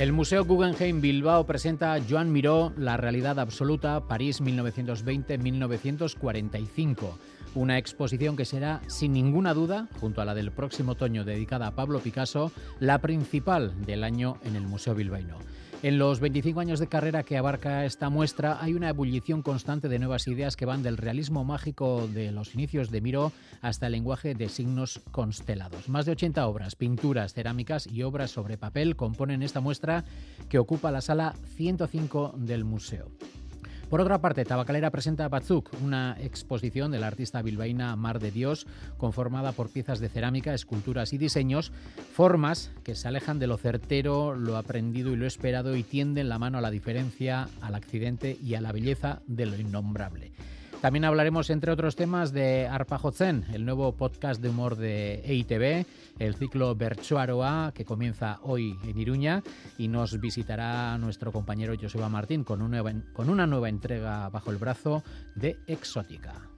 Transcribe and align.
El 0.00 0.12
Museo 0.14 0.46
Guggenheim 0.46 1.02
Bilbao 1.02 1.44
presenta 1.44 2.00
Joan 2.08 2.32
Miró, 2.32 2.72
La 2.78 2.96
realidad 2.96 3.38
absoluta, 3.38 4.08
París 4.08 4.40
1920-1945. 4.40 7.18
Una 7.54 7.76
exposición 7.76 8.34
que 8.34 8.46
será, 8.46 8.80
sin 8.86 9.12
ninguna 9.12 9.52
duda, 9.52 9.88
junto 10.00 10.22
a 10.22 10.24
la 10.24 10.34
del 10.34 10.52
próximo 10.52 10.92
otoño 10.92 11.26
dedicada 11.26 11.66
a 11.66 11.74
Pablo 11.74 12.00
Picasso, 12.00 12.50
la 12.78 13.02
principal 13.02 13.74
del 13.84 14.02
año 14.02 14.38
en 14.42 14.56
el 14.56 14.66
Museo 14.66 14.94
Bilbaíno. 14.94 15.36
En 15.82 15.98
los 15.98 16.20
25 16.20 16.60
años 16.60 16.78
de 16.78 16.88
carrera 16.88 17.22
que 17.22 17.38
abarca 17.38 17.86
esta 17.86 18.10
muestra 18.10 18.58
hay 18.60 18.74
una 18.74 18.90
ebullición 18.90 19.40
constante 19.40 19.88
de 19.88 19.98
nuevas 19.98 20.28
ideas 20.28 20.54
que 20.54 20.66
van 20.66 20.82
del 20.82 20.98
realismo 20.98 21.42
mágico 21.42 22.06
de 22.06 22.32
los 22.32 22.54
inicios 22.54 22.90
de 22.90 23.00
Miró 23.00 23.32
hasta 23.62 23.86
el 23.86 23.92
lenguaje 23.92 24.34
de 24.34 24.50
signos 24.50 25.00
constelados. 25.10 25.88
Más 25.88 26.04
de 26.04 26.12
80 26.12 26.46
obras, 26.46 26.76
pinturas, 26.76 27.32
cerámicas 27.32 27.86
y 27.86 28.02
obras 28.02 28.30
sobre 28.30 28.58
papel 28.58 28.94
componen 28.94 29.42
esta 29.42 29.60
muestra 29.60 30.04
que 30.50 30.58
ocupa 30.58 30.90
la 30.90 31.00
sala 31.00 31.34
105 31.56 32.34
del 32.36 32.66
museo. 32.66 33.08
Por 33.90 34.00
otra 34.00 34.20
parte, 34.20 34.44
Tabacalera 34.44 34.92
presenta 34.92 35.28
Batzuk, 35.28 35.68
una 35.82 36.16
exposición 36.20 36.92
de 36.92 37.00
la 37.00 37.08
artista 37.08 37.42
bilbaína 37.42 37.96
Mar 37.96 38.20
de 38.20 38.30
Dios, 38.30 38.68
conformada 38.96 39.50
por 39.50 39.68
piezas 39.68 39.98
de 39.98 40.08
cerámica, 40.08 40.54
esculturas 40.54 41.12
y 41.12 41.18
diseños, 41.18 41.72
formas 42.12 42.70
que 42.84 42.94
se 42.94 43.08
alejan 43.08 43.40
de 43.40 43.48
lo 43.48 43.56
certero, 43.56 44.36
lo 44.36 44.56
aprendido 44.56 45.12
y 45.12 45.16
lo 45.16 45.26
esperado 45.26 45.74
y 45.74 45.82
tienden 45.82 46.28
la 46.28 46.38
mano 46.38 46.58
a 46.58 46.60
la 46.60 46.70
diferencia, 46.70 47.48
al 47.60 47.74
accidente 47.74 48.38
y 48.40 48.54
a 48.54 48.60
la 48.60 48.70
belleza 48.70 49.22
de 49.26 49.46
lo 49.46 49.56
innombrable. 49.58 50.30
También 50.80 51.04
hablaremos, 51.04 51.50
entre 51.50 51.72
otros 51.72 51.94
temas, 51.94 52.32
de 52.32 52.66
Arpajotzen, 52.66 53.44
el 53.52 53.66
nuevo 53.66 53.92
podcast 53.96 54.40
de 54.40 54.48
humor 54.48 54.76
de 54.76 55.20
EITB, 55.26 55.86
el 56.18 56.34
ciclo 56.36 56.74
Berchoaroa, 56.74 57.72
que 57.74 57.84
comienza 57.84 58.38
hoy 58.42 58.78
en 58.84 58.98
Iruña, 58.98 59.42
y 59.76 59.88
nos 59.88 60.18
visitará 60.20 60.96
nuestro 60.96 61.32
compañero 61.32 61.74
Joseba 61.78 62.08
Martín 62.08 62.44
con 62.44 62.62
una, 62.62 62.82
con 63.12 63.28
una 63.28 63.46
nueva 63.46 63.68
entrega 63.68 64.30
bajo 64.30 64.50
el 64.50 64.56
brazo 64.56 65.02
de 65.34 65.58
Exótica. 65.66 66.49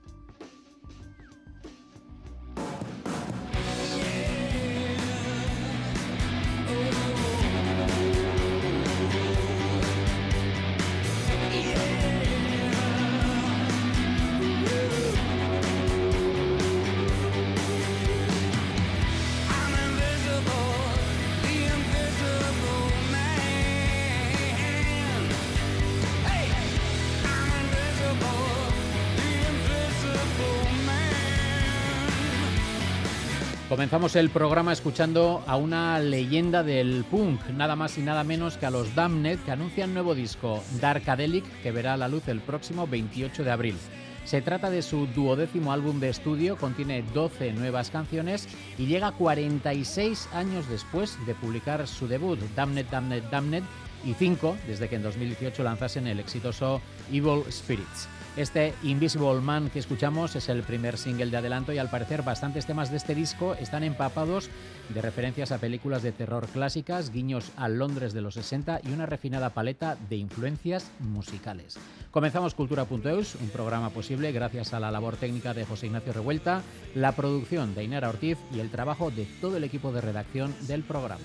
Comenzamos 33.83 34.15
el 34.15 34.29
programa 34.29 34.71
escuchando 34.71 35.43
a 35.45 35.57
una 35.57 35.99
leyenda 35.99 36.63
del 36.63 37.03
punk, 37.03 37.49
nada 37.49 37.75
más 37.75 37.97
y 37.97 38.01
nada 38.01 38.23
menos 38.23 38.55
que 38.55 38.65
a 38.65 38.71
los 38.71 38.95
Damned, 38.95 39.39
que 39.39 39.51
anuncian 39.51 39.93
nuevo 39.93 40.15
disco, 40.15 40.63
Darkadelic, 40.79 41.43
que 41.61 41.73
verá 41.73 41.97
la 41.97 42.07
luz 42.07 42.29
el 42.29 42.39
próximo 42.39 42.87
28 42.87 43.43
de 43.43 43.51
abril. 43.51 43.75
Se 44.23 44.41
trata 44.41 44.69
de 44.69 44.83
su 44.83 45.05
duodécimo 45.07 45.73
álbum 45.73 45.99
de 45.99 46.07
estudio, 46.07 46.55
contiene 46.55 47.03
12 47.13 47.51
nuevas 47.51 47.89
canciones 47.89 48.47
y 48.77 48.85
llega 48.85 49.11
46 49.11 50.29
años 50.31 50.69
después 50.69 51.17
de 51.25 51.35
publicar 51.35 51.85
su 51.85 52.07
debut, 52.07 52.39
Damned, 52.55 52.85
Damned, 52.89 53.23
Damned, 53.31 53.63
y 54.05 54.13
5 54.13 54.57
desde 54.65 54.87
que 54.87 54.95
en 54.95 55.03
2018 55.03 55.61
lanzasen 55.61 56.07
el 56.07 56.21
exitoso 56.21 56.81
Evil 57.11 57.43
Spirits. 57.51 58.07
Este 58.35 58.73
Invisible 58.81 59.41
Man 59.41 59.69
que 59.69 59.77
escuchamos 59.77 60.35
es 60.35 60.49
el 60.49 60.63
primer 60.63 60.97
single 60.97 61.27
de 61.27 61.37
adelanto 61.37 61.71
y 61.71 61.77
al 61.77 61.91
parecer 61.91 62.23
bastantes 62.23 62.65
temas 62.65 62.89
de 62.89 62.97
este 62.97 63.13
disco 63.13 63.53
están 63.53 63.83
empapados 63.83 64.49
de 64.89 65.03
referencias 65.03 65.51
a 65.51 65.59
películas 65.59 66.01
de 66.01 66.13
terror 66.13 66.47
clásicas, 66.47 67.11
guiños 67.11 67.51
a 67.57 67.67
Londres 67.67 68.11
de 68.11 68.21
los 68.21 68.33
60 68.33 68.81
y 68.85 68.91
una 68.91 69.05
refinada 69.05 69.51
paleta 69.51 69.97
de 70.09 70.15
influencias 70.15 70.89
musicales. 70.99 71.77
Comenzamos 72.09 72.55
Cultura.eus, 72.55 73.35
un 73.35 73.49
programa 73.49 73.91
posible 73.91 74.31
gracias 74.31 74.73
a 74.73 74.79
la 74.79 74.89
labor 74.89 75.15
técnica 75.15 75.53
de 75.53 75.65
José 75.65 75.85
Ignacio 75.85 76.13
Revuelta, 76.13 76.63
la 76.95 77.11
producción 77.11 77.75
de 77.75 77.83
Inara 77.83 78.09
Ortiz 78.09 78.39
y 78.51 78.61
el 78.61 78.71
trabajo 78.71 79.11
de 79.11 79.27
todo 79.41 79.57
el 79.57 79.63
equipo 79.63 79.91
de 79.91 80.01
redacción 80.01 80.55
del 80.61 80.81
programa. 80.81 81.23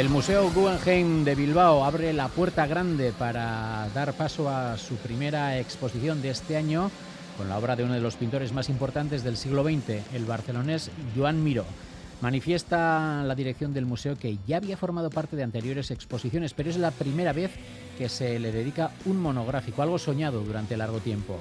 El 0.00 0.08
Museo 0.08 0.50
Guggenheim 0.50 1.24
de 1.24 1.34
Bilbao 1.34 1.84
abre 1.84 2.14
la 2.14 2.28
puerta 2.28 2.66
grande 2.66 3.12
para 3.12 3.86
dar 3.94 4.14
paso 4.14 4.48
a 4.48 4.78
su 4.78 4.94
primera 4.94 5.58
exposición 5.58 6.22
de 6.22 6.30
este 6.30 6.56
año 6.56 6.90
con 7.36 7.50
la 7.50 7.58
obra 7.58 7.76
de 7.76 7.84
uno 7.84 7.92
de 7.92 8.00
los 8.00 8.16
pintores 8.16 8.54
más 8.54 8.70
importantes 8.70 9.22
del 9.22 9.36
siglo 9.36 9.62
XX, 9.62 10.14
el 10.14 10.24
barcelonés 10.24 10.90
Joan 11.14 11.44
Miró. 11.44 11.66
Manifiesta 12.22 13.22
la 13.26 13.34
dirección 13.34 13.74
del 13.74 13.84
museo 13.84 14.16
que 14.16 14.38
ya 14.46 14.56
había 14.56 14.78
formado 14.78 15.10
parte 15.10 15.36
de 15.36 15.42
anteriores 15.42 15.90
exposiciones, 15.90 16.54
pero 16.54 16.70
es 16.70 16.78
la 16.78 16.92
primera 16.92 17.34
vez 17.34 17.50
que 17.98 18.08
se 18.08 18.38
le 18.38 18.52
dedica 18.52 18.92
un 19.04 19.20
monográfico, 19.20 19.82
algo 19.82 19.98
soñado 19.98 20.40
durante 20.40 20.78
largo 20.78 21.00
tiempo. 21.00 21.36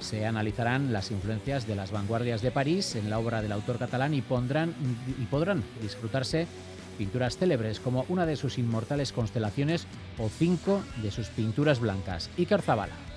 Se 0.00 0.26
analizarán 0.26 0.92
las 0.92 1.12
influencias 1.12 1.68
de 1.68 1.76
las 1.76 1.92
vanguardias 1.92 2.42
de 2.42 2.50
París 2.50 2.96
en 2.96 3.08
la 3.08 3.20
obra 3.20 3.40
del 3.40 3.52
autor 3.52 3.78
catalán 3.78 4.14
y, 4.14 4.20
pondrán, 4.20 4.74
y 5.16 5.26
podrán 5.26 5.62
disfrutarse 5.80 6.48
pinturas 7.00 7.38
célebres 7.38 7.80
como 7.80 8.04
una 8.10 8.26
de 8.26 8.36
sus 8.36 8.58
inmortales 8.58 9.10
constelaciones 9.12 9.86
o 10.18 10.28
cinco 10.28 10.82
de 11.02 11.10
sus 11.10 11.28
pinturas 11.28 11.80
blancas. 11.80 12.28
Iker 12.36 12.60
Zabala. 12.60 13.09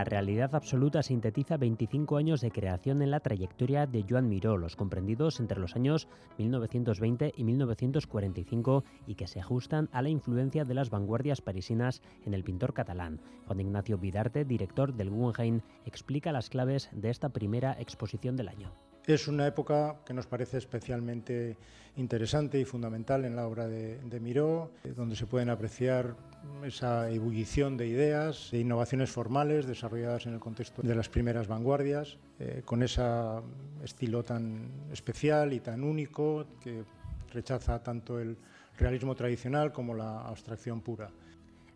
La 0.00 0.04
realidad 0.04 0.54
absoluta 0.54 1.02
sintetiza 1.02 1.58
25 1.58 2.16
años 2.16 2.40
de 2.40 2.50
creación 2.50 3.02
en 3.02 3.10
la 3.10 3.20
trayectoria 3.20 3.86
de 3.86 4.02
Joan 4.08 4.30
Miró, 4.30 4.56
los 4.56 4.74
comprendidos 4.74 5.40
entre 5.40 5.60
los 5.60 5.76
años 5.76 6.08
1920 6.38 7.34
y 7.36 7.44
1945 7.44 8.82
y 9.06 9.16
que 9.16 9.26
se 9.26 9.40
ajustan 9.40 9.90
a 9.92 10.00
la 10.00 10.08
influencia 10.08 10.64
de 10.64 10.72
las 10.72 10.88
vanguardias 10.88 11.42
parisinas 11.42 12.00
en 12.24 12.32
el 12.32 12.44
pintor 12.44 12.72
catalán. 12.72 13.20
Juan 13.46 13.60
Ignacio 13.60 13.98
Vidarte, 13.98 14.46
director 14.46 14.94
del 14.94 15.10
Guggenheim, 15.10 15.60
explica 15.84 16.32
las 16.32 16.48
claves 16.48 16.88
de 16.92 17.10
esta 17.10 17.28
primera 17.28 17.76
exposición 17.78 18.36
del 18.36 18.48
año. 18.48 18.72
Es 19.06 19.28
una 19.28 19.46
época 19.46 20.00
que 20.06 20.14
nos 20.14 20.26
parece 20.26 20.56
especialmente 20.56 21.58
interesante 21.96 22.58
y 22.58 22.64
fundamental 22.64 23.26
en 23.26 23.36
la 23.36 23.46
obra 23.46 23.68
de, 23.68 23.98
de 23.98 24.18
Miró, 24.18 24.70
donde 24.96 25.14
se 25.14 25.26
pueden 25.26 25.50
apreciar 25.50 26.16
esa 26.64 27.10
ebullición 27.10 27.76
de 27.76 27.86
ideas, 27.86 28.50
de 28.50 28.60
innovaciones 28.60 29.10
formales 29.10 29.66
desarrolladas 29.66 30.26
en 30.26 30.34
el 30.34 30.40
contexto 30.40 30.82
de 30.82 30.94
las 30.94 31.08
primeras 31.08 31.48
vanguardias, 31.48 32.18
eh, 32.38 32.62
con 32.64 32.82
ese 32.82 33.02
estilo 33.82 34.22
tan 34.22 34.70
especial 34.92 35.52
y 35.52 35.60
tan 35.60 35.82
único 35.82 36.46
que 36.60 36.84
rechaza 37.32 37.82
tanto 37.82 38.18
el 38.18 38.36
realismo 38.78 39.14
tradicional 39.14 39.72
como 39.72 39.94
la 39.94 40.22
abstracción 40.22 40.80
pura. 40.80 41.10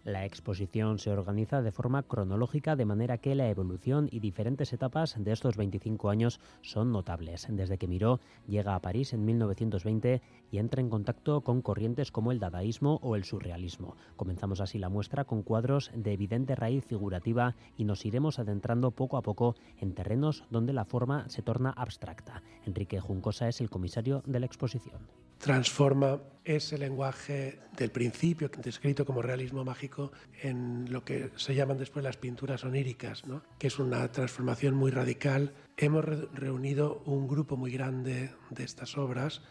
La 0.05 0.27
exposición 0.27 0.99
se 0.99 1.11
organiza 1.11 1.63
de 1.63 1.73
forma 1.73 2.03
cronológica 2.03 2.77
de 2.77 2.85
manera 2.85 3.17
que 3.17 3.35
la 3.35 3.49
evolución 3.49 4.07
y 4.13 4.21
diferentes 4.21 4.75
etapas 4.75 5.15
de 5.17 5.33
estos 5.33 5.57
25 5.57 6.11
años 6.11 6.41
son 6.61 6.93
notables, 6.93 7.47
desde 7.49 7.79
que 7.79 7.89
Miró 7.89 8.21
llega 8.47 8.75
a 8.75 8.83
París 8.83 9.15
en 9.15 9.25
1920 9.25 10.21
y 10.51 10.59
entra 10.59 10.83
en 10.83 10.91
contacto 10.91 11.41
con 11.41 11.63
corrientes 11.63 12.13
como 12.13 12.33
el 12.33 12.39
dadaísmo 12.39 13.01
o 13.03 13.17
el 13.17 13.25
surrealismo. 13.25 13.97
Comenzamos 14.17 14.61
así 14.61 14.79
la 14.79 14.91
muestra 14.91 15.25
con 15.25 15.43
cuadros 15.43 15.91
de 15.95 16.13
evidente 16.13 16.55
raíz 16.55 16.85
figurativa 16.85 17.57
y 17.79 17.85
nos 17.85 18.05
iremos 18.05 18.39
adentrando 18.39 18.91
poco 18.91 19.17
a 19.17 19.23
poco 19.23 19.57
en 19.81 19.95
terrenos 19.95 20.45
donde 20.51 20.75
la 20.75 20.85
forma 20.85 21.31
se 21.31 21.41
torna 21.41 21.71
abstracta. 21.71 22.43
Enrique 22.67 23.01
Juncosa 23.01 23.49
es 23.49 23.63
el 23.63 23.71
comisario 23.71 24.23
de 24.27 24.41
la 24.41 24.47
exposición 24.47 25.24
transforma 25.45 26.23
ese 26.43 26.79
lenguaje 26.79 27.59
del 27.77 27.91
principio, 27.91 28.51
descrito 28.63 29.05
como 29.05 29.21
realismo 29.21 29.63
mágico, 29.63 30.11
en 30.41 30.91
lo 30.91 31.05
que 31.05 31.33
se 31.37 31.55
llaman 31.55 31.77
después 31.77 32.03
las 32.03 32.17
pinturas 32.17 32.65
oníricas, 32.65 33.27
¿no? 33.27 33.43
que 33.59 33.67
es 33.67 33.79
una 33.79 34.11
transformación 34.11 34.75
muy 34.75 34.91
radical. 34.91 35.53
Hemos 35.77 36.03
reunido 36.33 37.03
un 37.05 37.29
grupo 37.29 37.59
muy 37.59 37.71
grande 37.73 38.31
de 38.49 38.65
estas 38.65 38.97
obras 38.97 39.43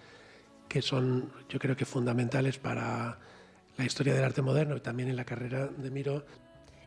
que 0.67 0.81
son, 0.81 1.31
yo 1.47 1.59
creo 1.59 1.75
que 1.75 1.85
fundamentales 1.85 2.57
para 2.57 3.19
la 3.77 3.85
historia 3.85 4.15
del 4.15 4.23
arte 4.23 4.41
moderno 4.41 4.75
y 4.75 4.79
también 4.79 5.09
en 5.09 5.15
la 5.15 5.25
carrera 5.25 5.67
de 5.67 5.91
Miró. 5.91 6.25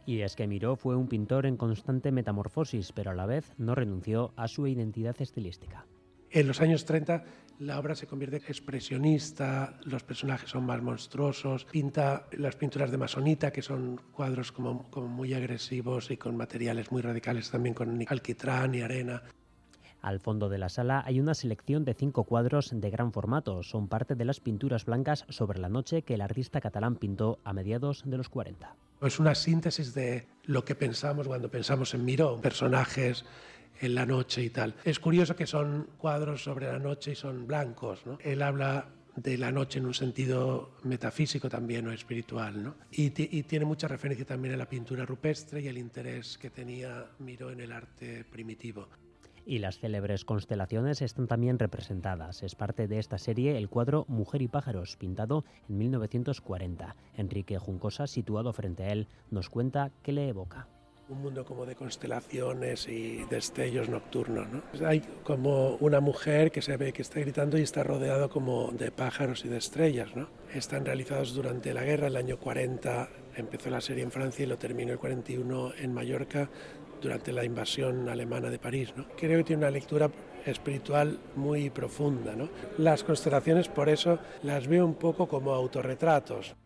Y 0.04 0.22
es 0.22 0.34
que 0.34 0.48
Miró 0.48 0.74
fue 0.74 0.96
un 0.96 1.06
pintor 1.06 1.46
en 1.46 1.56
constante 1.56 2.10
metamorfosis, 2.10 2.90
pero 2.90 3.12
a 3.12 3.14
la 3.14 3.26
vez 3.26 3.52
no 3.56 3.76
renunció 3.76 4.32
a 4.34 4.48
su 4.48 4.66
identidad 4.66 5.14
estilística. 5.20 5.86
En 6.30 6.48
los 6.48 6.60
años 6.60 6.84
30 6.84 7.24
la 7.58 7.78
obra 7.78 7.94
se 7.94 8.06
convierte 8.06 8.36
expresionista, 8.36 9.78
los 9.84 10.02
personajes 10.02 10.50
son 10.50 10.64
más 10.66 10.82
monstruosos, 10.82 11.64
pinta 11.64 12.26
las 12.32 12.56
pinturas 12.56 12.90
de 12.90 12.98
Masonita, 12.98 13.50
que 13.50 13.62
son 13.62 14.00
cuadros 14.12 14.52
como, 14.52 14.86
muy 15.08 15.34
agresivos 15.34 16.10
y 16.10 16.16
con 16.16 16.36
materiales 16.36 16.92
muy 16.92 17.02
radicales, 17.02 17.50
también 17.50 17.74
con 17.74 18.04
alquitrán 18.08 18.74
y 18.74 18.82
arena. 18.82 19.22
Al 20.02 20.20
fondo 20.20 20.48
de 20.48 20.58
la 20.58 20.68
sala 20.68 21.02
hay 21.04 21.18
una 21.18 21.34
selección 21.34 21.84
de 21.84 21.94
cinco 21.94 22.24
cuadros 22.24 22.70
de 22.72 22.90
gran 22.90 23.12
formato. 23.12 23.62
Son 23.62 23.88
parte 23.88 24.14
de 24.14 24.24
las 24.24 24.38
pinturas 24.38 24.84
blancas 24.84 25.24
sobre 25.30 25.58
la 25.58 25.68
noche 25.68 26.02
que 26.02 26.14
el 26.14 26.20
artista 26.20 26.60
catalán 26.60 26.96
pintó 26.96 27.40
a 27.42 27.52
mediados 27.52 28.02
de 28.04 28.16
los 28.16 28.28
40. 28.28 28.76
Es 29.02 29.18
una 29.18 29.34
síntesis 29.34 29.94
de 29.94 30.28
lo 30.44 30.64
que 30.64 30.74
pensamos 30.74 31.26
cuando 31.26 31.50
pensamos 31.50 31.92
en 31.94 32.04
Miró, 32.04 32.40
personajes 32.40 33.24
en 33.80 33.94
la 33.94 34.06
noche 34.06 34.42
y 34.42 34.50
tal. 34.50 34.74
Es 34.84 34.98
curioso 34.98 35.36
que 35.36 35.46
son 35.46 35.88
cuadros 35.98 36.42
sobre 36.42 36.66
la 36.66 36.78
noche 36.78 37.12
y 37.12 37.14
son 37.14 37.46
blancos. 37.46 38.04
¿no? 38.06 38.18
Él 38.22 38.42
habla 38.42 38.88
de 39.16 39.38
la 39.38 39.50
noche 39.50 39.78
en 39.78 39.86
un 39.86 39.94
sentido 39.94 40.72
metafísico 40.84 41.48
también 41.48 41.86
o 41.86 41.92
espiritual. 41.92 42.62
¿no? 42.62 42.74
Y, 42.90 43.06
y, 43.06 43.42
tiene 43.44 43.64
mucha 43.64 43.88
referencia 43.88 44.26
también 44.26 44.54
a 44.54 44.56
la 44.56 44.68
pintura 44.68 45.04
rupestre 45.04 45.60
y 45.62 45.68
el 45.68 45.78
interés 45.78 46.38
que 46.38 46.50
tenía 46.50 47.06
Miró 47.18 47.50
en 47.50 47.60
el 47.60 47.72
arte 47.72 48.24
primitivo. 48.24 48.88
Y 49.48 49.60
las 49.60 49.78
célebres 49.78 50.24
constelaciones 50.24 51.02
están 51.02 51.28
también 51.28 51.60
representadas. 51.60 52.42
Es 52.42 52.56
parte 52.56 52.88
de 52.88 52.98
esta 52.98 53.16
serie 53.16 53.56
el 53.56 53.68
cuadro 53.68 54.04
Mujer 54.08 54.42
y 54.42 54.48
pájaros, 54.48 54.96
pintado 54.96 55.44
en 55.68 55.78
1940. 55.78 56.96
Enrique 57.16 57.56
Juncosa, 57.56 58.08
situado 58.08 58.52
frente 58.52 58.82
a 58.82 58.88
él, 58.88 59.06
nos 59.30 59.48
cuenta 59.48 59.92
qué 60.02 60.10
le 60.10 60.28
evoca 60.28 60.66
un 61.08 61.22
mundo 61.22 61.44
como 61.44 61.66
de 61.66 61.76
constelaciones 61.76 62.88
y 62.88 63.24
destellos 63.30 63.88
nocturnos. 63.88 64.48
¿no? 64.48 64.62
Hay 64.86 65.00
como 65.22 65.76
una 65.76 66.00
mujer 66.00 66.50
que 66.50 66.62
se 66.62 66.76
ve 66.76 66.92
que 66.92 67.02
está 67.02 67.20
gritando 67.20 67.58
y 67.58 67.62
está 67.62 67.84
rodeado 67.84 68.28
como 68.28 68.72
de 68.72 68.90
pájaros 68.90 69.44
y 69.44 69.48
de 69.48 69.58
estrellas. 69.58 70.16
¿no? 70.16 70.28
Están 70.52 70.84
realizados 70.84 71.34
durante 71.34 71.72
la 71.72 71.84
guerra, 71.84 72.08
el 72.08 72.16
año 72.16 72.38
40 72.38 73.08
empezó 73.36 73.70
la 73.70 73.80
serie 73.80 74.02
en 74.02 74.10
Francia 74.10 74.44
y 74.44 74.46
lo 74.46 74.58
terminó 74.58 74.92
el 74.92 74.98
41 74.98 75.74
en 75.78 75.92
Mallorca 75.92 76.48
durante 77.00 77.30
la 77.30 77.44
invasión 77.44 78.08
alemana 78.08 78.50
de 78.50 78.58
París. 78.58 78.92
¿no? 78.96 79.06
Creo 79.16 79.38
que 79.38 79.44
tiene 79.44 79.62
una 79.62 79.70
lectura 79.70 80.10
espiritual 80.44 81.18
muy 81.36 81.70
profunda. 81.70 82.34
Las 82.78 83.04
constelaciones 83.04 83.68
por 83.68 83.88
eso 83.88 84.18
las 84.42 84.66
veo 84.66 84.84
un 84.84 84.94
poco 84.94 85.28
como 85.28 85.52
autorretratos. 85.52 86.56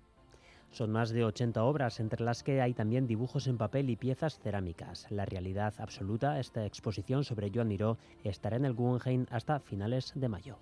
Son 0.71 0.91
más 0.91 1.11
de 1.11 1.25
80 1.25 1.65
obras, 1.65 1.99
entre 2.01 2.25
las 2.25 2.43
que 2.43 2.61
hay 2.61 2.75
también 2.75 3.07
dibujos 3.07 3.47
en 3.49 3.59
papel 3.59 3.91
y 3.91 3.97
piezas 3.97 4.39
cerámicas. 4.39 5.07
La 5.11 5.25
realidad 5.25 5.75
absoluta, 5.79 6.39
esta 6.39 6.65
exposición 6.65 7.25
sobre 7.25 7.51
Joan 7.53 7.69
Miró, 7.69 7.99
estará 8.23 8.57
en 8.57 8.65
el 8.65 8.75
Guggenheim 8.75 9.27
hasta 9.31 9.59
finales 9.59 10.13
de 10.15 10.29
mayo. 10.29 10.59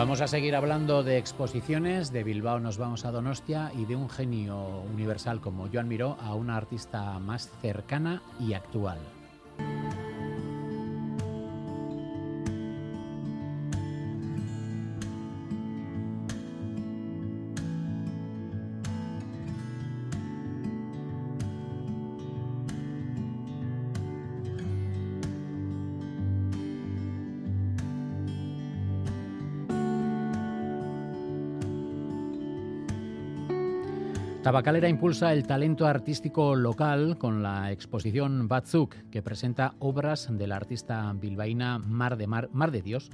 Vamos 0.00 0.22
a 0.22 0.28
seguir 0.28 0.56
hablando 0.56 1.02
de 1.02 1.18
exposiciones. 1.18 2.10
De 2.10 2.24
Bilbao 2.24 2.58
nos 2.58 2.78
vamos 2.78 3.04
a 3.04 3.10
Donostia 3.10 3.70
y 3.76 3.84
de 3.84 3.96
un 3.96 4.08
genio 4.08 4.80
universal 4.94 5.42
como 5.42 5.68
Joan 5.70 5.88
Miró 5.88 6.16
a 6.22 6.34
una 6.34 6.56
artista 6.56 7.18
más 7.18 7.50
cercana 7.60 8.22
y 8.38 8.54
actual. 8.54 8.98
Thank 9.60 9.94
you. 9.94 9.99
Tabacalera 34.50 34.88
impulsa 34.88 35.32
el 35.32 35.46
talento 35.46 35.86
artístico 35.86 36.56
local 36.56 37.18
con 37.18 37.40
la 37.40 37.70
exposición 37.70 38.48
Batzuk, 38.48 38.96
que 39.08 39.22
presenta 39.22 39.74
obras 39.78 40.26
de 40.28 40.48
la 40.48 40.56
artista 40.56 41.12
bilbaína 41.12 41.78
Mar 41.78 42.16
de, 42.16 42.26
Mar, 42.26 42.72
de 42.72 42.82
Dios 42.82 43.10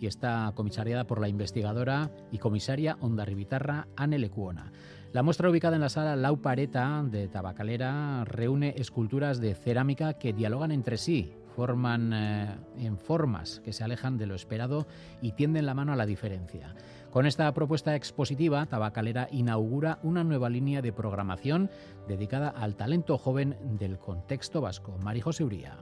y 0.00 0.06
está 0.06 0.50
comisariada 0.54 1.06
por 1.06 1.20
la 1.20 1.28
investigadora 1.28 2.10
y 2.32 2.38
comisaria 2.38 2.96
ondarribitarra 3.02 3.86
Anne 3.96 4.18
Lecuona. 4.18 4.72
La 5.12 5.22
muestra 5.22 5.50
ubicada 5.50 5.76
en 5.76 5.82
la 5.82 5.90
sala 5.90 6.16
Lau 6.16 6.40
Pareta 6.40 7.04
de 7.04 7.28
Tabacalera 7.28 8.24
reúne 8.24 8.72
esculturas 8.78 9.40
de 9.40 9.54
cerámica 9.54 10.14
que 10.14 10.32
dialogan 10.32 10.72
entre 10.72 10.96
sí, 10.96 11.34
forman 11.54 12.14
eh, 12.14 12.56
en 12.78 12.96
formas 12.96 13.60
que 13.62 13.74
se 13.74 13.84
alejan 13.84 14.16
de 14.16 14.26
lo 14.26 14.34
esperado 14.34 14.86
y 15.20 15.32
tienden 15.32 15.66
la 15.66 15.74
mano 15.74 15.92
a 15.92 15.96
la 15.96 16.06
diferencia. 16.06 16.74
Con 17.10 17.24
esta 17.24 17.52
propuesta 17.54 17.94
expositiva, 17.96 18.66
Tabacalera 18.66 19.28
inaugura 19.32 19.98
una 20.02 20.24
nueva 20.24 20.50
línea 20.50 20.82
de 20.82 20.92
programación 20.92 21.70
dedicada 22.06 22.50
al 22.50 22.76
talento 22.76 23.16
joven 23.16 23.56
del 23.78 23.98
contexto 23.98 24.60
vasco. 24.60 24.98
Marijose 25.02 25.42
Uría. 25.42 25.78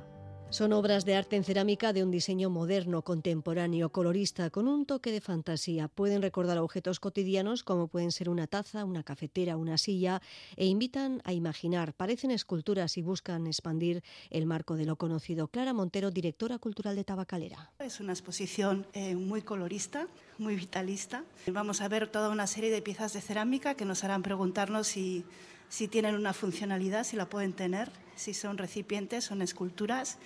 Son 0.48 0.72
obras 0.72 1.04
de 1.04 1.16
arte 1.16 1.36
en 1.36 1.44
cerámica 1.44 1.92
de 1.92 2.04
un 2.04 2.10
diseño 2.10 2.48
moderno, 2.50 3.02
contemporáneo, 3.02 3.90
colorista, 3.90 4.48
con 4.48 4.68
un 4.68 4.86
toque 4.86 5.10
de 5.10 5.20
fantasía. 5.20 5.88
Pueden 5.88 6.22
recordar 6.22 6.58
objetos 6.58 7.00
cotidianos 7.00 7.64
como 7.64 7.88
pueden 7.88 8.12
ser 8.12 8.28
una 8.28 8.46
taza, 8.46 8.84
una 8.84 9.02
cafetera, 9.02 9.56
una 9.56 9.76
silla, 9.76 10.22
e 10.56 10.66
invitan 10.66 11.20
a 11.24 11.32
imaginar. 11.32 11.92
Parecen 11.94 12.30
esculturas 12.30 12.96
y 12.96 13.02
buscan 13.02 13.46
expandir 13.46 14.02
el 14.30 14.46
marco 14.46 14.76
de 14.76 14.86
lo 14.86 14.96
conocido. 14.96 15.48
Clara 15.48 15.74
Montero, 15.74 16.10
directora 16.10 16.58
cultural 16.58 16.94
de 16.94 17.04
Tabacalera. 17.04 17.72
Es 17.80 17.98
una 18.00 18.12
exposición 18.12 18.86
eh, 18.92 19.16
muy 19.16 19.42
colorista, 19.42 20.06
muy 20.38 20.54
vitalista. 20.54 21.24
Vamos 21.48 21.80
a 21.80 21.88
ver 21.88 22.08
toda 22.08 22.30
una 22.30 22.46
serie 22.46 22.70
de 22.70 22.80
piezas 22.82 23.12
de 23.12 23.20
cerámica 23.20 23.74
que 23.74 23.84
nos 23.84 24.04
harán 24.04 24.22
preguntarnos 24.22 24.86
si 24.86 25.24
si 25.68 25.88
tienen 25.88 26.14
una 26.14 26.32
funcionalidad, 26.32 27.04
si 27.04 27.16
la 27.16 27.28
pueden 27.28 27.52
tener, 27.52 27.90
si 28.16 28.34
son 28.34 28.58
recipientes, 28.58 29.24
son 29.24 29.42
esculturas. 29.42 30.18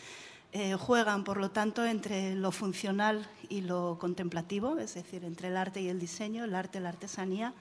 Eh, 0.52 0.74
juegan, 0.74 1.22
por 1.22 1.36
lo 1.36 1.50
tanto, 1.50 1.84
entre 1.84 2.34
lo 2.34 2.50
funcional 2.50 3.28
y 3.48 3.60
lo 3.60 3.98
contemplativo, 4.00 4.78
es 4.78 4.94
decir, 4.94 5.24
entre 5.24 5.48
el 5.48 5.56
arte 5.56 5.80
y 5.80 5.88
el 5.88 6.00
diseño, 6.00 6.44
el 6.44 6.54
arte 6.54 6.78
y 6.78 6.80
la 6.80 6.88
artesanía, 6.88 7.54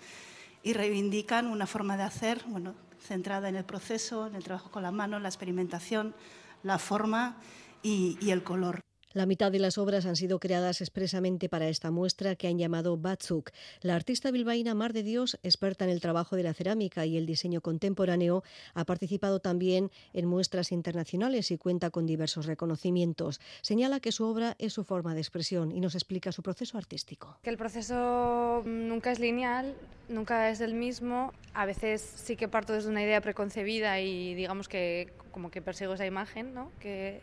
y 0.64 0.74
reivindican 0.74 1.48
una 1.48 1.68
forma 1.68 1.98
de 1.98 2.04
hacer 2.04 2.44
bueno, 2.48 2.74
centrada 3.00 3.48
en 3.48 3.56
el 3.56 3.64
proceso, 3.64 4.28
en 4.28 4.36
el 4.36 4.44
trabajo 4.44 4.72
con 4.72 4.84
la 4.84 4.92
mano, 4.92 5.20
la 5.20 5.30
experimentación, 5.30 6.16
la 6.64 6.80
forma 6.80 7.38
y, 7.84 8.18
y 8.22 8.32
el 8.32 8.44
color. 8.44 8.82
La 9.14 9.26
mitad 9.26 9.52
de 9.52 9.58
las 9.58 9.80
obras 9.80 10.06
han 10.06 10.16
sido 10.16 10.40
creadas 10.40 10.82
expresamente 10.82 11.50
para 11.50 11.68
esta 11.68 11.90
muestra 11.90 12.36
que 12.36 12.48
han 12.48 12.60
llamado 12.60 12.96
Batzuk. 12.96 13.50
La 13.82 13.96
artista 13.96 14.30
bilbaína 14.30 14.76
Mar 14.76 14.94
de 14.94 15.02
Dios, 15.02 15.40
experta 15.42 15.84
en 15.84 15.90
el 15.90 16.00
trabajo 16.00 16.36
de 16.36 16.44
la 16.44 16.54
cerámica 16.54 17.08
y 17.08 17.18
el 17.18 17.26
diseño 17.26 17.62
contemporáneo, 17.62 18.44
ha 18.76 18.86
participado 18.86 19.40
también 19.40 19.90
en 20.14 20.28
muestras 20.28 20.72
internacionales 20.72 21.50
y 21.50 21.58
cuenta 21.58 21.90
con 21.90 22.06
diversos 22.06 22.46
reconocimientos. 22.46 23.42
Señala 23.64 24.00
que 24.00 24.12
su 24.12 24.26
obra 24.26 24.56
es 24.60 24.74
su 24.74 24.84
forma 24.84 25.16
de 25.16 25.22
expresión 25.22 25.72
y 25.72 25.80
nos 25.80 25.96
explica 25.96 26.32
su 26.32 26.44
proceso 26.44 26.78
artístico. 26.78 27.40
Que 27.42 27.50
el 27.50 27.58
proceso 27.58 28.62
nunca 28.64 29.12
es 29.12 29.18
lineal, 29.18 29.74
nunca 30.08 30.52
es 30.52 30.62
el 30.62 30.76
mismo. 30.76 31.34
A 31.56 31.66
veces 31.66 32.02
sí 32.02 32.36
que 32.36 32.48
parto 32.48 32.74
desde 32.74 32.90
una 32.90 33.02
idea 33.02 33.22
preconcebida 33.22 34.00
y 34.02 34.36
digamos 34.36 34.68
que 34.68 35.12
como 35.32 35.50
que 35.50 35.64
persigo 35.64 35.96
esa 35.96 36.06
imagen, 36.06 36.54
¿no? 36.54 36.72
Que 36.80 37.22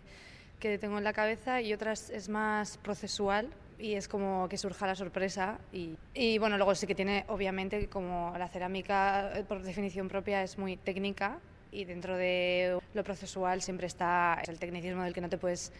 que 0.58 0.78
tengo 0.78 0.98
en 0.98 1.04
la 1.04 1.12
cabeza 1.12 1.60
y 1.60 1.72
otras 1.72 2.10
es 2.10 2.28
más 2.28 2.78
procesual 2.78 3.48
y 3.78 3.94
es 3.94 4.08
como 4.08 4.48
que 4.48 4.56
surja 4.56 4.86
la 4.86 4.94
sorpresa 4.94 5.58
y, 5.72 5.96
y, 6.14 6.38
bueno, 6.38 6.56
luego 6.56 6.75
sí 6.75 6.86
que 6.86 6.94
tiene 6.94 7.25
obviamente 7.28 7.88
como 7.88 8.32
la 8.38 8.48
cerámica 8.48 9.38
eh, 9.38 9.44
por 9.44 9.62
definición 9.62 10.08
propia 10.08 10.42
es 10.42 10.56
muy 10.58 10.76
técnica 10.76 11.38
y 11.72 11.84
dentro 11.84 12.16
de 12.16 12.78
lo 12.94 13.04
procesual 13.04 13.60
siempre 13.60 13.86
está 13.86 14.40
el 14.46 14.58
tecnicismo 14.58 15.02
del 15.02 15.12
que 15.12 15.20
no 15.20 15.28
te 15.28 15.36
puedes 15.36 15.72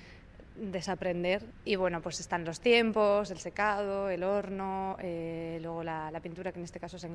desaprender 0.57 1.43
y 1.65 1.77
bueno 1.77 2.01
pues 2.01 2.21
están 2.21 2.45
los 2.45 2.61
tiempos, 2.61 3.31
el 3.31 3.39
secado, 3.39 4.09
el 4.09 4.23
horno, 4.23 4.97
eh, 5.01 5.59
luego 5.63 5.83
la, 5.83 6.11
pintura 6.23 6.53
que 6.53 6.59
en 6.59 6.65
este 6.65 6.81
caso 6.81 6.97
es 6.97 7.05
en 7.05 7.15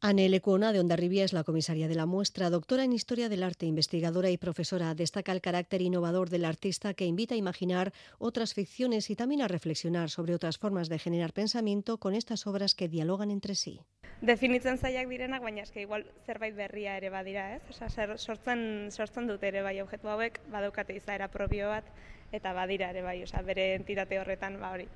gobe. 0.00 0.08
Anne 0.08 0.28
Lecuona, 0.28 0.72
de 0.72 0.80
Ondarribia, 0.80 1.24
es 1.24 1.32
la 1.32 1.44
comisaria 1.44 1.88
de 1.88 1.94
la 1.94 2.06
muestra, 2.06 2.50
doctora 2.50 2.84
en 2.84 2.92
Historia 2.92 3.28
del 3.28 3.42
Arte, 3.42 3.66
investigadora 3.66 4.30
y 4.30 4.36
profesora. 4.38 4.94
Destaca 4.94 5.32
el 5.32 5.40
carácter 5.40 5.82
innovador 5.82 6.30
del 6.30 6.44
artista 6.44 6.94
que 6.94 7.06
invita 7.06 7.34
a 7.34 7.38
imaginar 7.38 7.92
otras 8.18 8.54
ficciones 8.54 9.10
y 9.10 9.16
también 9.16 9.42
a 9.42 9.48
reflexionar 9.48 10.10
sobre 10.10 10.34
otras 10.34 10.58
formas 10.58 10.88
de 10.88 10.98
generar 10.98 11.32
pensamiento 11.32 11.98
con 11.98 12.14
estas 12.14 12.46
obras 12.46 12.74
que 12.74 12.88
dialogan 12.88 13.30
entre 13.30 13.54
sí. 13.54 13.80
Definitzen 14.22 14.78
zaiak 14.78 15.08
direnak, 15.08 15.42
baina 15.42 15.60
eske 15.62 15.82
igual 15.82 16.06
zerbait 16.24 16.54
berria 16.56 16.96
ere 16.96 17.10
badira, 17.10 17.56
ez? 17.56 17.62
Osa, 17.68 17.90
sortzen, 18.16 18.88
sortzen 18.90 19.26
dute 19.28 19.48
ere 19.48 19.60
bai 19.60 19.80
objektu 19.82 20.08
hauek, 20.08 20.40
badaukate 20.48 20.96
izaera 20.96 21.28
propio 21.28 21.68
bat, 21.68 21.84
eta 22.32 22.54
badira 22.56 22.88
ere 22.90 23.02
bai, 23.04 23.22
osa, 23.22 23.42
bere 23.42 23.74
entitate 23.74 24.18
horretan, 24.18 24.56
ba 24.60 24.72
hori, 24.72 24.88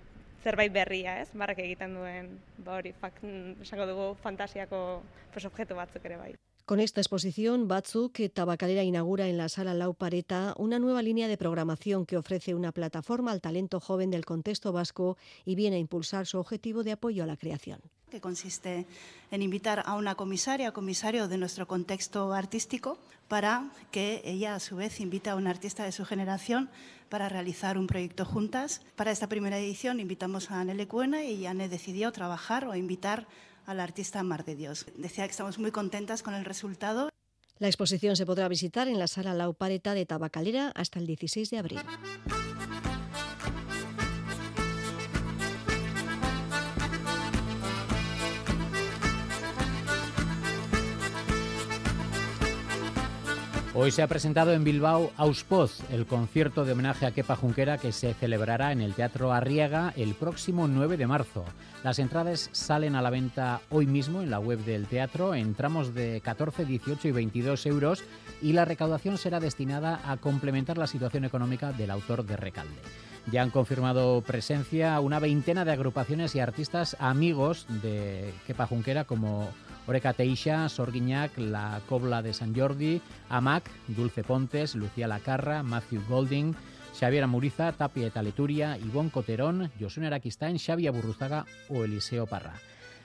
zerbait 0.42 0.72
berria, 0.72 1.20
ez? 1.20 1.30
Barrak 1.34 1.58
egiten 1.58 1.94
duen, 1.94 2.38
ba 2.58 2.78
hori, 2.78 2.92
fak, 2.92 3.22
esango 3.62 3.86
dugu 3.86 4.14
fantasiako 4.22 5.02
pues, 5.32 5.44
objeto 5.44 5.76
batzuk 5.76 6.04
ere 6.04 6.16
bai. 6.16 6.34
Con 6.70 6.78
esta 6.78 7.00
exposición, 7.00 7.66
Batzuk 7.66 8.20
Tabacalera 8.32 8.84
inaugura 8.84 9.26
en 9.26 9.36
la 9.36 9.48
sala 9.48 9.74
Lau 9.74 9.92
Pareta 9.94 10.54
una 10.56 10.78
nueva 10.78 11.02
línea 11.02 11.26
de 11.26 11.36
programación 11.36 12.06
que 12.06 12.16
ofrece 12.16 12.54
una 12.54 12.70
plataforma 12.70 13.32
al 13.32 13.40
talento 13.40 13.80
joven 13.80 14.12
del 14.12 14.24
contexto 14.24 14.70
vasco 14.70 15.16
y 15.44 15.56
viene 15.56 15.76
a 15.76 15.78
impulsar 15.80 16.26
su 16.26 16.38
objetivo 16.38 16.84
de 16.84 16.92
apoyo 16.92 17.24
a 17.24 17.26
la 17.26 17.36
creación 17.36 17.80
que 18.10 18.20
consiste 18.20 18.86
en 19.30 19.40
invitar 19.40 19.82
a 19.86 19.94
una 19.94 20.16
comisaria 20.16 20.68
o 20.68 20.76
comisario 20.76 21.28
de 21.28 21.38
nuestro 21.38 21.66
contexto 21.66 22.34
artístico 22.34 22.98
para 23.28 23.70
que 23.90 24.20
ella 24.24 24.56
a 24.56 24.60
su 24.60 24.76
vez 24.76 25.00
invite 25.00 25.30
a 25.30 25.36
un 25.36 25.46
artista 25.46 25.84
de 25.84 25.92
su 25.92 26.04
generación 26.04 26.68
para 27.10 27.28
realizar 27.28 27.76
un 27.76 27.86
proyecto 27.86 28.24
juntas. 28.24 28.80
Para 28.96 29.10
esta 29.10 29.28
primera 29.28 29.58
edición 29.58 30.00
invitamos 30.00 30.50
a 30.50 30.60
Anne 30.60 30.88
Cuena 30.88 31.24
y 31.24 31.44
Anne 31.44 31.68
decidió 31.68 32.10
trabajar 32.12 32.66
o 32.66 32.74
invitar 32.74 33.26
al 33.66 33.80
artista 33.80 34.22
Mar 34.22 34.44
de 34.44 34.56
Dios. 34.56 34.86
Decía 34.96 35.26
que 35.26 35.32
estamos 35.32 35.58
muy 35.58 35.72
contentas 35.72 36.22
con 36.22 36.34
el 36.34 36.46
resultado. 36.46 37.10
La 37.58 37.66
exposición 37.66 38.16
se 38.16 38.24
podrá 38.24 38.48
visitar 38.48 38.88
en 38.88 38.98
la 38.98 39.06
sala 39.06 39.34
Laupareta 39.34 39.92
de 39.92 40.06
Tabacalera 40.06 40.72
hasta 40.74 40.98
el 40.98 41.06
16 41.06 41.50
de 41.50 41.58
abril. 41.58 41.80
Hoy 53.82 53.90
se 53.90 54.02
ha 54.02 54.08
presentado 54.08 54.52
en 54.52 54.62
Bilbao 54.62 55.10
Auspoz, 55.16 55.80
el 55.90 56.04
concierto 56.04 56.66
de 56.66 56.72
homenaje 56.72 57.06
a 57.06 57.12
Kepa 57.12 57.34
Junquera 57.34 57.78
que 57.78 57.92
se 57.92 58.12
celebrará 58.12 58.72
en 58.72 58.82
el 58.82 58.92
Teatro 58.92 59.32
Arriaga 59.32 59.94
el 59.96 60.12
próximo 60.12 60.68
9 60.68 60.98
de 60.98 61.06
marzo. 61.06 61.46
Las 61.82 61.98
entradas 61.98 62.50
salen 62.52 62.94
a 62.94 63.00
la 63.00 63.08
venta 63.08 63.62
hoy 63.70 63.86
mismo 63.86 64.20
en 64.20 64.28
la 64.28 64.38
web 64.38 64.58
del 64.66 64.86
teatro 64.86 65.34
en 65.34 65.54
tramos 65.54 65.94
de 65.94 66.20
14, 66.20 66.66
18 66.66 67.08
y 67.08 67.12
22 67.12 67.64
euros 67.64 68.04
y 68.42 68.52
la 68.52 68.66
recaudación 68.66 69.16
será 69.16 69.40
destinada 69.40 70.02
a 70.04 70.18
complementar 70.18 70.76
la 70.76 70.86
situación 70.86 71.24
económica 71.24 71.72
del 71.72 71.90
autor 71.90 72.26
de 72.26 72.36
Recalde. 72.36 72.82
Ya 73.32 73.40
han 73.40 73.50
confirmado 73.50 74.20
presencia 74.20 75.00
una 75.00 75.20
veintena 75.20 75.64
de 75.64 75.72
agrupaciones 75.72 76.34
y 76.34 76.40
artistas 76.40 76.98
amigos 77.00 77.64
de 77.80 78.34
Kepa 78.46 78.66
Junquera 78.66 79.04
como 79.04 79.48
Oreca 79.90 80.12
Teixa, 80.12 80.68
Sorguiñac, 80.68 81.36
La 81.36 81.80
Cobla 81.88 82.22
de 82.22 82.32
San 82.32 82.54
Jordi, 82.54 83.02
Amac, 83.28 83.68
Dulce 83.88 84.22
Pontes, 84.22 84.76
Lucía 84.76 85.08
Lacarra, 85.08 85.64
Matthew 85.64 86.04
Golding, 86.08 86.54
Xavier 86.94 87.24
Amuriza, 87.24 87.72
Tapia 87.72 88.06
eta 88.06 88.22
Leturia, 88.22 88.78
Ivonne 88.78 89.10
Coterón, 89.10 89.72
Josune 89.80 90.06
Araquistain, 90.06 90.60
Xavi 90.60 90.88
Burruzaga 90.90 91.44
o 91.68 91.82
Eliseo 91.82 92.26
Parra. 92.26 92.54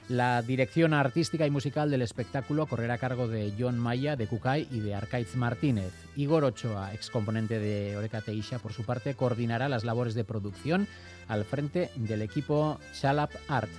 La 0.09 0.43
dirección 0.43 0.93
artística 0.93 1.47
y 1.47 1.49
musical 1.49 1.89
del 1.89 2.03
espectáculo 2.03 2.67
correrá 2.67 2.93
a 2.93 2.99
cargo 2.99 3.27
de 3.27 3.51
John 3.57 3.79
Maya, 3.79 4.15
de 4.15 4.27
Cucay 4.27 4.67
y 4.69 4.79
de 4.81 4.93
Arcaiz 4.93 5.35
Martínez. 5.35 5.91
Igor 6.15 6.43
Ochoa, 6.43 6.93
ex 6.93 7.09
componente 7.09 7.57
de 7.57 7.97
Oreca 7.97 8.21
Teixa, 8.21 8.59
por 8.59 8.73
su 8.73 8.83
parte, 8.83 9.15
coordinará 9.15 9.69
las 9.69 9.85
labores 9.85 10.13
de 10.13 10.23
producción 10.23 10.87
al 11.27 11.45
frente 11.45 11.89
del 11.95 12.21
equipo 12.21 12.79
Chalap 12.93 13.31
Art. 13.47 13.71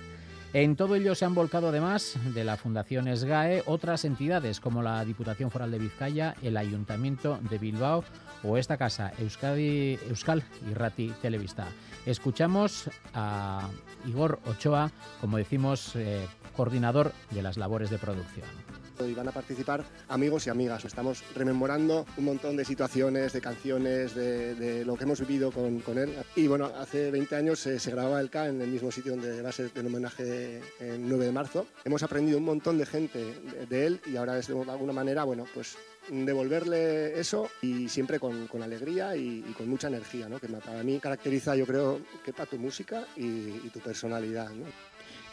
En 0.57 0.75
todo 0.75 0.95
ello 0.95 1.13
se 1.13 1.23
han 1.23 1.35
volcado 1.35 1.67
además 1.67 2.17
de 2.33 2.43
la 2.43 2.57
Fundación 2.57 3.15
SGAE 3.15 3.61
otras 3.67 4.05
entidades 4.05 4.59
como 4.59 4.81
la 4.81 5.05
Diputación 5.05 5.51
Foral 5.51 5.69
de 5.69 5.77
Vizcaya, 5.77 6.33
el 6.41 6.57
Ayuntamiento 6.57 7.37
de 7.47 7.59
Bilbao 7.59 8.03
o 8.41 8.57
esta 8.57 8.75
casa, 8.75 9.11
Euskadi, 9.19 9.99
Euskal 10.09 10.43
y 10.67 10.73
Rati 10.73 11.13
Televista. 11.21 11.67
Escuchamos 12.07 12.89
a 13.13 13.69
Igor 14.07 14.39
Ochoa, 14.47 14.89
como 15.21 15.37
decimos, 15.37 15.95
eh, 15.95 16.25
coordinador 16.55 17.11
de 17.29 17.43
las 17.43 17.57
labores 17.57 17.91
de 17.91 17.99
producción 17.99 18.66
y 19.05 19.13
van 19.13 19.27
a 19.27 19.31
participar 19.31 19.83
amigos 20.07 20.47
y 20.47 20.49
amigas. 20.49 20.85
Estamos 20.85 21.23
rememorando 21.35 22.05
un 22.17 22.25
montón 22.25 22.57
de 22.57 22.65
situaciones, 22.65 23.33
de 23.33 23.41
canciones, 23.41 24.15
de, 24.15 24.83
lo 24.85 24.95
que 24.95 25.03
hemos 25.03 25.19
vivido 25.19 25.51
con, 25.51 25.97
él. 25.97 26.13
Y 26.35 26.47
bueno, 26.47 26.71
hace 26.77 27.11
20 27.11 27.35
años 27.35 27.59
se, 27.59 27.77
grababa 27.91 28.21
el 28.21 28.29
K 28.29 28.47
en 28.47 28.61
el 28.61 28.69
mismo 28.69 28.91
sitio 28.91 29.13
donde 29.13 29.41
va 29.41 29.49
a 29.49 29.51
ser 29.51 29.71
el 29.75 29.85
homenaje 29.85 30.61
el 30.79 31.07
9 31.07 31.25
de 31.25 31.31
marzo. 31.31 31.67
Hemos 31.83 32.03
aprendido 32.03 32.37
un 32.37 32.45
montón 32.45 32.77
de 32.77 32.85
gente 32.85 33.33
de, 33.69 33.85
él 33.85 34.01
y 34.05 34.15
ahora 34.15 34.37
es 34.37 34.47
de 34.47 34.53
alguna 34.53 34.93
manera, 34.93 35.23
bueno, 35.23 35.45
pues 35.53 35.77
devolverle 36.09 37.19
eso 37.19 37.49
y 37.61 37.89
siempre 37.89 38.19
con, 38.19 38.47
alegría 38.61 39.15
y, 39.15 39.41
con 39.57 39.69
mucha 39.69 39.87
energía, 39.87 40.29
¿no? 40.29 40.39
que 40.39 40.47
para 40.47 40.83
mí 40.83 40.99
caracteriza, 40.99 41.55
yo 41.55 41.65
creo, 41.65 42.01
que 42.23 42.33
para 42.33 42.49
tu 42.49 42.57
música 42.57 43.05
y, 43.15 43.69
tu 43.69 43.79
personalidad. 43.79 44.49
¿no? 44.49 44.65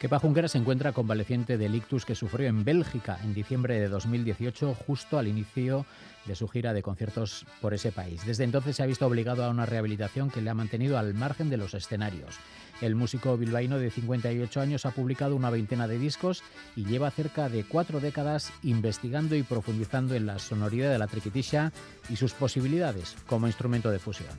Kepa 0.00 0.18
Junquera 0.18 0.48
se 0.48 0.58
encuentra 0.58 0.92
convaleciente 0.92 1.56
del 1.56 1.74
ictus 1.74 2.04
que 2.04 2.14
sufrió 2.14 2.48
en 2.48 2.64
Bélgica 2.64 3.18
en 3.22 3.32
diciembre 3.32 3.80
de 3.80 3.88
2018, 3.88 4.74
justo 4.74 5.18
al 5.18 5.28
inicio 5.28 5.86
de 6.26 6.34
su 6.34 6.48
gira 6.48 6.72
de 6.72 6.82
conciertos 6.82 7.46
por 7.60 7.74
ese 7.74 7.92
país. 7.92 8.24
Desde 8.26 8.44
entonces 8.44 8.76
se 8.76 8.82
ha 8.82 8.86
visto 8.86 9.06
obligado 9.06 9.44
a 9.44 9.50
una 9.50 9.66
rehabilitación 9.66 10.30
que 10.30 10.42
le 10.42 10.50
ha 10.50 10.54
mantenido 10.54 10.98
al 10.98 11.14
margen 11.14 11.48
de 11.48 11.56
los 11.56 11.74
escenarios. 11.74 12.36
El 12.80 12.96
músico 12.96 13.36
bilbaíno 13.36 13.78
de 13.78 13.90
58 13.90 14.60
años 14.60 14.84
ha 14.84 14.90
publicado 14.90 15.36
una 15.36 15.50
veintena 15.50 15.86
de 15.86 15.98
discos 15.98 16.42
y 16.76 16.84
lleva 16.84 17.10
cerca 17.10 17.48
de 17.48 17.64
cuatro 17.64 18.00
décadas 18.00 18.52
investigando 18.62 19.36
y 19.36 19.42
profundizando 19.42 20.14
en 20.14 20.26
la 20.26 20.38
sonoridad 20.38 20.90
de 20.90 20.98
la 20.98 21.06
triquitisha 21.06 21.72
y 22.10 22.16
sus 22.16 22.32
posibilidades 22.32 23.16
como 23.26 23.46
instrumento 23.46 23.90
de 23.90 23.98
fusión. 24.00 24.34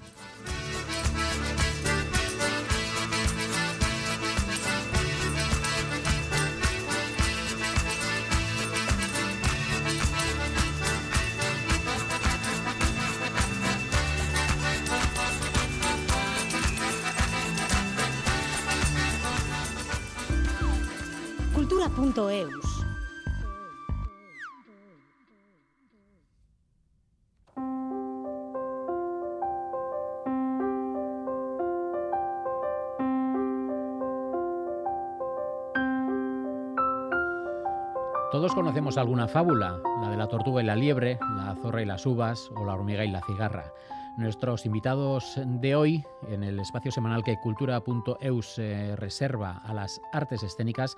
Todos 38.31 38.53
conocemos 38.53 38.97
alguna 38.97 39.27
fábula, 39.27 39.77
la 40.01 40.09
de 40.09 40.15
la 40.15 40.27
tortuga 40.27 40.61
y 40.61 40.65
la 40.65 40.77
liebre, 40.77 41.19
la 41.35 41.53
zorra 41.61 41.81
y 41.81 41.85
las 41.85 42.05
uvas 42.05 42.49
o 42.55 42.63
la 42.63 42.75
hormiga 42.75 43.03
y 43.03 43.11
la 43.11 43.21
cigarra. 43.23 43.73
Nuestros 44.17 44.65
invitados 44.65 45.37
de 45.45 45.75
hoy 45.75 46.03
en 46.29 46.43
el 46.43 46.57
espacio 46.61 46.89
semanal 46.89 47.21
que 47.21 47.37
cultura.eus 47.37 48.61
reserva 48.95 49.57
a 49.57 49.73
las 49.73 49.99
artes 50.13 50.41
escénicas 50.41 50.95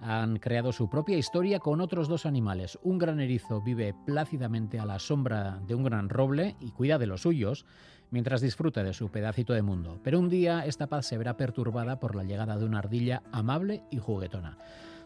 han 0.00 0.38
creado 0.38 0.70
su 0.72 0.90
propia 0.90 1.16
historia 1.16 1.60
con 1.60 1.80
otros 1.80 2.08
dos 2.08 2.26
animales. 2.26 2.78
Un 2.82 2.98
gran 2.98 3.20
erizo 3.20 3.62
vive 3.62 3.94
plácidamente 4.04 4.78
a 4.78 4.84
la 4.84 4.98
sombra 4.98 5.60
de 5.66 5.74
un 5.74 5.82
gran 5.82 6.10
roble 6.10 6.56
y 6.60 6.70
cuida 6.72 6.98
de 6.98 7.06
los 7.06 7.22
suyos 7.22 7.64
mientras 8.10 8.42
disfruta 8.42 8.82
de 8.82 8.92
su 8.92 9.10
pedacito 9.10 9.54
de 9.54 9.62
mundo. 9.62 9.98
Pero 10.04 10.18
un 10.18 10.28
día 10.28 10.66
esta 10.66 10.88
paz 10.88 11.06
se 11.06 11.16
verá 11.16 11.38
perturbada 11.38 11.98
por 11.98 12.14
la 12.14 12.24
llegada 12.24 12.58
de 12.58 12.66
una 12.66 12.80
ardilla 12.80 13.22
amable 13.32 13.82
y 13.90 13.96
juguetona. 13.96 14.58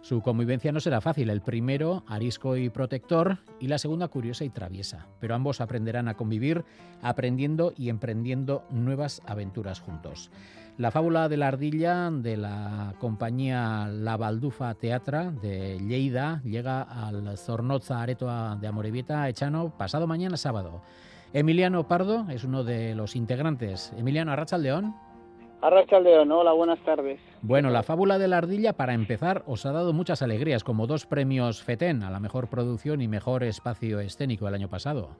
Su 0.03 0.21
convivencia 0.21 0.73
no 0.73 0.81
será 0.81 1.01
fácil, 1.01 1.31
el 1.31 1.43
primero 1.43 2.03
arisco 2.09 2.57
y 2.57 2.69
protector 2.71 3.39
y 3.61 3.69
la 3.69 3.79
segunda 3.79 4.09
curiosa 4.09 4.45
y 4.45 4.51
traviesa, 4.51 5.07
pero 5.21 5.37
ambos 5.37 5.61
aprenderán 5.61 6.09
a 6.09 6.15
convivir 6.15 6.65
aprendiendo 7.03 7.73
y 7.77 7.89
emprendiendo 7.89 8.65
nuevas 8.69 9.23
aventuras 9.27 9.79
juntos. 9.79 10.33
La 10.77 10.91
fábula 10.91 11.29
de 11.29 11.37
la 11.37 11.47
ardilla 11.47 12.11
de 12.11 12.37
la 12.37 12.95
compañía 12.99 13.87
La 13.87 14.17
Baldufa 14.17 14.75
Teatra 14.75 15.31
de 15.31 15.79
Lleida 15.79 16.41
llega 16.43 16.83
al 16.83 17.39
Zornoza 17.39 18.03
Aretoa 18.03 18.59
de 18.61 18.67
Amorebieta 18.67 19.29
Echano 19.29 19.77
pasado 19.79 20.09
mañana 20.09 20.37
sábado. 20.37 20.83
Emiliano 21.33 21.87
Pardo 21.87 22.27
es 22.29 22.43
uno 22.43 22.65
de 22.65 22.97
los 22.97 23.15
integrantes. 23.15 23.93
Emiliano 23.97 24.33
Arrachaldeón. 25.62 25.62
Arrachaldeón, 25.62 26.33
hola, 26.33 26.52
buenas 26.52 26.81
tardes. 26.81 27.21
Bueno, 27.40 27.71
la 27.71 27.83
fábula 27.83 28.19
de 28.19 28.28
la 28.28 28.38
ardilla, 28.38 28.73
para 28.73 28.95
empezar, 28.95 29.45
os 29.47 29.64
ha 29.64 29.73
dado 29.73 29.92
muchas 29.92 30.21
alegrías, 30.21 30.64
como 30.64 30.87
dos 30.87 31.07
premios 31.07 31.62
FETEN 31.62 32.02
a 32.02 32.11
la 32.11 32.21
mejor 32.21 32.50
producción 32.50 33.00
y 33.00 33.09
mejor 33.09 33.45
espacio 33.45 34.00
escénico 34.00 34.49
el 34.49 34.54
año 34.54 34.69
pasado. 34.69 35.11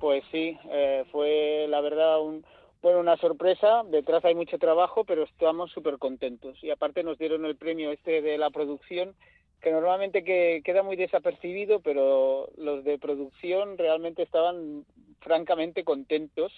Pues 0.00 0.22
sí, 0.30 0.56
eh, 0.70 1.04
fue 1.10 1.66
la 1.68 1.80
verdad 1.80 2.20
un, 2.20 2.44
bueno, 2.80 3.00
una 3.00 3.16
sorpresa, 3.16 3.82
detrás 3.90 4.24
hay 4.24 4.34
mucho 4.34 4.58
trabajo, 4.58 5.04
pero 5.04 5.24
estamos 5.24 5.72
súper 5.72 5.98
contentos. 5.98 6.62
Y 6.62 6.70
aparte 6.70 7.02
nos 7.02 7.18
dieron 7.18 7.44
el 7.44 7.56
premio 7.56 7.90
este 7.90 8.22
de 8.22 8.38
la 8.38 8.50
producción, 8.50 9.14
que 9.60 9.72
normalmente 9.72 10.24
que 10.24 10.62
queda 10.64 10.82
muy 10.82 10.96
desapercibido, 10.96 11.80
pero 11.80 12.48
los 12.56 12.84
de 12.84 12.98
producción 12.98 13.78
realmente 13.78 14.22
estaban 14.22 14.84
francamente 15.20 15.84
contentos 15.84 16.52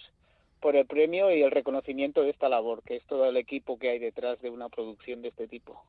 por 0.64 0.76
el 0.76 0.87
premio 0.87 1.30
y 1.30 1.42
el 1.42 1.50
reconocimiento 1.50 2.23
de 2.23 2.30
esta 2.30 2.49
labor, 2.49 2.83
que 2.85 2.97
es 2.97 3.04
todo 3.04 3.28
el 3.28 3.37
equipo 3.37 3.78
que 3.78 3.90
hay 3.90 3.99
detrás 3.99 4.40
de 4.40 4.49
una 4.49 4.71
producción 4.71 5.21
de 5.21 5.28
este 5.28 5.47
tipo. 5.47 5.85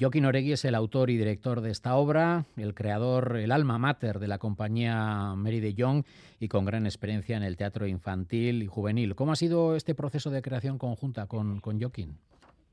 Joaquín 0.00 0.26
Oregui 0.26 0.52
es 0.52 0.64
el 0.64 0.76
autor 0.76 1.10
y 1.10 1.16
director 1.16 1.60
de 1.60 1.72
esta 1.72 1.96
obra, 1.96 2.44
el 2.56 2.72
creador, 2.72 3.36
el 3.36 3.50
alma 3.50 3.78
mater 3.78 4.20
de 4.20 4.28
la 4.28 4.38
compañía 4.38 5.34
Mary 5.34 5.58
de 5.58 5.74
Young 5.74 6.04
y 6.38 6.46
con 6.46 6.64
gran 6.64 6.86
experiencia 6.86 7.36
en 7.36 7.42
el 7.42 7.56
teatro 7.56 7.88
infantil 7.88 8.62
y 8.62 8.66
juvenil. 8.66 9.16
¿Cómo 9.16 9.32
ha 9.32 9.36
sido 9.36 9.74
este 9.74 9.96
proceso 9.96 10.30
de 10.30 10.40
creación 10.40 10.78
conjunta 10.78 11.26
con, 11.26 11.58
con 11.58 11.80
Joaquín? 11.80 12.16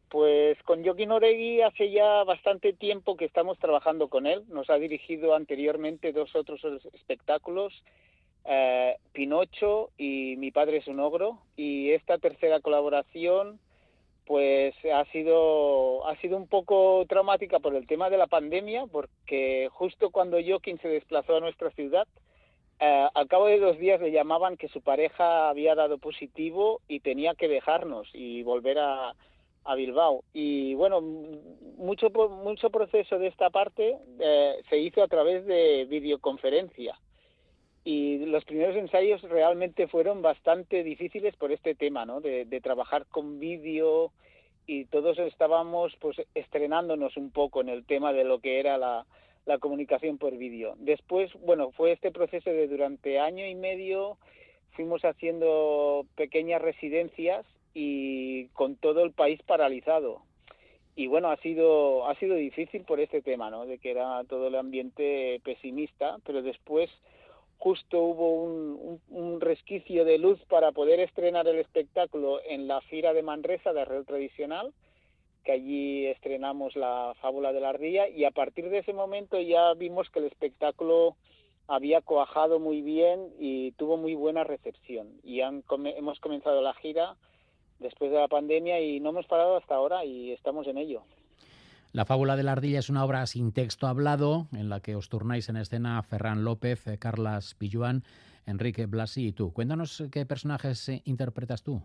Pues 0.10 0.62
con 0.66 0.84
Joaquín 0.84 1.10
Oregui 1.10 1.62
hace 1.62 1.90
ya 1.90 2.24
bastante 2.26 2.74
tiempo 2.74 3.18
que 3.18 3.26
estamos 3.26 3.58
trabajando 3.58 4.08
con 4.08 4.28
él. 4.28 4.44
Nos 4.50 4.70
ha 4.70 4.76
dirigido 4.76 5.34
anteriormente 5.34 6.12
dos 6.12 6.36
otros 6.36 6.62
espectáculos 6.94 7.74
eh, 8.46 8.98
Pinocho 9.12 9.90
y 9.98 10.36
Mi 10.38 10.52
padre 10.52 10.78
es 10.78 10.88
un 10.88 11.00
ogro. 11.00 11.40
Y 11.56 11.92
esta 11.92 12.18
tercera 12.18 12.60
colaboración 12.60 13.60
pues 14.26 14.74
ha 14.94 15.06
sido 15.12 16.08
ha 16.08 16.16
sido 16.18 16.38
un 16.38 16.48
poco 16.48 17.06
traumática 17.08 17.60
por 17.60 17.76
el 17.76 17.88
tema 17.88 18.10
de 18.10 18.18
la 18.18 18.28
pandemia 18.28 18.86
porque 18.88 19.70
justo 19.72 20.12
cuando 20.12 20.38
Joaquín 20.42 20.80
se 20.82 20.88
desplazó 20.88 21.36
a 21.36 21.40
nuestra 21.42 21.72
ciudad 21.72 22.08
eh, 22.80 23.08
al 23.14 23.28
cabo 23.28 23.48
de 23.48 23.60
dos 23.60 23.78
días 23.78 24.00
le 24.00 24.12
llamaban 24.12 24.58
que 24.58 24.70
su 24.70 24.82
pareja 24.82 25.50
había 25.50 25.76
dado 25.76 25.98
positivo 25.98 26.80
y 26.88 27.02
tenía 27.02 27.36
que 27.36 27.48
dejarnos 27.48 28.10
y 28.14 28.44
volver 28.44 28.80
a, 28.80 29.14
Bilbao 29.78 30.26
y 30.34 30.74
bueno 30.74 31.00
mucho 31.78 32.10
mucho 32.10 32.70
proceso 32.70 33.18
de 33.18 33.28
esta 33.28 33.50
parte 33.50 33.98
eh, 34.20 34.62
se 34.70 34.78
hizo 34.78 35.02
a 35.02 35.08
través 35.08 35.46
de 35.46 35.86
videoconferencia 35.90 36.98
y 37.84 38.20
los 38.26 38.46
primeros 38.46 38.76
ensayos 38.76 39.22
realmente 39.24 39.88
fueron 39.88 40.22
bastante 40.22 40.84
difíciles 40.84 41.36
por 41.36 41.52
este 41.52 41.76
tema, 41.76 42.06
¿no? 42.06 42.22
De, 42.22 42.46
trabajar 42.62 43.06
con 43.08 43.40
vídeo 43.40 44.12
y 44.66 44.86
todos 44.86 45.20
estábamos 45.20 45.94
pues 46.00 46.22
estrenándonos 46.34 47.18
un 47.18 47.32
poco 47.32 47.60
en 47.62 47.70
el 47.70 47.86
tema 47.86 48.14
de 48.14 48.24
lo 48.24 48.40
que 48.40 48.60
era 48.60 48.78
la, 48.78 49.06
la 49.46 49.58
comunicación 49.58 50.18
por 50.18 50.38
vídeo. 50.38 50.76
Después, 50.78 51.32
bueno, 51.42 51.72
fue 51.72 51.92
este 51.92 52.12
proceso 52.12 52.50
de 52.50 52.68
durante 52.68 53.20
año 53.20 53.46
y 53.46 53.56
medio 53.56 54.18
fuimos 54.72 55.04
haciendo 55.06 56.06
pequeñas 56.16 56.62
residencias 56.62 57.46
y 57.74 58.48
con 58.50 58.76
todo 58.76 59.04
el 59.04 59.12
país 59.12 59.42
paralizado. 59.44 60.22
Y 60.96 61.08
bueno, 61.08 61.32
ha 61.32 61.38
sido 61.38 62.08
ha 62.08 62.16
sido 62.16 62.36
difícil 62.36 62.84
por 62.84 63.00
este 63.00 63.22
tema, 63.22 63.50
¿no? 63.50 63.66
De 63.66 63.80
que 63.80 63.92
era 63.92 64.24
todo 64.26 64.48
el 64.48 64.56
ambiente 64.56 65.42
pesimista, 65.44 66.18
pero 66.24 66.42
después 66.42 66.90
justo 67.64 67.98
hubo 67.98 68.44
un, 68.44 69.40
resquicio 69.40 70.04
de 70.04 70.18
luz 70.18 70.38
para 70.50 70.74
poder 70.74 71.00
estrenar 71.00 71.48
el 71.48 71.60
espectáculo 71.60 72.42
en 72.46 72.68
la 72.68 72.82
Fira 72.82 73.14
de 73.14 73.24
Manresa 73.24 73.72
de 73.72 73.82
Arreo 73.82 74.04
Tradicional, 74.04 74.74
que 75.46 75.54
allí 75.54 76.06
estrenamos 76.08 76.76
la 76.76 77.14
Fábula 77.22 77.54
de 77.54 77.62
la 77.62 77.70
Ardilla 77.70 78.10
y 78.10 78.26
a 78.26 78.32
partir 78.32 78.70
de 78.70 78.80
ese 78.80 78.92
momento 78.92 79.40
ya 79.40 79.74
vimos 79.76 80.10
que 80.10 80.20
el 80.20 80.26
espectáculo 80.26 81.16
había 81.68 82.02
coajado 82.02 82.60
muy 82.60 82.82
bien 82.82 83.30
y 83.40 83.72
tuvo 83.72 83.96
muy 83.96 84.14
buena 84.14 84.44
recepción. 84.44 85.22
Y 85.24 85.40
hemos 85.40 86.20
comenzado 86.20 86.62
la 86.62 86.74
gira 86.74 87.16
después 87.80 88.12
de 88.12 88.20
la 88.20 88.28
pandemia 88.28 88.82
y 88.82 89.00
no 89.00 89.12
hemos 89.12 89.26
parado 89.28 89.56
hasta 89.56 89.76
ahora 89.76 90.04
y 90.04 90.34
estamos 90.34 90.68
en 90.68 90.78
ello. 90.78 91.04
La 91.94 92.06
fábula 92.06 92.36
de 92.36 92.42
la 92.42 92.54
ardilla 92.54 92.80
es 92.80 92.90
una 92.90 93.06
obra 93.06 93.24
sin 93.28 93.54
texto 93.54 93.86
hablado 93.86 94.48
en 94.52 94.68
la 94.68 94.80
que 94.80 94.96
os 94.96 95.10
turnáis 95.10 95.48
en 95.50 95.58
escena 95.58 96.02
Ferran 96.02 96.44
López, 96.44 96.88
eh, 96.88 96.98
Carlas 96.98 97.54
Pilluán, 97.54 98.04
Enrique 98.48 98.88
Blasi 98.88 99.28
y 99.28 99.32
tú. 99.32 99.54
Cuéntanos 99.54 100.04
qué 100.12 100.26
personajes 100.26 100.90
eh, 100.90 101.04
interpretas 101.06 101.62
tú. 101.62 101.84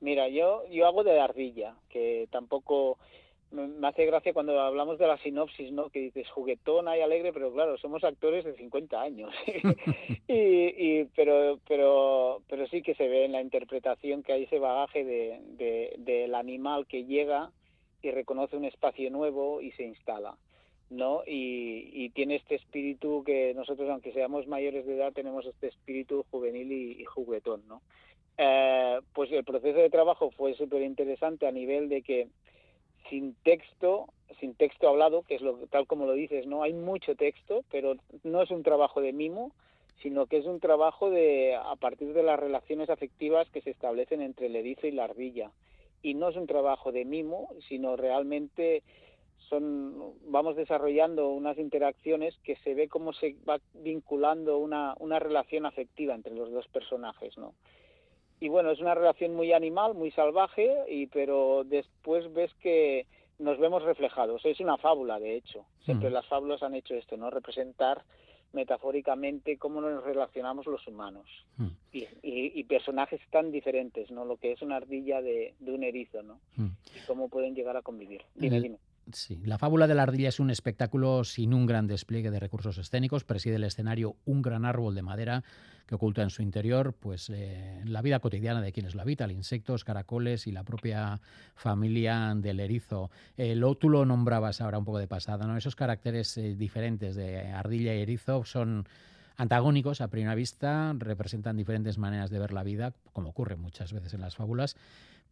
Mira, 0.00 0.28
yo, 0.28 0.68
yo 0.68 0.86
hago 0.86 1.02
de 1.02 1.18
ardilla, 1.18 1.76
que 1.88 2.28
tampoco 2.30 2.98
me 3.50 3.88
hace 3.88 4.04
gracia 4.04 4.34
cuando 4.34 4.60
hablamos 4.60 4.98
de 4.98 5.06
la 5.06 5.16
sinopsis, 5.16 5.72
¿no? 5.72 5.88
Que 5.88 6.00
dices 6.00 6.28
juguetona 6.28 6.98
y 6.98 7.00
alegre, 7.00 7.32
pero 7.32 7.50
claro, 7.50 7.78
somos 7.78 8.04
actores 8.04 8.44
de 8.44 8.54
50 8.54 9.00
años. 9.00 9.32
y, 10.28 11.04
pero, 11.16 11.58
pero, 11.66 12.42
pero 12.50 12.66
sí 12.66 12.82
que 12.82 12.94
se 12.94 13.08
ve 13.08 13.24
en 13.24 13.32
la 13.32 13.40
interpretación 13.40 14.22
que 14.22 14.34
hay 14.34 14.42
ese 14.42 14.58
bagaje 14.58 15.06
de, 15.06 15.94
del 15.96 16.34
animal 16.34 16.86
que 16.86 17.06
llega 17.06 17.50
y 18.02 18.10
reconoce 18.10 18.56
un 18.56 18.64
espacio 18.64 19.10
nuevo 19.10 19.60
y 19.60 19.72
se 19.72 19.84
instala. 19.84 20.36
¿no? 20.90 21.22
Y, 21.26 22.10
tiene 22.10 22.36
este 22.36 22.56
espíritu 22.56 23.22
que 23.24 23.52
nosotros, 23.54 23.88
aunque 23.90 24.12
seamos 24.12 24.46
mayores 24.46 24.86
de 24.86 24.96
edad, 24.96 25.12
tenemos 25.12 25.46
este 25.46 25.68
espíritu 25.68 26.24
juvenil 26.30 26.72
y, 26.72 27.04
juguetón, 27.04 27.62
¿no? 27.68 27.82
Eh, 28.38 29.00
pues 29.12 29.30
el 29.32 29.44
proceso 29.44 29.78
de 29.78 29.90
trabajo 29.90 30.30
fue 30.30 30.54
súper 30.54 30.82
interesante 30.82 31.46
a 31.46 31.52
nivel 31.52 31.88
de 31.88 32.02
que 32.02 32.28
sin 33.10 33.34
texto, 33.42 34.06
sin 34.40 34.54
texto 34.54 34.88
hablado, 34.88 35.22
que 35.22 35.34
es 35.34 35.42
lo, 35.42 35.56
tal 35.68 35.86
como 35.86 36.06
lo 36.06 36.12
dices, 36.12 36.46
no 36.46 36.62
hay 36.62 36.72
mucho 36.72 37.14
texto, 37.16 37.64
pero 37.70 37.94
no 38.22 38.42
es 38.42 38.50
un 38.50 38.62
trabajo 38.62 39.00
de 39.00 39.12
mimo, 39.12 39.52
sino 40.02 40.26
que 40.26 40.38
es 40.38 40.46
un 40.46 40.60
trabajo 40.60 41.10
de 41.10 41.56
a 41.56 41.74
partir 41.76 42.12
de 42.12 42.22
las 42.22 42.38
relaciones 42.38 42.90
afectivas 42.90 43.48
que 43.50 43.60
se 43.60 43.70
establecen 43.70 44.22
entre 44.22 44.46
el 44.46 44.56
erizo 44.56 44.86
y 44.86 44.92
la 44.92 45.04
ardilla 45.04 45.50
y 46.02 46.14
no 46.14 46.28
es 46.28 46.36
un 46.36 46.46
trabajo 46.46 46.92
de 46.92 47.04
mimo, 47.04 47.48
sino 47.68 47.96
realmente 47.96 48.82
son 49.48 50.14
vamos 50.26 50.56
desarrollando 50.56 51.28
unas 51.30 51.58
interacciones 51.58 52.36
que 52.44 52.56
se 52.56 52.74
ve 52.74 52.88
cómo 52.88 53.12
se 53.12 53.36
va 53.48 53.58
vinculando 53.74 54.58
una, 54.58 54.94
una 54.98 55.18
relación 55.18 55.66
afectiva 55.66 56.14
entre 56.14 56.34
los 56.34 56.50
dos 56.50 56.68
personajes, 56.68 57.36
¿no? 57.38 57.54
Y 58.40 58.48
bueno, 58.48 58.70
es 58.70 58.80
una 58.80 58.94
relación 58.94 59.34
muy 59.34 59.52
animal, 59.52 59.94
muy 59.94 60.12
salvaje, 60.12 60.84
y 60.88 61.06
pero 61.08 61.64
después 61.64 62.32
ves 62.32 62.54
que 62.62 63.06
nos 63.38 63.58
vemos 63.58 63.82
reflejados. 63.82 64.44
Es 64.44 64.60
una 64.60 64.76
fábula, 64.76 65.18
de 65.18 65.36
hecho. 65.36 65.64
Siempre 65.84 66.10
las 66.10 66.26
fábulas 66.26 66.62
han 66.62 66.74
hecho 66.74 66.94
esto, 66.94 67.16
¿no? 67.16 67.30
Representar 67.30 68.02
metafóricamente 68.52 69.58
cómo 69.58 69.80
nos 69.80 70.02
relacionamos 70.04 70.66
los 70.66 70.86
humanos 70.86 71.26
hmm. 71.56 71.68
y, 71.92 72.06
y, 72.22 72.64
personajes 72.64 73.20
tan 73.30 73.52
diferentes, 73.52 74.10
¿no? 74.10 74.24
Lo 74.24 74.36
que 74.36 74.52
es 74.52 74.62
una 74.62 74.76
ardilla 74.76 75.20
de, 75.20 75.54
de 75.58 75.72
un 75.72 75.84
erizo, 75.84 76.22
¿no? 76.22 76.40
Hmm. 76.56 76.70
Y 76.96 77.06
cómo 77.06 77.28
pueden 77.28 77.54
llegar 77.54 77.76
a 77.76 77.82
convivir. 77.82 78.22
Dime, 78.34 78.60
dime. 78.60 78.78
Sí, 79.12 79.40
la 79.44 79.56
fábula 79.56 79.86
de 79.86 79.94
la 79.94 80.02
ardilla 80.02 80.28
es 80.28 80.38
un 80.38 80.50
espectáculo 80.50 81.24
sin 81.24 81.54
un 81.54 81.66
gran 81.66 81.86
despliegue 81.86 82.30
de 82.30 82.40
recursos 82.40 82.76
escénicos. 82.76 83.24
Preside 83.24 83.56
el 83.56 83.64
escenario 83.64 84.16
un 84.26 84.42
gran 84.42 84.64
árbol 84.64 84.94
de 84.94 85.02
madera 85.02 85.44
que 85.86 85.94
oculta 85.94 86.22
en 86.22 86.28
su 86.28 86.42
interior 86.42 86.92
pues, 86.92 87.30
eh, 87.30 87.80
la 87.86 88.02
vida 88.02 88.20
cotidiana 88.20 88.60
de 88.60 88.72
quienes 88.72 88.94
lo 88.94 89.00
habitan, 89.00 89.30
insectos, 89.30 89.84
caracoles 89.84 90.46
y 90.46 90.52
la 90.52 90.62
propia 90.62 91.20
familia 91.54 92.34
del 92.36 92.60
erizo. 92.60 93.10
Eh, 93.38 93.54
lo, 93.54 93.74
tú 93.76 93.88
lo 93.88 94.04
nombrabas 94.04 94.60
ahora 94.60 94.78
un 94.78 94.84
poco 94.84 94.98
de 94.98 95.08
pasada, 95.08 95.46
¿no? 95.46 95.56
Esos 95.56 95.74
caracteres 95.74 96.36
eh, 96.36 96.54
diferentes 96.54 97.16
de 97.16 97.46
ardilla 97.46 97.94
y 97.94 98.02
erizo 98.02 98.44
son 98.44 98.86
antagónicos 99.38 100.02
a 100.02 100.08
primera 100.08 100.34
vista, 100.34 100.94
representan 100.98 101.56
diferentes 101.56 101.96
maneras 101.96 102.28
de 102.28 102.40
ver 102.40 102.52
la 102.52 102.64
vida, 102.64 102.92
como 103.14 103.30
ocurre 103.30 103.56
muchas 103.56 103.92
veces 103.94 104.12
en 104.12 104.20
las 104.20 104.36
fábulas, 104.36 104.76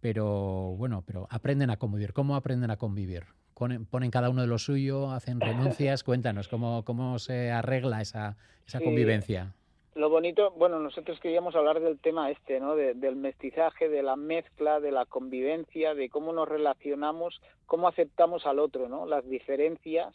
pero 0.00 0.74
bueno, 0.78 1.02
pero 1.04 1.26
aprenden 1.28 1.68
a 1.68 1.76
convivir. 1.76 2.14
¿Cómo 2.14 2.36
aprenden 2.36 2.70
a 2.70 2.76
convivir? 2.76 3.24
Ponen, 3.56 4.10
cada 4.10 4.28
uno 4.28 4.42
de 4.42 4.48
lo 4.48 4.58
suyo, 4.58 5.10
hacen 5.10 5.40
renuncias. 5.40 6.04
Cuéntanos 6.04 6.46
cómo, 6.46 6.84
cómo 6.84 7.18
se 7.18 7.50
arregla 7.50 8.02
esa, 8.02 8.36
esa 8.66 8.80
convivencia. 8.80 9.54
Lo 9.94 10.10
bonito, 10.10 10.50
bueno, 10.50 10.78
nosotros 10.78 11.18
queríamos 11.20 11.56
hablar 11.56 11.80
del 11.80 11.98
tema 11.98 12.30
este, 12.30 12.60
¿no? 12.60 12.76
del 12.76 13.16
mestizaje, 13.16 13.88
de 13.88 14.02
la 14.02 14.14
mezcla, 14.14 14.78
de 14.78 14.92
la 14.92 15.06
convivencia, 15.06 15.94
de 15.94 16.10
cómo 16.10 16.34
nos 16.34 16.46
relacionamos, 16.46 17.40
cómo 17.64 17.88
aceptamos 17.88 18.44
al 18.44 18.58
otro, 18.58 18.90
¿no? 18.90 19.06
Las 19.06 19.26
diferencias 19.26 20.14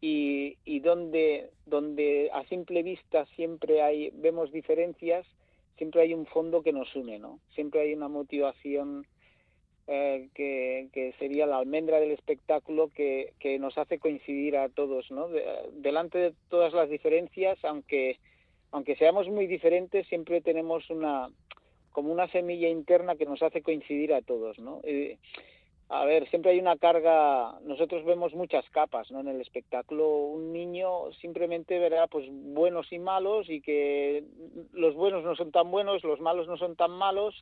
y, 0.00 0.58
y 0.64 0.78
donde, 0.78 1.50
donde 1.66 2.30
a 2.32 2.44
simple 2.44 2.84
vista 2.84 3.26
siempre 3.34 3.82
hay, 3.82 4.10
vemos 4.14 4.52
diferencias, 4.52 5.26
siempre 5.76 6.02
hay 6.02 6.14
un 6.14 6.26
fondo 6.26 6.62
que 6.62 6.72
nos 6.72 6.94
une, 6.94 7.18
¿no? 7.18 7.40
Siempre 7.56 7.80
hay 7.80 7.94
una 7.94 8.06
motivación 8.06 9.06
eh, 9.92 10.28
que, 10.34 11.14
sería 11.18 11.46
la 11.46 11.58
almendra 11.58 11.98
del 11.98 12.12
espectáculo 12.12 12.90
que, 12.94 13.32
que 13.40 13.58
nos 13.58 13.76
hace 13.76 13.98
coincidir 13.98 14.56
a 14.56 14.68
todos, 14.68 15.10
¿no? 15.10 15.28
delante 15.72 16.18
de 16.18 16.34
todas 16.48 16.72
las 16.72 16.88
diferencias, 16.88 17.58
aunque 17.64 18.18
aunque 18.72 18.94
seamos 18.94 19.28
muy 19.28 19.48
diferentes, 19.48 20.06
siempre 20.06 20.40
tenemos 20.40 20.88
una 20.90 21.28
como 21.90 22.12
una 22.12 22.28
semilla 22.28 22.68
interna 22.68 23.16
que 23.16 23.26
nos 23.26 23.42
hace 23.42 23.62
coincidir 23.62 24.14
a 24.14 24.22
todos, 24.22 24.60
¿no? 24.60 24.80
a 25.88 26.04
ver, 26.04 26.28
siempre 26.30 26.52
hay 26.52 26.60
una 26.60 26.76
carga, 26.76 27.58
nosotros 27.64 28.04
vemos 28.04 28.32
muchas 28.32 28.64
capas, 28.70 29.10
¿no? 29.10 29.18
En 29.18 29.26
el 29.26 29.40
espectáculo 29.40 30.08
un 30.08 30.52
niño 30.52 31.10
simplemente 31.20 31.80
verá 31.80 32.06
pues 32.06 32.28
buenos 32.30 32.92
y 32.92 33.00
malos 33.00 33.50
y 33.50 33.60
que 33.60 34.22
los 34.72 34.94
buenos 34.94 35.24
no 35.24 35.34
son 35.34 35.50
tan 35.50 35.68
buenos, 35.68 36.04
los 36.04 36.20
malos 36.20 36.46
no 36.46 36.56
son 36.58 36.76
tan 36.76 36.92
malos 36.92 37.34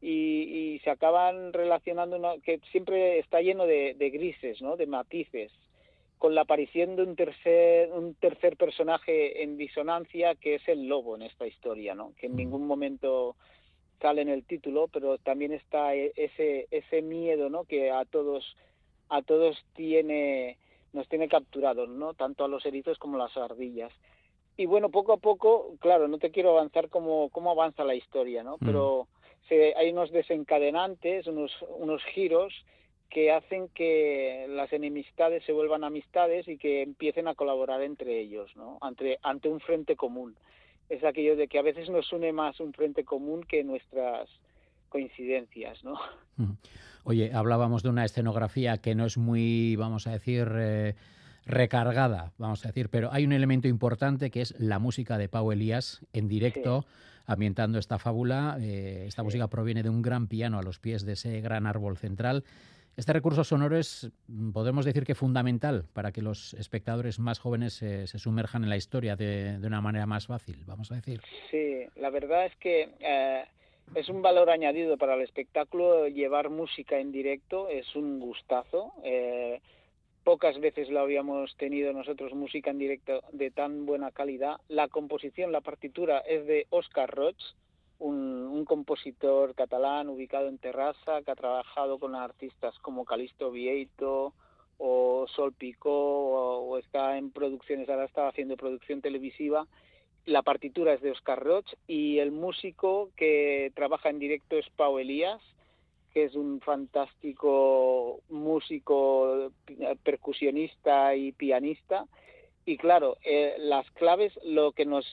y, 0.00 0.80
se 0.82 0.90
acaban 0.90 1.52
relacionando, 1.52 2.18
que 2.42 2.60
siempre 2.70 3.18
está 3.18 3.42
lleno 3.42 3.66
de, 3.66 3.94
de 3.94 4.10
grises, 4.10 4.62
¿no? 4.62 4.76
De 4.76 4.86
matices 4.86 5.52
con 6.20 6.34
la 6.34 6.42
aparición 6.42 6.96
de 6.96 7.02
un 7.02 7.16
tercer, 7.16 7.90
un 7.92 8.12
tercer 8.14 8.58
personaje 8.58 9.42
en 9.42 9.56
disonancia 9.56 10.34
que 10.34 10.56
es 10.56 10.68
el 10.68 10.86
lobo 10.86 11.16
en 11.16 11.22
esta 11.22 11.46
historia, 11.46 11.94
¿no? 11.94 12.12
que 12.20 12.26
en 12.26 12.36
ningún 12.36 12.66
momento 12.66 13.36
sale 14.02 14.20
en 14.20 14.28
el 14.28 14.44
título, 14.44 14.88
pero 14.88 15.16
también 15.16 15.54
está 15.54 15.94
e, 15.94 16.12
ese, 16.16 16.68
ese 16.70 17.00
miedo 17.00 17.48
¿no? 17.48 17.64
que 17.64 17.90
a 17.90 18.04
todos, 18.04 18.54
a 19.08 19.22
todos 19.22 19.64
tiene, 19.74 20.58
nos 20.92 21.08
tiene 21.08 21.26
capturados, 21.26 21.88
¿no? 21.88 22.12
tanto 22.12 22.44
a 22.44 22.48
los 22.48 22.66
erizos 22.66 22.98
como 22.98 23.16
a 23.16 23.26
las 23.26 23.36
ardillas. 23.38 23.92
Y 24.58 24.66
bueno, 24.66 24.90
poco 24.90 25.14
a 25.14 25.16
poco, 25.16 25.72
claro, 25.80 26.06
no 26.06 26.18
te 26.18 26.30
quiero 26.30 26.50
avanzar 26.50 26.90
cómo, 26.90 27.30
cómo 27.30 27.50
avanza 27.50 27.82
la 27.82 27.94
historia, 27.94 28.42
¿no? 28.42 28.58
pero 28.58 29.08
se, 29.48 29.74
hay 29.76 29.90
unos 29.90 30.10
desencadenantes, 30.10 31.26
unos, 31.26 31.52
unos 31.78 32.02
giros 32.14 32.52
que 33.10 33.32
hacen 33.32 33.68
que 33.68 34.46
las 34.48 34.72
enemistades 34.72 35.44
se 35.44 35.52
vuelvan 35.52 35.82
amistades 35.82 36.46
y 36.46 36.56
que 36.56 36.82
empiecen 36.82 37.26
a 37.26 37.34
colaborar 37.34 37.82
entre 37.82 38.20
ellos, 38.20 38.54
¿no? 38.56 38.78
Ante, 38.80 39.18
ante 39.22 39.48
un 39.48 39.60
frente 39.60 39.96
común. 39.96 40.36
Es 40.88 41.02
aquello 41.04 41.36
de 41.36 41.48
que 41.48 41.58
a 41.58 41.62
veces 41.62 41.88
nos 41.90 42.12
une 42.12 42.32
más 42.32 42.60
un 42.60 42.72
frente 42.72 43.04
común 43.04 43.42
que 43.42 43.64
nuestras 43.64 44.28
coincidencias, 44.88 45.82
¿no? 45.82 45.98
Oye, 47.04 47.32
hablábamos 47.32 47.82
de 47.82 47.88
una 47.88 48.04
escenografía 48.04 48.78
que 48.78 48.94
no 48.94 49.06
es 49.06 49.16
muy, 49.16 49.74
vamos 49.76 50.06
a 50.06 50.12
decir, 50.12 50.48
eh, 50.54 50.94
recargada, 51.46 52.32
vamos 52.38 52.64
a 52.64 52.68
decir, 52.68 52.90
pero 52.90 53.12
hay 53.12 53.24
un 53.24 53.32
elemento 53.32 53.68
importante 53.68 54.30
que 54.30 54.42
es 54.42 54.54
la 54.58 54.78
música 54.78 55.18
de 55.18 55.28
Pau 55.28 55.50
Elías 55.52 56.04
en 56.12 56.28
directo. 56.28 56.84
Ambientando 57.26 57.78
esta 57.78 57.98
fábula. 57.98 58.56
Eh, 58.60 59.04
esta 59.06 59.22
música 59.22 59.48
proviene 59.48 59.82
de 59.82 59.90
un 59.90 60.02
gran 60.02 60.26
piano 60.26 60.58
a 60.58 60.62
los 60.62 60.78
pies 60.78 61.04
de 61.04 61.12
ese 61.12 61.40
gran 61.40 61.66
árbol 61.66 61.96
central. 61.96 62.44
Este 62.96 63.12
recurso 63.12 63.44
sonoro 63.44 63.78
es, 63.78 64.10
podemos 64.52 64.84
decir 64.84 65.04
que 65.04 65.14
fundamental 65.14 65.84
para 65.92 66.12
que 66.12 66.22
los 66.22 66.54
espectadores 66.54 67.18
más 67.18 67.38
jóvenes 67.38 67.74
se, 67.74 68.06
sumerjan 68.06 68.64
en 68.64 68.68
la 68.68 68.76
historia 68.76 69.16
de, 69.16 69.58
una 69.62 69.80
manera 69.80 70.06
más 70.06 70.26
fácil, 70.26 70.64
vamos 70.66 70.90
a 70.92 70.96
decir. 70.96 71.22
Sí, 71.50 71.86
la 71.96 72.10
verdad 72.10 72.46
es 72.46 72.56
que 72.56 72.90
eh, 73.00 73.44
es 73.94 74.08
un 74.08 74.22
valor 74.22 74.50
añadido 74.50 74.98
para 74.98 75.14
el 75.14 75.22
espectáculo 75.22 76.08
llevar 76.08 76.50
música 76.50 76.98
en 76.98 77.10
directo, 77.10 77.68
es 77.68 77.94
un 77.96 78.20
gustazo. 78.20 78.92
Eh, 79.02 79.60
pocas 80.30 80.60
veces 80.60 80.88
lo 80.90 81.00
habíamos 81.00 81.56
tenido 81.56 81.92
nosotros 81.92 82.34
música 82.34 82.70
en 82.70 82.78
directo 82.78 83.20
de 83.32 83.50
tan 83.50 83.84
buena 83.84 84.12
calidad. 84.12 84.60
La 84.68 84.86
composición, 84.86 85.50
la 85.50 85.60
partitura 85.60 86.20
es 86.20 86.46
de 86.46 86.68
Oscar 86.70 87.10
Roch, 87.10 87.42
un, 87.98 88.64
compositor 88.64 89.56
catalán 89.56 90.08
ubicado 90.08 90.46
en 90.46 90.58
Terrassa 90.58 91.22
que 91.24 91.32
ha 91.32 91.34
trabajado 91.34 91.98
con 91.98 92.14
artistas 92.14 92.78
como 92.78 93.04
Calisto 93.04 93.50
Vieito 93.50 94.32
o 94.78 95.26
Sol 95.34 95.52
Picó 95.52 96.60
o, 96.60 96.78
está 96.78 97.18
en 97.18 97.32
producciones, 97.32 97.88
ahora 97.88 98.04
está 98.04 98.28
haciendo 98.28 98.56
producción 98.56 99.00
televisiva. 99.00 99.66
La 100.26 100.42
partitura 100.42 100.92
es 100.92 101.00
de 101.00 101.10
Oscar 101.10 101.42
Roch 101.42 101.66
y 101.88 102.18
el 102.18 102.30
músico 102.30 103.10
que 103.16 103.72
trabaja 103.74 104.10
en 104.10 104.20
directo 104.20 104.56
es 104.56 104.70
Pau 104.76 104.96
Elías, 105.00 105.42
que 106.12 106.24
es 106.24 106.34
un 106.34 106.60
fantástico 106.60 108.20
músico, 108.28 109.52
percusionista 110.02 111.14
y 111.14 111.32
pianista 111.32 112.06
y 112.70 112.76
claro, 112.76 113.16
eh, 113.24 113.56
las 113.58 113.90
claves, 113.92 114.32
lo 114.44 114.72
que 114.72 114.84
nos 114.84 115.04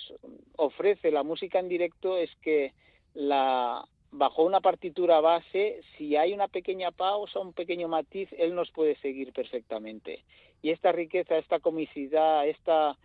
ofrece 0.57 1.11
la 1.11 1.23
música 1.23 1.59
en 1.59 1.69
directo 1.69 2.17
es 2.17 2.29
que 2.41 2.73
bajo 4.11 4.43
una 4.43 4.61
partitura 4.61 5.21
base, 5.21 5.81
si 5.97 6.15
hay 6.15 6.33
una 6.33 6.47
pequeña 6.47 6.91
pausa, 6.91 7.39
un 7.39 7.53
pequeño 7.53 7.87
matiz, 7.87 8.29
él 8.37 8.53
nos 8.53 8.69
puede 8.71 8.95
seguir 8.97 9.33
perfectamente. 9.33 10.23
Y 10.61 10.69
esta 10.69 10.91
riqueza, 10.91 11.37
esta 11.37 11.59
comicidad, 11.59 12.47
esta 12.47 12.95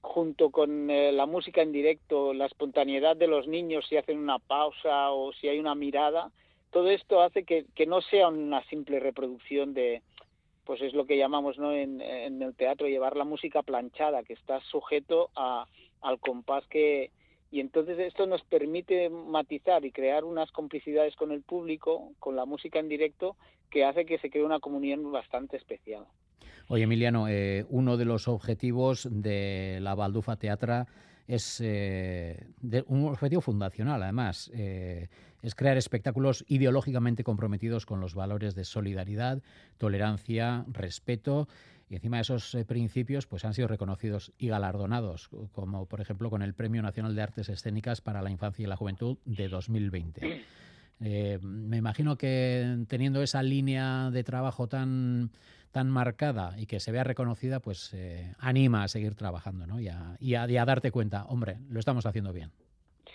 junto 0.00 0.50
con 0.50 0.90
eh, 0.90 1.12
la 1.12 1.26
música 1.26 1.60
en 1.60 1.72
directo, 1.72 2.32
la 2.32 2.46
espontaneidad 2.46 3.16
de 3.16 3.26
los 3.26 3.46
niños 3.46 3.86
si 3.86 3.96
hacen 3.96 4.18
una 4.18 4.38
pausa 4.38 5.10
o 5.12 5.32
si 5.34 5.46
hay 5.46 5.58
una 5.58 5.74
mirada, 5.74 6.32
todo 6.70 6.90
esto 6.90 7.22
hace 7.22 7.44
que 7.44 7.86
no 7.86 8.00
sea 8.00 8.28
una 8.28 8.64
simple 8.64 9.00
reproducción 9.00 9.74
de, 9.74 10.02
pues 10.70 10.82
es 10.82 10.94
lo 10.94 11.04
que 11.04 11.18
llamamos 11.18 11.58
¿no? 11.58 11.72
en, 11.72 12.00
el 12.00 12.54
teatro 12.54 12.86
llevar 12.86 13.16
la 13.16 13.24
música 13.24 13.60
planchada, 13.60 14.22
que 14.22 14.34
está 14.34 14.60
sujeto 14.60 15.30
a, 15.34 15.66
al 16.00 16.20
compás 16.20 16.64
que... 16.68 17.10
Y 17.50 17.58
entonces 17.58 17.98
esto 17.98 18.24
nos 18.26 18.42
permite 18.44 19.10
matizar 19.10 19.84
y 19.84 19.90
crear 19.90 20.22
unas 20.22 20.52
complicidades 20.52 21.16
con 21.16 21.32
el 21.32 21.42
público, 21.42 22.12
con 22.20 22.36
la 22.36 22.44
música 22.44 22.78
en 22.78 22.88
directo, 22.88 23.34
que 23.68 23.84
hace 23.84 24.06
que 24.06 24.18
se 24.18 24.30
cree 24.30 24.44
una 24.44 24.60
comunión 24.60 25.10
bastante 25.10 25.56
especial. 25.56 26.04
Oye, 26.68 26.84
Emiliano, 26.84 27.26
eh, 27.26 27.66
uno 27.68 27.96
de 27.96 28.04
los 28.04 28.28
objetivos 28.28 29.08
de 29.10 29.78
la 29.80 29.96
Baldufa 29.96 30.36
Teatra 30.36 30.86
es 31.30 31.60
eh, 31.60 32.48
un 32.88 33.04
objetivo 33.04 33.40
fundacional, 33.40 34.02
además. 34.02 34.50
Eh, 34.52 35.08
es 35.42 35.54
crear 35.54 35.76
espectáculos 35.76 36.44
ideológicamente 36.48 37.22
comprometidos 37.22 37.86
con 37.86 38.00
los 38.00 38.14
valores 38.14 38.56
de 38.56 38.64
solidaridad, 38.64 39.40
tolerancia, 39.78 40.64
respeto. 40.72 41.48
Y 41.88 41.94
encima 41.94 42.16
de 42.16 42.22
esos 42.22 42.54
eh, 42.56 42.64
principios 42.64 43.28
pues 43.28 43.44
han 43.44 43.54
sido 43.54 43.68
reconocidos 43.68 44.32
y 44.38 44.48
galardonados, 44.48 45.30
como 45.52 45.86
por 45.86 46.00
ejemplo 46.00 46.30
con 46.30 46.42
el 46.42 46.52
Premio 46.52 46.82
Nacional 46.82 47.14
de 47.14 47.22
Artes 47.22 47.48
Escénicas 47.48 48.00
para 48.00 48.22
la 48.22 48.30
Infancia 48.30 48.64
y 48.64 48.66
la 48.66 48.76
Juventud 48.76 49.16
de 49.24 49.48
2020. 49.48 50.44
me 51.00 51.76
imagino 51.76 52.18
que 52.18 52.84
teniendo 52.88 53.22
esa 53.22 53.42
línea 53.42 54.10
de 54.10 54.24
trabajo 54.24 54.68
tan 54.68 55.30
tan 55.72 55.88
marcada 55.88 56.54
y 56.58 56.66
que 56.66 56.80
se 56.80 56.92
vea 56.92 57.04
reconocida, 57.04 57.60
pues 57.60 57.92
eh, 57.94 58.34
anima 58.38 58.82
a 58.82 58.88
seguir 58.88 59.14
trabajando 59.14 59.66
¿no? 59.66 59.80
y, 59.80 59.88
a, 59.88 60.16
y, 60.20 60.34
a, 60.34 60.64
darte 60.64 60.90
cuenta, 60.90 61.26
hombre, 61.26 61.56
lo 61.68 61.78
estamos 61.78 62.06
haciendo 62.06 62.32
bien. 62.32 62.50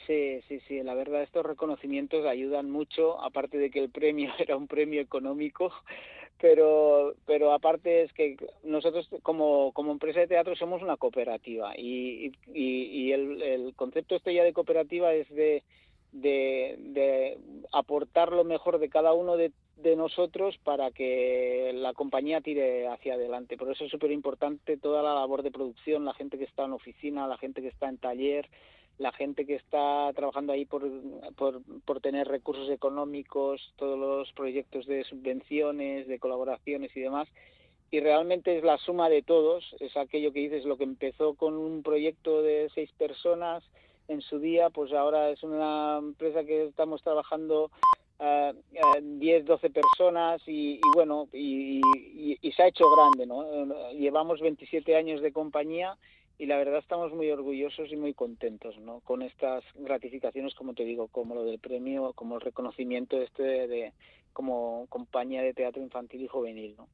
Sí, 0.07 0.41
sí, 0.47 0.59
sí, 0.67 0.83
la 0.83 0.93
verdad 0.93 1.23
estos 1.23 1.45
reconocimientos 1.45 2.25
ayudan 2.25 2.69
mucho, 2.69 3.21
aparte 3.21 3.57
de 3.57 3.71
que 3.71 3.79
el 3.79 3.89
premio 3.89 4.31
era 4.39 4.55
un 4.55 4.67
premio 4.67 5.01
económico, 5.01 5.73
pero 6.39 7.15
pero 7.25 7.53
aparte 7.53 8.03
es 8.03 8.13
que 8.13 8.37
nosotros 8.63 9.09
como, 9.23 9.71
como 9.73 9.91
empresa 9.91 10.19
de 10.19 10.27
teatro 10.27 10.55
somos 10.55 10.81
una 10.81 10.97
cooperativa 10.97 11.73
y, 11.77 12.31
y, 12.53 12.83
y 12.83 13.11
el, 13.13 13.41
el, 13.41 13.75
concepto 13.75 14.15
este 14.15 14.33
ya 14.33 14.43
de 14.43 14.53
cooperativa 14.53 15.13
es 15.13 15.27
de, 15.29 15.63
de, 16.11 16.75
de 16.79 17.37
aportar 17.71 18.31
lo 18.31 18.43
mejor 18.43 18.79
de 18.79 18.89
cada 18.89 19.13
uno 19.13 19.37
de, 19.37 19.51
de 19.77 19.95
nosotros 19.95 20.57
para 20.63 20.91
que 20.91 21.71
la 21.75 21.93
compañía 21.93 22.41
tire 22.41 22.87
hacia 22.87 23.15
adelante. 23.15 23.57
Por 23.57 23.71
eso 23.71 23.85
es 23.85 23.91
súper 23.91 24.11
importante 24.11 24.77
toda 24.77 25.03
la 25.03 25.13
labor 25.13 25.43
de 25.43 25.51
producción, 25.51 26.05
la 26.05 26.13
gente 26.13 26.37
que 26.37 26.45
está 26.45 26.65
en 26.65 26.73
oficina, 26.73 27.27
la 27.27 27.37
gente 27.37 27.61
que 27.61 27.67
está 27.67 27.89
en 27.89 27.97
taller, 27.97 28.49
la 28.97 29.11
gente 29.11 29.45
que 29.45 29.55
está 29.55 30.11
trabajando 30.15 30.53
ahí 30.53 30.65
por, 30.65 30.89
por, 31.35 31.61
por 31.83 31.99
tener 31.99 32.27
recursos 32.27 32.69
económicos, 32.69 33.73
todos 33.75 33.99
los 33.99 34.31
proyectos 34.33 34.85
de 34.85 35.03
subvenciones, 35.03 36.07
de 36.07 36.19
colaboraciones 36.19 36.95
y 36.95 37.01
demás. 37.01 37.27
y 37.91 37.99
realmente 37.99 38.57
es 38.57 38.63
la 38.63 38.77
suma 38.77 39.09
de 39.09 39.21
todos, 39.21 39.75
es 39.79 39.95
aquello 39.97 40.31
que 40.31 40.39
dices, 40.39 40.65
lo 40.65 40.77
que 40.77 40.85
empezó 40.85 41.33
con 41.35 41.55
un 41.55 41.83
proyecto 41.83 42.41
de 42.41 42.69
seis 42.73 42.91
personas 42.97 43.63
en 44.07 44.21
su 44.21 44.39
día, 44.39 44.69
pues 44.69 44.93
ahora 44.93 45.29
es 45.29 45.43
una 45.43 45.97
empresa 45.97 46.43
que 46.43 46.65
estamos 46.65 47.01
trabajando 47.01 47.71
uh, 48.19 48.53
10, 49.01 49.45
12 49.45 49.69
personas 49.69 50.41
y, 50.47 50.79
bueno, 50.93 51.27
y, 51.33 51.81
se 52.55 52.63
ha 52.63 52.67
hecho 52.67 52.89
grande, 52.89 53.25
¿no? 53.25 53.91
Llevamos 53.91 54.39
27 54.39 54.95
años 54.95 55.21
de 55.21 55.33
compañía 55.33 55.97
y 56.37 56.45
la 56.45 56.57
verdad 56.57 56.79
estamos 56.79 57.13
muy 57.13 57.31
orgullosos 57.31 57.91
y 57.91 57.95
muy 57.95 58.13
contentos 58.13 58.77
¿no? 58.79 58.99
con 59.01 59.21
estas 59.21 59.63
gratificaciones, 59.75 60.53
como 60.53 60.73
te 60.73 60.83
digo, 60.83 61.07
como 61.07 61.33
lo 61.35 61.45
del 61.45 61.59
premio, 61.59 62.13
como 62.13 62.35
el 62.35 62.41
reconocimiento 62.41 63.21
este 63.21 63.43
de, 63.43 63.93
como 64.33 64.85
compañía 64.89 65.41
de 65.41 65.53
teatro 65.53 65.81
infantil 65.81 66.21
y 66.21 66.27
juvenil. 66.27 66.75
¿no? 66.77 66.89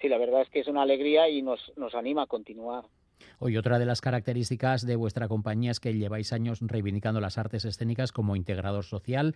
Sí, 0.00 0.08
la 0.08 0.18
verdad 0.18 0.42
es 0.42 0.50
que 0.50 0.60
es 0.60 0.68
una 0.68 0.82
alegría 0.82 1.28
y 1.28 1.42
nos, 1.42 1.72
nos 1.76 1.94
anima 1.94 2.22
a 2.22 2.26
continuar. 2.26 2.84
Hoy 3.38 3.56
otra 3.56 3.78
de 3.78 3.86
las 3.86 4.00
características 4.00 4.86
de 4.86 4.96
vuestra 4.96 5.28
compañía 5.28 5.70
es 5.70 5.80
que 5.80 5.94
lleváis 5.94 6.32
años 6.32 6.60
reivindicando 6.62 7.20
las 7.20 7.38
artes 7.38 7.64
escénicas 7.64 8.12
como 8.12 8.36
integrador 8.36 8.84
social, 8.84 9.34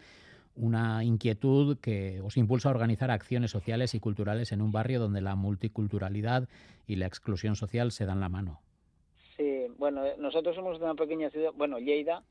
una 0.57 1.05
inquietud 1.05 1.79
que 1.79 2.21
os 2.23 2.37
impulsa 2.37 2.69
a 2.69 2.73
organizar 2.73 3.11
acciones 3.11 3.51
sociales 3.51 3.95
y 3.95 4.01
culturales 4.01 4.53
en 4.53 4.63
un 4.63 4.73
barrio 4.73 5.01
donde 5.01 5.21
la 5.21 5.37
multiculturalidad 5.37 6.49
y 6.87 6.97
la 6.97 7.07
exclusión 7.07 7.57
social 7.57 7.93
se 7.93 8.07
dan 8.07 8.21
la 8.21 8.29
mano. 8.29 8.61
Sí, 9.37 9.67
bueno, 9.77 10.05
eh, 10.05 10.15
nosotros 10.19 10.57
somos 10.57 10.79
de 10.79 10.85
una 10.85 10.95
pequeña 10.95 11.31
ciudad, 11.31 11.53
bueno, 11.55 11.79
Lleida, 11.79 12.23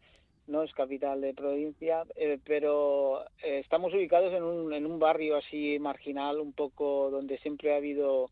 no 0.48 0.64
es 0.64 0.72
capital 0.74 1.22
de 1.22 1.34
provincia, 1.34 2.04
eh, 2.16 2.40
pero 2.44 3.24
eh, 3.44 3.60
estamos 3.60 3.94
ubicados 3.94 4.34
en 4.34 4.44
un, 4.44 4.74
en 4.74 4.86
un 4.86 5.00
barrio 5.00 5.38
así 5.38 5.78
marginal, 5.80 6.40
un 6.40 6.54
poco 6.54 7.10
donde 7.12 7.38
siempre 7.40 7.74
ha 7.74 7.78
habido 7.78 8.30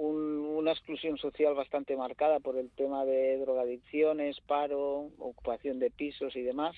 una 0.00 0.72
exclusión 0.72 1.18
social 1.18 1.54
bastante 1.54 1.96
marcada 1.96 2.40
por 2.40 2.56
el 2.56 2.70
tema 2.70 3.04
de 3.04 3.38
drogadicciones, 3.38 4.40
paro, 4.40 5.10
ocupación 5.18 5.78
de 5.78 5.90
pisos 5.90 6.34
y 6.36 6.42
demás. 6.42 6.74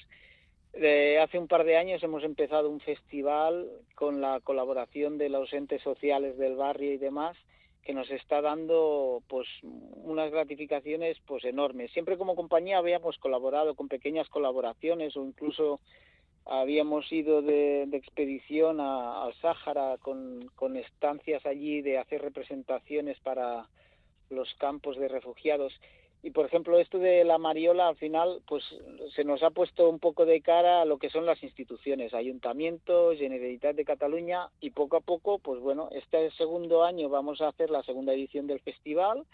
hace 0.74 1.38
un 1.38 1.48
par 1.48 1.64
de 1.64 1.76
años 1.76 2.02
hemos 2.02 2.24
empezado 2.24 2.68
un 2.68 2.80
festival 2.80 3.70
con 3.94 4.20
la 4.20 4.40
colaboración 4.40 5.18
de 5.18 5.28
los 5.28 5.52
entes 5.52 5.82
sociales 5.82 6.36
del 6.36 6.56
barrio 6.56 6.92
y 6.92 6.98
demás, 6.98 7.36
que 7.84 7.94
nos 7.94 8.10
está 8.10 8.40
dando 8.40 9.22
pues 9.28 9.46
unas 9.62 10.30
gratificaciones 10.30 11.18
pues 11.26 11.44
enormes. 11.44 11.92
Siempre 11.92 12.16
como 12.16 12.36
compañía 12.36 12.78
habíamos 12.78 13.18
colaborado 13.18 13.74
con 13.74 13.88
pequeñas 13.88 14.28
colaboraciones 14.28 15.16
o 15.16 15.24
incluso 15.24 15.80
habíamos 16.46 17.10
ido 17.12 17.42
de, 17.42 17.82
expedición 17.92 18.80
al 18.80 19.34
Sáhara 19.40 19.96
con, 19.98 20.50
con 20.56 20.76
estancias 20.76 21.44
allí 21.46 21.82
de 21.82 21.98
hacer 21.98 22.22
representaciones 22.22 23.18
para 23.20 23.66
los 24.30 24.52
campos 24.54 24.96
de 24.98 25.08
refugiados. 25.08 25.72
Y 26.24 26.30
por 26.30 26.46
ejemplo 26.46 26.78
esto 26.78 26.98
de 26.98 27.24
la 27.24 27.36
mariola 27.38 27.88
al 27.88 27.96
final 27.96 28.42
pues 28.46 28.62
se 29.14 29.24
nos 29.24 29.42
ha 29.42 29.50
puesto 29.50 29.88
un 29.88 29.98
poco 29.98 30.24
de 30.24 30.40
cara 30.40 30.82
a 30.82 30.84
lo 30.84 30.98
que 30.98 31.10
son 31.10 31.26
las 31.26 31.42
instituciones 31.42 32.14
ayuntamientos 32.14 33.18
generalitat 33.18 33.74
de 33.74 33.84
Cataluña 33.84 34.48
y 34.60 34.70
poco 34.70 34.96
a 34.96 35.00
poco 35.00 35.40
pues 35.40 35.60
bueno 35.60 35.88
este 35.90 36.30
segundo 36.32 36.84
año 36.84 37.08
vamos 37.08 37.40
a 37.40 37.48
hacer 37.48 37.70
la 37.70 37.82
segunda 37.82 38.14
edición 38.14 38.46
del 38.46 38.60
festival 38.60 39.24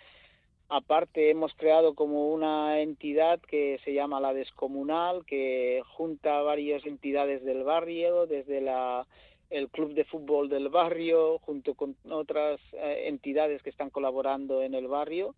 aparte 0.68 1.30
hemos 1.30 1.54
creado 1.54 1.94
como 1.94 2.32
una 2.32 2.80
entidad 2.80 3.40
que 3.40 3.80
se 3.84 3.94
llama 3.94 4.20
la 4.20 4.34
descomunal 4.34 5.24
que 5.24 5.82
junta 5.96 6.42
varias 6.42 6.84
entidades 6.84 7.44
del 7.44 7.64
barrio 7.64 8.26
desde 8.26 8.60
la 8.60 9.06
el 9.50 9.68
club 9.70 9.94
de 9.94 10.04
fútbol 10.04 10.50
del 10.50 10.68
barrio 10.68 11.38
junto 11.38 11.74
con 11.74 11.96
otras 12.10 12.60
eh, 12.72 13.04
entidades 13.06 13.62
que 13.62 13.70
están 13.70 13.88
colaborando 13.88 14.62
en 14.62 14.74
el 14.74 14.88
barrio. 14.88 15.34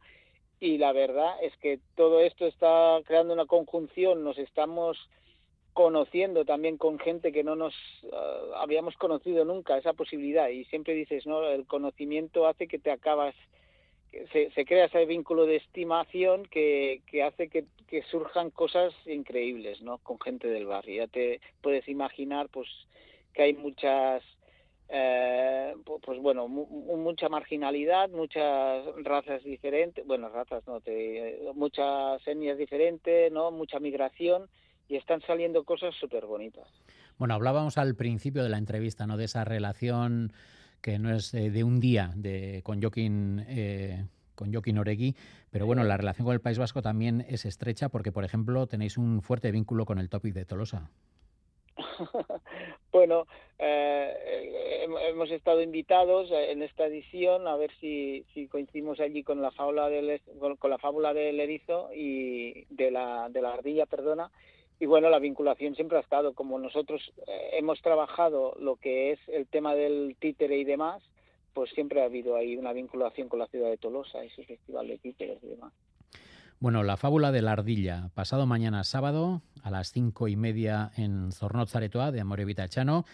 Y 0.58 0.78
la 0.78 0.92
verdad 0.92 1.36
es 1.42 1.56
que 1.58 1.78
todo 1.94 2.20
esto 2.20 2.46
está 2.46 2.98
creando 3.04 3.32
una 3.32 3.46
conjunción, 3.46 4.24
nos 4.24 4.36
estamos 4.36 4.98
conociendo 5.72 6.44
también 6.44 6.76
con 6.76 6.98
gente 6.98 7.30
que 7.30 7.44
no 7.44 7.54
nos 7.54 7.72
uh, 8.02 8.54
habíamos 8.56 8.96
conocido 8.96 9.44
nunca 9.44 9.78
esa 9.78 9.92
posibilidad. 9.92 10.48
Y 10.48 10.64
siempre 10.64 10.94
dices 10.94 11.24
no 11.24 11.44
el 11.44 11.64
conocimiento 11.66 12.46
hace 12.46 12.66
que 12.66 12.80
te 12.80 12.90
acabas 12.90 13.34
se, 14.32 14.50
se 14.50 14.64
crea 14.64 14.86
ese 14.86 15.04
vínculo 15.06 15.46
de 15.46 15.56
estimación 15.56 16.44
que, 16.46 17.02
que 17.06 17.22
hace 17.22 17.48
que, 17.48 17.66
surjan 18.10 18.50
cosas 18.50 18.94
increíbles 19.06 19.82
no 19.82 19.98
con 19.98 20.20
gente 20.20 20.46
del 20.48 20.66
barrio 20.66 21.04
ya 21.04 21.08
te 21.08 21.40
puedes 21.60 21.88
imaginar 21.88 22.48
pues 22.48 22.68
que 23.34 23.42
hay 23.42 23.54
muchas 23.54 24.22
eh, 24.92 25.74
pues 26.04 26.20
bueno, 26.20 26.48
mucha 26.48 27.28
marginalidad, 27.28 28.10
muchas 28.10 28.84
razas 29.04 29.44
diferentes, 29.44 30.04
bueno, 30.04 30.28
razas 30.30 30.66
no, 30.66 30.80
te, 30.80 31.38
muchas 31.54 32.26
etnias 32.26 32.58
diferentes, 32.58 33.30
¿no? 33.30 33.52
Mucha 33.52 33.78
migración 33.78 34.48
y 34.88 34.96
están 34.96 35.20
saliendo 35.22 35.62
cosas 35.62 35.94
súper 35.94 36.26
bonitas. 36.26 36.66
Bueno, 37.18 37.34
hablábamos 37.34 37.78
al 37.78 37.94
principio 37.94 38.42
de 38.42 38.48
la 38.48 38.58
entrevista, 38.58 39.06
¿no? 39.06 39.16
De 39.16 39.26
esa 39.26 39.44
relación 39.44 40.32
que 40.80 40.98
no 40.98 41.14
es 41.14 41.34
eh, 41.34 41.50
de 41.50 41.64
un 41.64 41.80
día 41.80 42.12
de, 42.14 42.60
con 42.62 42.80
Joaquín... 42.80 43.44
Eh, 43.48 44.04
con 44.40 44.50
Joaquín 44.50 44.78
Oregui, 44.78 45.14
pero 45.50 45.66
bueno, 45.66 45.84
la 45.84 45.98
relación 45.98 46.24
con 46.24 46.32
el 46.32 46.40
País 46.40 46.58
Vasco 46.58 46.80
también 46.80 47.26
es 47.28 47.44
estrecha 47.44 47.90
porque, 47.90 48.10
por 48.10 48.24
ejemplo, 48.24 48.66
tenéis 48.66 48.96
un 48.96 49.20
fuerte 49.20 49.50
vínculo 49.50 49.84
con 49.84 49.98
el 49.98 50.08
Topic 50.08 50.32
de 50.32 50.46
Tolosa. 50.46 50.90
bueno, 52.90 53.26
eh, 53.58 54.86
hemos 55.08 55.30
estado 55.30 55.60
invitados 55.60 56.30
en 56.32 56.62
esta 56.62 56.86
edición 56.86 57.46
a 57.46 57.56
ver 57.56 57.70
si, 57.80 58.24
si 58.32 58.48
coincidimos 58.48 58.98
allí 59.00 59.22
con 59.22 59.42
la 59.42 59.50
fábula 59.50 59.90
del 59.90 60.20
con 60.58 60.70
la 60.70 60.78
fábula 60.78 61.12
del 61.12 61.38
erizo 61.38 61.90
y 61.94 62.64
de 62.70 62.90
la 62.90 63.28
de 63.28 63.42
la 63.42 63.52
ardilla, 63.52 63.84
perdona. 63.84 64.30
Y 64.80 64.86
bueno, 64.86 65.10
la 65.10 65.18
vinculación 65.18 65.74
siempre 65.74 65.98
ha 65.98 66.00
estado 66.00 66.32
como 66.32 66.58
nosotros 66.58 67.12
eh, 67.26 67.50
hemos 67.58 67.82
trabajado 67.82 68.56
lo 68.58 68.76
que 68.76 69.12
es 69.12 69.20
el 69.28 69.46
tema 69.46 69.74
del 69.74 70.16
títere 70.18 70.56
y 70.56 70.64
demás, 70.64 71.02
pues 71.52 71.70
siempre 71.72 72.00
ha 72.00 72.06
habido 72.06 72.34
ahí 72.34 72.56
una 72.56 72.72
vinculación 72.72 73.28
con 73.28 73.40
la 73.40 73.46
ciudad 73.48 73.68
de 73.68 73.76
Tolosa 73.76 74.24
y 74.24 74.30
su 74.30 74.42
festival 74.42 74.88
de 74.88 74.96
títeres 74.96 75.38
y 75.44 75.48
demás. 75.48 75.74
Bueno, 76.60 76.82
la 76.82 76.96
fábula 76.96 77.30
de 77.30 77.42
la 77.42 77.52
ardilla, 77.52 78.08
pasado 78.14 78.46
mañana 78.46 78.82
sábado 78.84 79.42
a 79.62 79.70
las 79.70 79.92
cinco 79.92 80.28
y 80.28 80.36
media 80.36 80.92
en 80.96 81.30
Zornotz-Aretoa 81.30 82.10
de 82.10 82.20
Amorevita 82.22 82.66
Chano. 82.68 83.04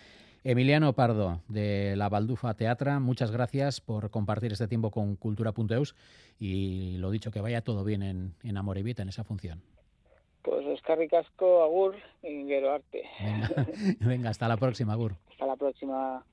Emiliano 0.45 0.93
Pardo 0.93 1.41
de 1.49 1.97
la 1.97 2.09
Baldufa 2.09 2.55
Teatra, 2.55 3.01
muchas 3.01 3.33
gracias 3.33 3.81
por 3.81 4.11
compartir 4.11 4.53
este 4.53 4.69
tiempo 4.69 4.93
con 4.93 5.17
Cultura.eus 5.17 5.97
y 6.39 6.99
lo 6.99 7.11
dicho, 7.11 7.33
que 7.33 7.41
vaya 7.41 7.63
todo 7.63 7.83
bien 7.83 8.05
en, 8.05 8.35
en 8.45 8.57
Amorevita, 8.57 9.03
en 9.03 9.09
esa 9.09 9.25
función. 9.25 9.61
Oscar 10.87 10.99
Ricasco, 10.99 11.65
Agur, 11.65 11.97
y 12.23 12.55
Arte. 12.55 13.03
Venga, 13.19 13.49
venga, 14.07 14.31
hasta 14.31 14.47
la 14.47 14.57
próxima, 14.57 14.93
Agur. 14.93 15.17
Hasta 15.33 15.45
la 15.47 15.57
próxima. 15.57 16.25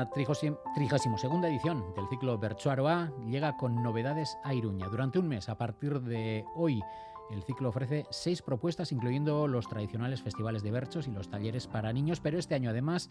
La 0.00 0.08
32 0.08 0.44
edición 1.44 1.84
del 1.94 2.08
ciclo 2.08 2.38
Berchoaroa 2.38 3.12
llega 3.28 3.58
con 3.58 3.82
novedades 3.82 4.38
a 4.42 4.54
Iruña. 4.54 4.88
Durante 4.88 5.18
un 5.18 5.28
mes, 5.28 5.50
a 5.50 5.58
partir 5.58 6.00
de 6.00 6.42
hoy, 6.56 6.80
el 7.30 7.42
ciclo 7.42 7.68
ofrece 7.68 8.06
seis 8.08 8.40
propuestas, 8.40 8.92
incluyendo 8.92 9.46
los 9.46 9.68
tradicionales 9.68 10.22
festivales 10.22 10.62
de 10.62 10.70
berchos 10.70 11.06
y 11.06 11.10
los 11.10 11.28
talleres 11.28 11.66
para 11.66 11.92
niños, 11.92 12.18
pero 12.18 12.38
este 12.38 12.54
año 12.54 12.70
además 12.70 13.10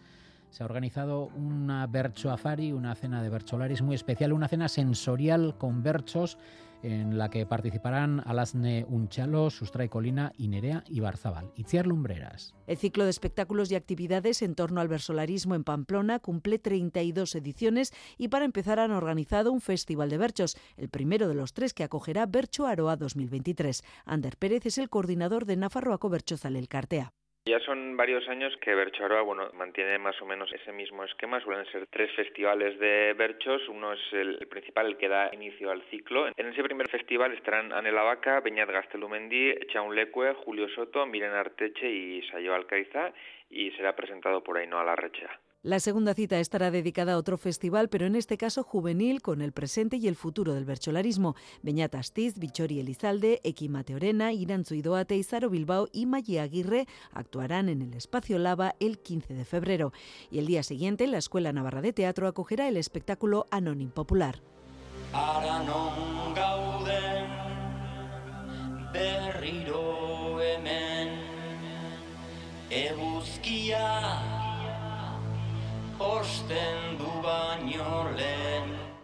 se 0.50 0.64
ha 0.64 0.66
organizado 0.66 1.26
una 1.36 1.86
berchoafari, 1.86 2.72
una 2.72 2.96
cena 2.96 3.22
de 3.22 3.28
bercholaris 3.28 3.82
muy 3.82 3.94
especial, 3.94 4.32
una 4.32 4.48
cena 4.48 4.68
sensorial 4.68 5.56
con 5.58 5.84
berchos 5.84 6.38
en 6.82 7.18
la 7.18 7.30
que 7.30 7.46
participarán 7.46 8.22
Alasne 8.26 8.84
Unchalo, 8.88 9.50
Sustray 9.50 9.88
Colina 9.88 10.32
y 10.36 10.48
Nerea 10.48 10.84
Ibarzabal. 10.88 11.52
Itziar 11.56 11.86
Lumbreras. 11.86 12.54
El 12.66 12.76
ciclo 12.76 13.04
de 13.04 13.10
espectáculos 13.10 13.70
y 13.70 13.74
actividades 13.74 14.42
en 14.42 14.54
torno 14.54 14.80
al 14.80 14.88
versolarismo 14.88 15.54
en 15.54 15.64
Pamplona 15.64 16.18
cumple 16.18 16.58
32 16.58 17.34
ediciones 17.34 17.92
y 18.18 18.28
para 18.28 18.44
empezar 18.44 18.78
han 18.78 18.92
organizado 18.92 19.52
un 19.52 19.60
festival 19.60 20.10
de 20.10 20.18
berchos, 20.18 20.56
el 20.76 20.88
primero 20.88 21.28
de 21.28 21.34
los 21.34 21.52
tres 21.52 21.74
que 21.74 21.84
acogerá 21.84 22.26
Bercho 22.26 22.66
Aroa 22.66 22.96
2023. 22.96 23.82
Ander 24.04 24.36
Pérez 24.36 24.66
es 24.66 24.78
el 24.78 24.88
coordinador 24.88 25.46
de 25.46 25.56
Nafarroaco 25.56 26.08
Berchozal 26.08 26.56
el 26.56 26.68
Cartea. 26.68 27.12
Ya 27.46 27.58
son 27.60 27.96
varios 27.96 28.28
años 28.28 28.54
que 28.60 28.74
Berchoaroa 28.74 29.22
bueno, 29.22 29.50
mantiene 29.54 29.98
más 29.98 30.20
o 30.20 30.26
menos 30.26 30.52
ese 30.52 30.72
mismo 30.72 31.04
esquema. 31.04 31.40
Suelen 31.40 31.64
ser 31.72 31.86
tres 31.86 32.12
festivales 32.14 32.78
de 32.78 33.14
berchos. 33.14 33.66
Uno 33.68 33.94
es 33.94 34.12
el 34.12 34.46
principal, 34.48 34.86
el 34.86 34.98
que 34.98 35.08
da 35.08 35.30
inicio 35.32 35.70
al 35.70 35.82
ciclo. 35.90 36.28
En 36.36 36.46
ese 36.46 36.62
primer 36.62 36.88
festival 36.88 37.32
estarán 37.32 37.72
Anela 37.72 38.02
Vaca, 38.02 38.40
Beñat 38.40 38.70
Gastelumendi, 38.70 39.54
Chaun 39.72 39.96
Lecue, 39.96 40.34
Julio 40.34 40.68
Soto, 40.68 41.06
Miren 41.06 41.32
Arteche 41.32 41.90
y 41.90 42.22
Sayo 42.28 42.54
Alcaiza 42.54 43.12
y 43.48 43.70
será 43.72 43.96
presentado 43.96 44.42
por 44.44 44.58
Ainhoa 44.58 44.84
Larrecha. 44.84 45.30
La 45.62 45.78
segunda 45.78 46.14
cita 46.14 46.40
estará 46.40 46.70
dedicada 46.70 47.12
a 47.12 47.16
otro 47.18 47.36
festival, 47.36 47.90
pero 47.90 48.06
en 48.06 48.16
este 48.16 48.38
caso 48.38 48.62
juvenil, 48.62 49.20
con 49.20 49.42
el 49.42 49.52
presente 49.52 49.98
y 49.98 50.08
el 50.08 50.16
futuro 50.16 50.54
del 50.54 50.64
bercholarismo. 50.64 51.36
Beñat 51.60 51.94
Astiz, 51.96 52.38
Bichori 52.38 52.80
Elizalde, 52.80 53.42
Eki 53.44 53.68
Mateorena, 53.68 54.32
Irantzu 54.32 54.74
Idoate, 54.74 55.16
Izaro 55.16 55.50
Bilbao 55.50 55.88
y 55.92 56.06
Maggi 56.06 56.38
Aguirre 56.38 56.86
actuarán 57.12 57.68
en 57.68 57.82
el 57.82 57.92
Espacio 57.92 58.38
Lava 58.38 58.74
el 58.80 59.00
15 59.00 59.34
de 59.34 59.44
febrero. 59.44 59.92
Y 60.30 60.38
el 60.38 60.46
día 60.46 60.62
siguiente, 60.62 61.06
la 61.06 61.18
Escuela 61.18 61.52
Navarra 61.52 61.82
de 61.82 61.92
Teatro 61.92 62.26
acogerá 62.26 62.66
el 62.66 62.78
espectáculo 62.78 63.46
Anonim 63.50 63.90
Popular. 63.90 64.40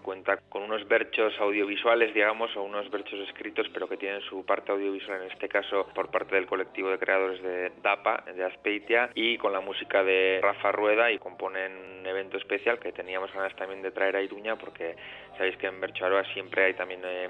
Cuenta 0.01 0.39
con 0.49 0.63
unos 0.63 0.89
berchos 0.89 1.35
audiovisuales, 1.39 2.15
digamos, 2.15 2.57
o 2.57 2.63
unos 2.63 2.91
berchos 2.91 3.21
escritos, 3.29 3.67
pero 3.75 3.87
que 3.87 3.99
tienen 3.99 4.23
su 4.23 4.47
parte 4.47 4.73
audiovisual, 4.73 5.21
en 5.21 5.31
este 5.31 5.47
caso 5.47 5.87
por 5.95 6.11
parte 6.11 6.37
del 6.37 6.47
colectivo 6.47 6.89
de 6.89 6.99
creadores 6.99 7.43
de 7.43 7.71
DAPA, 7.83 8.25
de 8.35 8.45
Aspeitia, 8.45 9.11
y 9.15 9.37
con 9.37 9.53
la 9.53 9.61
música 9.61 10.03
de 10.03 10.41
Rafa 10.43 10.73
Rueda, 10.73 11.13
y 11.13 11.19
componen 11.19 11.77
un 11.77 12.07
evento 12.07 12.39
especial 12.39 12.79
que 12.79 12.93
teníamos 12.93 13.31
ganas 13.31 13.55
también 13.57 13.83
de 13.83 13.91
traer 13.91 14.17
a 14.17 14.23
Iruña, 14.23 14.57
porque 14.57 14.97
sabéis 15.37 15.59
que 15.59 15.67
en 15.67 15.79
Bercho 15.79 16.07
Aroa 16.07 16.25
siempre 16.33 16.65
hay 16.65 16.75
también... 16.75 17.03
Eh, 17.05 17.29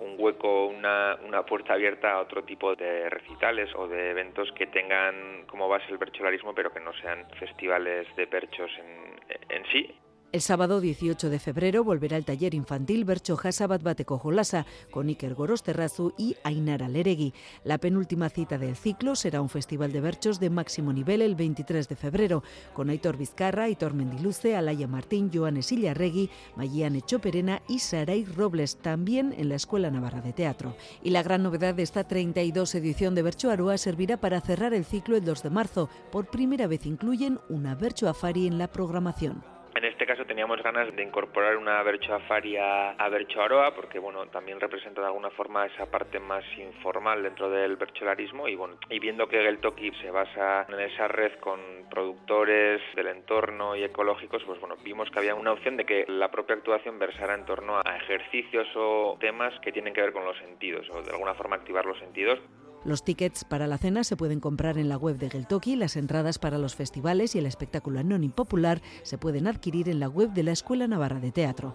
un 0.00 0.16
hueco, 0.18 0.66
una, 0.66 1.16
una 1.26 1.44
puerta 1.44 1.74
abierta 1.74 2.12
a 2.12 2.20
otro 2.20 2.44
tipo 2.44 2.74
de 2.74 3.08
recitales 3.10 3.70
o 3.74 3.86
de 3.88 4.10
eventos 4.10 4.50
que 4.52 4.66
tengan 4.66 5.44
como 5.46 5.68
base 5.68 5.90
el 5.90 5.98
bercholarismo, 5.98 6.54
pero 6.54 6.72
que 6.72 6.80
no 6.80 6.92
sean 6.94 7.26
festivales 7.38 8.06
de 8.16 8.26
perchos 8.26 8.70
en, 8.78 9.56
en 9.56 9.64
sí, 9.66 9.98
el 10.34 10.40
sábado 10.40 10.80
18 10.80 11.30
de 11.30 11.38
febrero 11.38 11.84
volverá 11.84 12.16
el 12.16 12.24
taller 12.24 12.54
infantil 12.54 13.04
Bercho 13.04 13.38
Hasabat 13.40 13.84
Bateko 13.84 14.18
Jolasa 14.18 14.66
con 14.90 15.06
Iker 15.06 15.32
Gorosterrazu 15.32 16.12
y 16.18 16.34
Ainara 16.42 16.88
Leregui. 16.88 17.32
La 17.62 17.78
penúltima 17.78 18.28
cita 18.30 18.58
del 18.58 18.74
ciclo 18.74 19.14
será 19.14 19.40
un 19.40 19.48
festival 19.48 19.92
de 19.92 20.00
berchos 20.00 20.40
de 20.40 20.50
máximo 20.50 20.92
nivel 20.92 21.22
el 21.22 21.36
23 21.36 21.88
de 21.88 21.94
febrero, 21.94 22.42
con 22.72 22.90
Aitor 22.90 23.16
Vizcarra, 23.16 23.64
Aitor 23.64 23.94
Mendiluce, 23.94 24.56
Alaya 24.56 24.88
Martín, 24.88 25.30
Joanes 25.32 25.70
Illarregui, 25.70 26.30
Mayiane 26.56 27.02
Choperena 27.02 27.62
y 27.68 27.78
Saray 27.78 28.24
Robles, 28.24 28.78
también 28.78 29.32
en 29.38 29.48
la 29.48 29.54
Escuela 29.54 29.92
Navarra 29.92 30.20
de 30.20 30.32
Teatro. 30.32 30.74
Y 31.04 31.10
la 31.10 31.22
gran 31.22 31.44
novedad 31.44 31.76
de 31.76 31.84
esta 31.84 32.08
32 32.08 32.74
edición 32.74 33.14
de 33.14 33.22
Bercho 33.22 33.52
Aroa 33.52 33.78
servirá 33.78 34.16
para 34.16 34.40
cerrar 34.40 34.74
el 34.74 34.84
ciclo 34.84 35.16
el 35.16 35.24
2 35.24 35.44
de 35.44 35.50
marzo. 35.50 35.88
Por 36.10 36.26
primera 36.26 36.66
vez 36.66 36.86
incluyen 36.86 37.38
una 37.48 37.76
Bercho 37.76 38.08
Afari 38.08 38.48
en 38.48 38.58
la 38.58 38.66
programación. 38.66 39.53
En 39.84 39.90
este 39.90 40.06
caso 40.06 40.24
teníamos 40.24 40.62
ganas 40.62 40.96
de 40.96 41.02
incorporar 41.02 41.58
una 41.58 41.82
Bercho 41.82 42.14
Afaria 42.14 42.92
a 42.92 43.08
Bercho 43.10 43.42
Aroa, 43.42 43.74
porque 43.74 43.98
bueno, 43.98 44.26
también 44.28 44.58
representa 44.58 45.02
de 45.02 45.08
alguna 45.08 45.28
forma 45.28 45.66
esa 45.66 45.90
parte 45.90 46.18
más 46.18 46.42
informal 46.56 47.22
dentro 47.22 47.50
del 47.50 47.76
bercholarismo 47.76 48.48
y 48.48 48.54
bueno, 48.54 48.78
y 48.88 48.98
viendo 48.98 49.28
que 49.28 49.46
el 49.46 49.60
se 50.00 50.10
basa 50.10 50.64
en 50.70 50.80
esa 50.80 51.06
red 51.08 51.32
con 51.38 51.60
productores 51.90 52.80
del 52.96 53.08
entorno 53.08 53.76
y 53.76 53.84
ecológicos, 53.84 54.42
pues 54.44 54.58
bueno, 54.58 54.76
vimos 54.82 55.10
que 55.10 55.18
había 55.18 55.34
una 55.34 55.52
opción 55.52 55.76
de 55.76 55.84
que 55.84 56.06
la 56.08 56.30
propia 56.30 56.56
actuación 56.56 56.98
versara 56.98 57.34
en 57.34 57.44
torno 57.44 57.76
a 57.76 57.96
ejercicios 57.98 58.66
o 58.76 59.18
temas 59.20 59.52
que 59.60 59.70
tienen 59.70 59.92
que 59.92 60.00
ver 60.00 60.14
con 60.14 60.24
los 60.24 60.38
sentidos 60.38 60.88
o 60.88 61.02
de 61.02 61.10
alguna 61.10 61.34
forma 61.34 61.56
activar 61.56 61.84
los 61.84 61.98
sentidos. 61.98 62.40
Los 62.84 63.02
tickets 63.02 63.44
para 63.44 63.66
la 63.66 63.78
cena 63.78 64.04
se 64.04 64.16
pueden 64.16 64.40
comprar 64.40 64.76
en 64.76 64.90
la 64.90 64.98
web 64.98 65.16
de 65.16 65.30
Geltoki, 65.30 65.74
las 65.74 65.96
entradas 65.96 66.38
para 66.38 66.58
los 66.58 66.74
festivales 66.74 67.34
y 67.34 67.38
el 67.38 67.46
espectáculo 67.46 67.98
Anonim 67.98 68.30
Popular 68.30 68.82
se 69.02 69.16
pueden 69.16 69.46
adquirir 69.46 69.88
en 69.88 70.00
la 70.00 70.08
web 70.08 70.32
de 70.32 70.42
la 70.42 70.52
Escuela 70.52 70.86
Navarra 70.86 71.18
de 71.18 71.32
Teatro. 71.32 71.74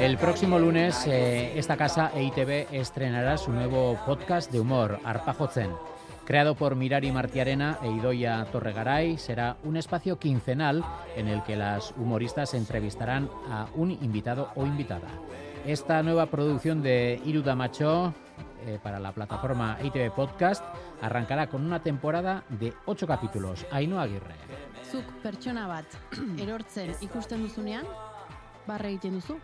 El 0.00 0.18
próximo 0.18 0.58
lunes 0.58 1.06
eh, 1.06 1.58
esta 1.58 1.76
casa 1.76 2.10
EITB 2.14 2.66
estrenará 2.72 3.38
su 3.38 3.52
nuevo 3.52 3.98
podcast 4.04 4.52
de 4.52 4.60
humor, 4.60 4.98
Arpajotzen. 5.04 5.70
Creado 6.24 6.54
por 6.54 6.76
Mirari 6.76 7.10
Martiarena 7.12 7.78
e 7.82 7.90
Idoia 7.90 8.46
Torregaray, 8.52 9.18
será 9.18 9.56
un 9.64 9.76
espacio 9.76 10.18
quincenal 10.18 10.84
en 11.16 11.28
el 11.28 11.42
que 11.42 11.56
las 11.56 11.94
humoristas 11.96 12.54
entrevistarán 12.54 13.30
a 13.48 13.66
un 13.74 13.90
invitado 13.90 14.50
o 14.56 14.66
invitada. 14.66 15.08
Esta 15.66 16.02
nueva 16.02 16.26
producción 16.26 16.82
de 16.82 17.20
Iruda 17.24 17.54
Macho 17.54 18.12
eh, 18.66 18.78
para 18.82 18.98
la 18.98 19.12
plataforma 19.12 19.78
ITV 19.82 20.14
Podcast 20.14 20.64
arrancará 21.00 21.46
con 21.46 21.64
una 21.64 21.82
temporada 21.82 22.44
de 22.48 22.72
ocho 22.86 23.06
capítulos. 23.06 23.66
Ainhoa 23.70 24.02
Aguirre. 24.02 24.34
Zuk 24.94 25.08
pertsona 25.24 25.64
bat 25.66 25.96
erortzen 26.44 26.92
ikusten 27.02 27.40
duzunean, 27.42 27.88
barre 28.68 28.92
egiten 28.92 29.16
duzu, 29.18 29.40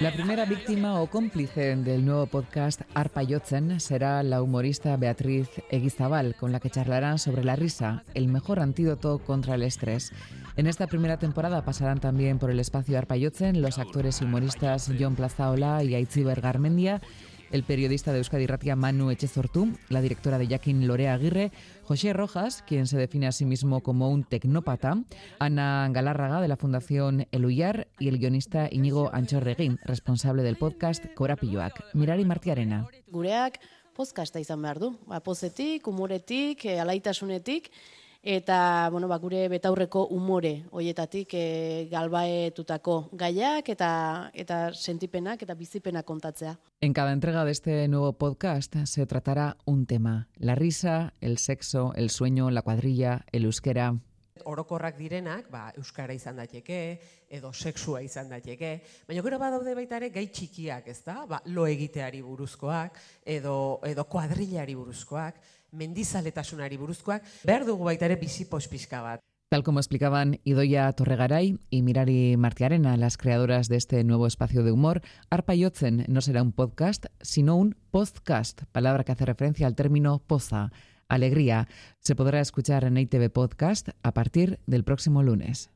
La 0.00 0.12
primera 0.12 0.44
víctima 0.44 1.00
o 1.00 1.06
cómplice 1.06 1.76
del 1.76 2.04
nuevo 2.04 2.26
podcast 2.26 2.82
Arpa 2.92 3.22
Yotzen 3.22 3.78
será 3.80 4.22
la 4.22 4.42
humorista 4.42 4.96
Beatriz 4.96 5.48
Eguizabal, 5.70 6.34
con 6.34 6.52
la 6.52 6.60
que 6.60 6.70
charlarán 6.70 7.18
sobre 7.18 7.44
la 7.44 7.56
risa, 7.56 8.04
el 8.14 8.28
mejor 8.28 8.60
antídoto 8.60 9.20
contra 9.20 9.54
el 9.54 9.62
estrés. 9.62 10.12
En 10.56 10.66
esta 10.66 10.86
primera 10.88 11.18
temporada 11.18 11.64
pasarán 11.64 12.00
también 12.00 12.38
por 12.38 12.50
el 12.50 12.60
espacio 12.60 12.98
Arpa 12.98 13.16
Yotzen 13.16 13.62
los 13.62 13.78
actores 13.78 14.20
y 14.20 14.24
humoristas 14.24 14.90
John 14.98 15.14
Plazaola 15.14 15.82
y 15.84 15.94
Aitziber 15.94 16.40
Garmendia, 16.40 17.00
el 17.50 17.64
periodista 17.64 18.12
de 18.12 18.18
Euskadi 18.18 18.46
Ratia 18.46 18.76
Manu 18.76 19.10
Echezortú, 19.10 19.76
la 19.88 20.00
directora 20.00 20.38
de 20.38 20.46
Jaquín 20.46 20.86
Lorea 20.86 21.14
Aguirre, 21.14 21.52
José 21.84 22.12
Rojas, 22.12 22.62
quien 22.66 22.86
se 22.86 22.96
define 22.96 23.26
a 23.26 23.32
sí 23.32 23.44
mismo 23.44 23.80
como 23.80 24.10
un 24.10 24.24
tecnópata, 24.24 25.02
Ana 25.38 25.88
Galárraga 25.90 26.40
de 26.40 26.48
la 26.48 26.56
Fundación 26.56 27.26
Eluyar 27.32 27.88
y 27.98 28.08
el 28.08 28.18
guionista 28.18 28.68
Íñigo 28.70 29.10
Anchorregui, 29.12 29.76
responsable 29.84 30.42
del 30.42 30.56
podcast 30.56 31.04
Corapilloac. 31.14 31.94
Mirari 31.94 32.24
Martiarena. 32.24 32.86
Gureak 33.08 33.60
izan 34.40 34.62
behar 34.62 34.78
du. 34.78 34.96
Eh, 35.10 36.80
alaitasunetik, 36.80 37.70
eta 38.22 38.88
bueno, 38.90 39.08
ba, 39.08 39.16
gure 39.18 39.48
betaurreko 39.48 40.06
umore 40.12 40.66
hoietatik 40.70 41.32
e, 41.34 41.88
galbaetutako 41.90 43.08
gaiak 43.16 43.68
eta 43.72 44.30
eta 44.34 44.58
sentipenak 44.74 45.42
eta 45.42 45.54
bizipenak 45.54 46.04
kontatzea. 46.04 46.58
En 46.80 46.92
cada 46.92 47.12
entrega 47.12 47.44
de 47.44 47.52
este 47.52 47.88
nuevo 47.88 48.12
podcast 48.12 48.76
se 48.84 49.06
tratará 49.06 49.56
un 49.64 49.86
tema, 49.86 50.28
la 50.36 50.54
risa, 50.54 51.14
el 51.20 51.38
sexo, 51.38 51.92
el 51.94 52.10
sueño, 52.10 52.50
la 52.50 52.62
cuadrilla, 52.62 53.24
el 53.32 53.44
euskera. 53.44 53.94
Orokorrak 54.44 54.96
direnak, 54.96 55.50
ba, 55.50 55.70
euskara 55.76 56.14
izan 56.16 56.38
daiteke, 56.40 57.00
edo 57.28 57.52
sexua 57.52 58.00
izan 58.02 58.30
daiteke, 58.32 58.80
baina 59.08 59.22
gero 59.22 59.38
badaude 59.38 59.74
baita 59.76 59.98
ere 60.00 60.08
gai 60.10 60.26
txikiak, 60.32 60.88
ezta? 60.88 61.26
Ba, 61.28 61.42
lo 61.52 61.66
egiteari 61.68 62.22
buruzkoak 62.24 62.96
edo 63.24 63.80
edo 63.84 64.04
kuadrillari 64.08 64.74
buruzkoak 64.74 65.40
Tal 69.50 69.64
como 69.64 69.80
explicaban 69.80 70.38
Idoia 70.44 70.92
Torregaray 70.92 71.58
y 71.70 71.82
Mirari 71.82 72.36
Martiarena, 72.36 72.96
las 72.96 73.16
creadoras 73.16 73.68
de 73.68 73.78
este 73.78 74.04
nuevo 74.04 74.28
espacio 74.28 74.62
de 74.62 74.70
humor, 74.70 75.02
Arpa 75.28 75.56
Yotzen 75.56 76.04
no 76.06 76.20
será 76.20 76.40
un 76.40 76.52
podcast, 76.52 77.06
sino 77.20 77.56
un 77.56 77.74
podcast, 77.90 78.62
palabra 78.70 79.02
que 79.02 79.10
hace 79.10 79.26
referencia 79.26 79.66
al 79.66 79.74
término 79.74 80.20
poza, 80.20 80.70
alegría. 81.08 81.66
Se 81.98 82.14
podrá 82.14 82.40
escuchar 82.40 82.84
en 82.84 82.96
ITV 82.96 83.28
Podcast 83.30 83.88
a 84.04 84.14
partir 84.14 84.60
del 84.66 84.84
próximo 84.84 85.20
lunes. 85.24 85.70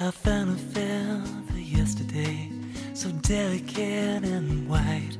I 0.00 0.12
found 0.12 0.50
a 0.52 0.56
feather 0.56 1.58
yesterday, 1.58 2.52
so 2.94 3.10
delicate 3.10 4.22
and 4.22 4.68
white. 4.68 5.18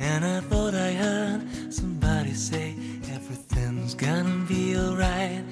And 0.00 0.24
I 0.24 0.40
thought 0.40 0.74
I 0.74 0.90
heard 0.90 1.72
somebody 1.72 2.32
say, 2.34 2.74
Everything's 3.08 3.94
gonna 3.94 4.44
be 4.48 4.76
alright. 4.76 5.44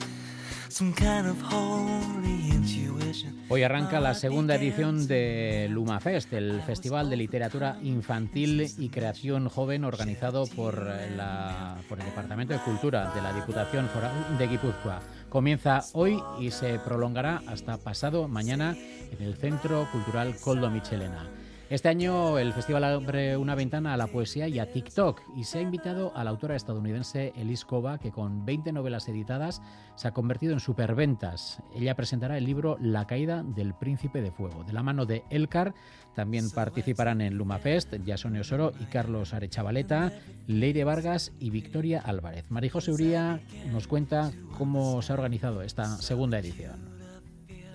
Hoy 3.50 3.62
arranca 3.62 4.00
la 4.00 4.14
segunda 4.14 4.54
edición 4.54 5.06
de 5.06 5.68
Lumafest, 5.70 6.32
el 6.32 6.62
Festival 6.62 7.10
de 7.10 7.16
Literatura 7.16 7.76
Infantil 7.82 8.72
y 8.78 8.88
Creación 8.88 9.50
Joven 9.50 9.84
organizado 9.84 10.46
por, 10.46 10.86
la, 11.14 11.76
por 11.86 12.00
el 12.00 12.06
Departamento 12.06 12.54
de 12.54 12.60
Cultura 12.60 13.12
de 13.14 13.20
la 13.20 13.34
Diputación 13.34 13.86
Foral 13.88 14.38
de 14.38 14.48
Guipúzcoa. 14.48 15.00
Comienza 15.28 15.84
hoy 15.92 16.18
y 16.40 16.50
se 16.52 16.78
prolongará 16.78 17.42
hasta 17.46 17.76
pasado 17.76 18.28
mañana 18.28 18.74
en 19.12 19.22
el 19.22 19.36
Centro 19.36 19.88
Cultural 19.92 20.34
Coldo 20.42 20.70
Michelena. 20.70 21.28
Este 21.74 21.88
año 21.88 22.38
el 22.38 22.52
festival 22.52 22.84
abre 22.84 23.36
una 23.36 23.56
ventana 23.56 23.94
a 23.94 23.96
la 23.96 24.06
poesía 24.06 24.46
y 24.46 24.60
a 24.60 24.70
TikTok 24.70 25.20
y 25.36 25.42
se 25.42 25.58
ha 25.58 25.60
invitado 25.60 26.12
a 26.14 26.22
la 26.22 26.30
autora 26.30 26.54
estadounidense 26.54 27.32
Elise 27.34 27.66
Kova, 27.66 27.98
que 27.98 28.12
con 28.12 28.46
20 28.46 28.70
novelas 28.70 29.08
editadas 29.08 29.60
se 29.96 30.06
ha 30.06 30.14
convertido 30.14 30.52
en 30.52 30.60
superventas. 30.60 31.60
Ella 31.74 31.96
presentará 31.96 32.38
el 32.38 32.44
libro 32.44 32.78
La 32.80 33.08
caída 33.08 33.42
del 33.42 33.74
príncipe 33.74 34.22
de 34.22 34.30
fuego. 34.30 34.62
De 34.62 34.72
la 34.72 34.84
mano 34.84 35.04
de 35.04 35.24
Elcar 35.30 35.74
también 36.14 36.48
participarán 36.48 37.20
en 37.20 37.34
Lumafest 37.34 37.92
Jason 38.06 38.36
Osoro 38.36 38.70
y 38.78 38.84
Carlos 38.84 39.34
Arechavaleta, 39.34 40.12
Leire 40.46 40.84
Vargas 40.84 41.32
y 41.40 41.50
Victoria 41.50 42.00
Álvarez. 42.00 42.52
Marijose 42.52 42.92
Uría 42.92 43.40
nos 43.72 43.88
cuenta 43.88 44.30
cómo 44.56 45.02
se 45.02 45.12
ha 45.12 45.16
organizado 45.16 45.60
esta 45.62 45.86
segunda 45.96 46.38
edición. 46.38 46.93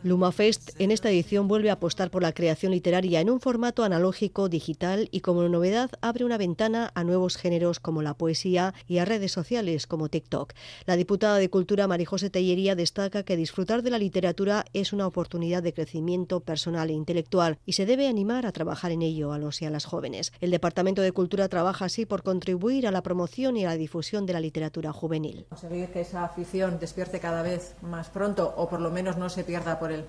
LumaFest 0.03 0.79
en 0.79 0.91
esta 0.91 1.09
edición 1.09 1.49
vuelve 1.49 1.69
a 1.69 1.73
apostar 1.73 2.09
por 2.09 2.21
la 2.21 2.31
creación 2.31 2.71
literaria 2.71 3.19
en 3.19 3.29
un 3.29 3.41
formato 3.41 3.83
analógico, 3.83 4.47
digital 4.47 5.09
y 5.11 5.19
como 5.19 5.47
novedad 5.49 5.91
abre 5.99 6.23
una 6.23 6.37
ventana 6.37 6.91
a 6.95 7.03
nuevos 7.03 7.35
géneros 7.35 7.81
como 7.81 8.01
la 8.01 8.13
poesía 8.13 8.73
y 8.87 8.99
a 8.99 9.05
redes 9.05 9.33
sociales 9.33 9.87
como 9.87 10.07
TikTok. 10.07 10.53
La 10.85 10.95
diputada 10.95 11.37
de 11.37 11.49
Cultura 11.49 11.87
Marijose 11.87 12.29
Tellería 12.29 12.75
destaca 12.75 13.23
que 13.23 13.35
disfrutar 13.35 13.83
de 13.83 13.89
la 13.89 13.97
literatura 13.97 14.63
es 14.71 14.93
una 14.93 15.05
oportunidad 15.05 15.63
de 15.63 15.73
crecimiento 15.73 16.39
personal 16.39 16.89
e 16.89 16.93
intelectual 16.93 17.57
y 17.65 17.73
se 17.73 17.85
debe 17.85 18.07
animar 18.07 18.45
a 18.45 18.53
trabajar 18.53 18.91
en 18.91 19.01
ello 19.01 19.33
a 19.33 19.37
los 19.37 19.61
y 19.61 19.65
a 19.65 19.69
las 19.69 19.83
jóvenes. 19.83 20.31
El 20.39 20.51
Departamento 20.51 21.01
de 21.01 21.11
Cultura 21.11 21.49
trabaja 21.49 21.85
así 21.85 22.05
por 22.05 22.23
contribuir 22.23 22.87
a 22.87 22.91
la 22.91 23.03
promoción 23.03 23.57
y 23.57 23.65
a 23.65 23.69
la 23.69 23.75
difusión 23.75 24.25
de 24.25 24.33
la 24.33 24.39
literatura 24.39 24.93
juvenil. 24.93 25.45
Conseguir 25.49 25.89
que 25.89 26.01
esa 26.01 26.23
afición 26.23 26.79
despierte 26.79 27.19
cada 27.19 27.41
vez 27.41 27.75
más 27.81 28.09
pronto 28.09 28.53
o 28.55 28.69
por 28.69 28.79
lo 28.79 28.91
menos 28.91 29.17
no 29.17 29.29
se 29.29 29.43
pierda 29.43 29.77
por 29.77 29.88
el, 29.91 30.05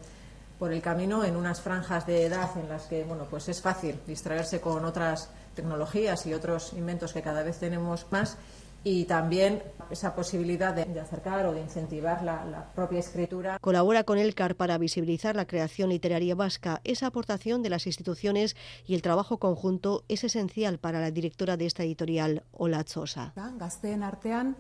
por 0.59 0.72
el 0.72 0.83
camino 0.83 1.24
en 1.24 1.37
unas 1.37 1.61
franjas 1.61 2.07
de 2.07 2.26
edad 2.26 2.51
en 2.57 2.68
las 2.68 2.85
que 2.85 3.05
bueno, 3.05 3.26
pues 3.28 3.49
es 3.49 3.61
fácil 3.61 3.99
distraerse 4.07 4.61
con 4.61 4.85
otras 4.85 5.31
tecnologías 5.55 6.26
y 6.26 6.35
otros 6.35 6.72
inventos 6.74 7.12
que 7.12 7.22
cada 7.22 7.43
vez 7.43 7.59
tenemos 7.59 8.07
más 8.11 8.37
y 8.83 9.05
también 9.05 9.62
esa 9.91 10.14
posibilidad 10.14 10.74
de, 10.74 11.01
acercar 11.01 11.45
o 11.47 11.53
de 11.53 11.61
incentivar 11.61 12.22
la, 12.22 12.45
la, 12.47 12.72
propia 12.72 13.01
escritura. 13.01 13.59
Colabora 13.61 14.05
con 14.05 14.18
el 14.18 14.35
CAR 14.35 14.55
para 14.55 14.78
visibilizar 14.78 15.37
la 15.37 15.47
creación 15.47 15.91
literaria 15.91 16.35
vasca. 16.35 16.81
Esa 16.85 17.09
aportación 17.09 17.62
de 17.62 17.70
las 17.70 17.87
instituciones 17.87 18.57
y 18.87 18.95
el 18.95 19.03
trabajo 19.03 19.39
conjunto 19.39 20.05
es 20.09 20.24
esencial 20.24 20.78
para 20.78 21.01
la 21.01 21.11
directora 21.11 21.57
de 21.57 21.66
esta 21.66 21.83
editorial, 21.83 22.43
Ola 22.53 22.85
Sosa. 22.87 23.35
Gazteen 23.37 24.03
artean 24.03 24.57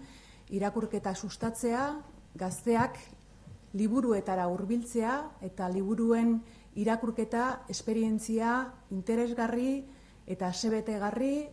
irakurketa 0.50 1.14
sustatzea, 1.14 2.00
gazteak 2.34 2.98
liburuetara 3.78 4.48
hurbiltzea 4.50 5.14
eta 5.46 5.68
liburuen 5.70 6.40
irakurketa 6.80 7.66
esperientzia 7.68 8.54
interesgarri 8.90 9.84
eta 10.26 10.50
asebetegarri 10.50 11.34
eh, 11.38 11.50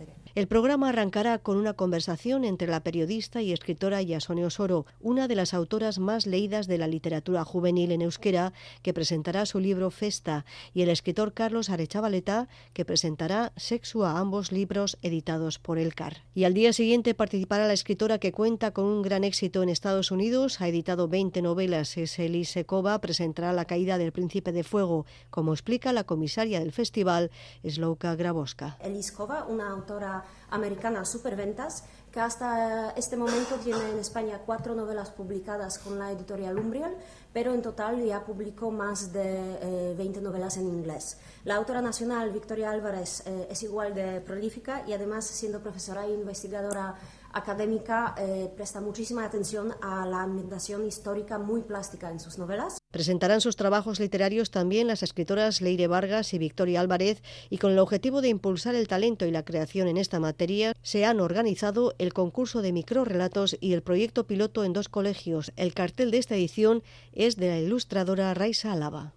ere. 0.00 0.14
El 0.34 0.48
programa 0.48 0.88
arrancará 0.88 1.38
con 1.38 1.56
una 1.56 1.74
conversación 1.74 2.44
entre 2.44 2.68
la 2.68 2.80
periodista 2.80 3.42
y 3.42 3.52
escritora 3.52 4.02
Yasone 4.02 4.44
Osoro, 4.44 4.86
una 5.00 5.28
de 5.28 5.34
las 5.34 5.54
autoras 5.54 5.98
más 5.98 6.26
leídas 6.26 6.66
de 6.66 6.78
la 6.78 6.86
literatura 6.86 7.44
juvenil 7.44 7.92
en 7.92 8.02
euskera, 8.02 8.52
que 8.82 8.94
presentará 8.94 9.46
su 9.46 9.60
libro 9.60 9.90
Festa, 9.90 10.44
y 10.72 10.82
el 10.82 10.88
escritor 10.88 11.32
Carlos 11.32 11.70
Arechavaleta, 11.70 12.48
que 12.72 12.84
presentará 12.84 13.52
Sexo 13.56 14.04
a 14.04 14.18
ambos 14.18 14.52
libros 14.52 14.98
editados 15.02 15.58
por 15.58 15.78
el 15.78 15.94
CAR. 15.94 16.24
Y 16.34 16.44
al 16.44 16.54
día 16.54 16.72
siguiente 16.72 17.14
participará 17.14 17.66
la 17.66 17.72
escritora 17.72 18.18
que 18.18 18.32
cuenta 18.32 18.72
con 18.72 18.86
un 18.86 19.02
gran 19.02 19.24
éxito 19.24 19.62
en 19.62 19.68
Estados 19.68 20.10
Unidos, 20.10 20.60
ha 20.60 20.68
editado 20.68 21.08
20 21.08 21.42
novelas, 21.42 21.96
es 21.96 22.18
Elise 22.18 22.64
Kova, 22.64 23.00
presentará 23.00 23.52
La 23.52 23.66
caída 23.66 23.98
del 23.98 24.12
príncipe 24.12 24.52
de 24.52 24.64
fuego, 24.64 25.06
como 25.30 25.52
explica 25.52 25.92
la 25.92 26.04
comisaria 26.04 26.60
del 26.60 26.72
festival, 26.72 27.30
Slowka 27.62 28.14
Grabowska. 28.14 28.76
Elise 28.80 29.12
Kova, 29.12 29.44
una 29.44 29.70
autora 29.70 30.24
americana 30.50 31.04
superventas, 31.04 31.84
que 32.12 32.20
hasta 32.20 32.90
este 32.90 33.16
momento 33.16 33.56
tiene 33.56 33.90
en 33.90 33.98
España 33.98 34.40
cuatro 34.46 34.74
novelas 34.74 35.10
publicadas 35.10 35.78
con 35.78 35.98
la 35.98 36.12
editorial 36.12 36.58
Umbriel, 36.58 36.94
pero 37.32 37.52
en 37.52 37.60
total 37.60 38.04
ya 38.04 38.24
publicó 38.24 38.70
más 38.70 39.12
de 39.12 39.90
eh, 39.90 39.94
20 39.98 40.20
novelas 40.20 40.56
en 40.56 40.68
inglés. 40.68 41.18
La 41.44 41.56
autora 41.56 41.82
nacional, 41.82 42.30
Victoria 42.30 42.70
Álvarez, 42.70 43.24
eh, 43.26 43.48
es 43.50 43.62
igual 43.64 43.94
de 43.94 44.20
prolífica 44.20 44.84
y 44.86 44.92
además, 44.92 45.26
siendo 45.26 45.60
profesora 45.60 46.06
e 46.06 46.14
investigadora 46.14 46.94
académica, 47.34 48.14
eh, 48.18 48.50
presta 48.56 48.80
muchísima 48.80 49.24
atención 49.24 49.74
a 49.82 50.06
la 50.06 50.22
ambientación 50.22 50.86
histórica 50.86 51.38
muy 51.38 51.62
plástica 51.62 52.10
en 52.10 52.20
sus 52.20 52.38
novelas. 52.38 52.78
Presentarán 52.90 53.40
sus 53.40 53.56
trabajos 53.56 53.98
literarios 53.98 54.50
también 54.50 54.86
las 54.86 55.02
escritoras 55.02 55.60
Leire 55.60 55.88
Vargas 55.88 56.32
y 56.32 56.38
Victoria 56.38 56.80
Álvarez 56.80 57.22
y 57.50 57.58
con 57.58 57.72
el 57.72 57.80
objetivo 57.80 58.20
de 58.20 58.28
impulsar 58.28 58.76
el 58.76 58.88
talento 58.88 59.26
y 59.26 59.32
la 59.32 59.44
creación 59.44 59.88
en 59.88 59.96
esta 59.96 60.20
materia 60.20 60.74
se 60.82 61.04
han 61.04 61.20
organizado 61.20 61.94
el 61.98 62.12
concurso 62.12 62.62
de 62.62 62.72
microrelatos 62.72 63.56
y 63.60 63.72
el 63.72 63.82
proyecto 63.82 64.26
piloto 64.26 64.64
en 64.64 64.72
dos 64.72 64.88
colegios. 64.88 65.52
El 65.56 65.74
cartel 65.74 66.10
de 66.10 66.18
esta 66.18 66.36
edición 66.36 66.82
es 67.12 67.36
de 67.36 67.48
la 67.48 67.58
ilustradora 67.58 68.32
Raisa 68.32 68.72
Alaba. 68.72 69.12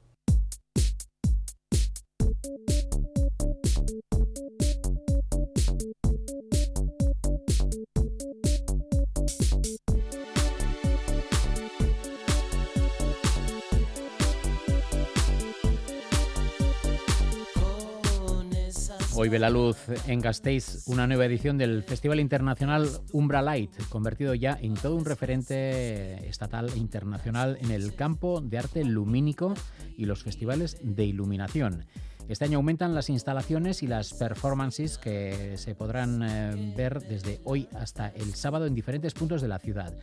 Hoy 19.19 19.29
ve 19.29 19.39
la 19.39 19.49
luz 19.49 19.77
en 20.05 20.21
Gasteiz 20.21 20.83
una 20.85 21.07
nueva 21.07 21.25
edición 21.25 21.57
del 21.57 21.81
Festival 21.81 22.19
Internacional 22.19 22.87
Umbra 23.13 23.41
Light, 23.41 23.71
convertido 23.89 24.35
ya 24.35 24.55
en 24.61 24.75
todo 24.75 24.95
un 24.95 25.05
referente 25.05 26.29
estatal 26.29 26.69
e 26.75 26.77
internacional 26.77 27.57
en 27.59 27.71
el 27.71 27.95
campo 27.95 28.41
de 28.41 28.59
arte 28.59 28.83
lumínico 28.83 29.55
y 29.97 30.05
los 30.05 30.21
festivales 30.21 30.77
de 30.83 31.05
iluminación. 31.05 31.85
Este 32.29 32.43
año 32.43 32.57
aumentan 32.57 32.93
las 32.93 33.09
instalaciones 33.09 33.83
y 33.83 33.87
las 33.87 34.13
performances 34.13 34.97
que 34.97 35.57
se 35.57 35.75
podrán 35.75 36.21
eh, 36.21 36.73
ver 36.75 36.99
desde 36.99 37.39
hoy 37.45 37.69
hasta 37.73 38.09
el 38.09 38.35
sábado 38.35 38.65
en 38.65 38.75
diferentes 38.75 39.13
puntos 39.13 39.41
de 39.41 39.47
la 39.47 39.59
ciudad. 39.59 39.93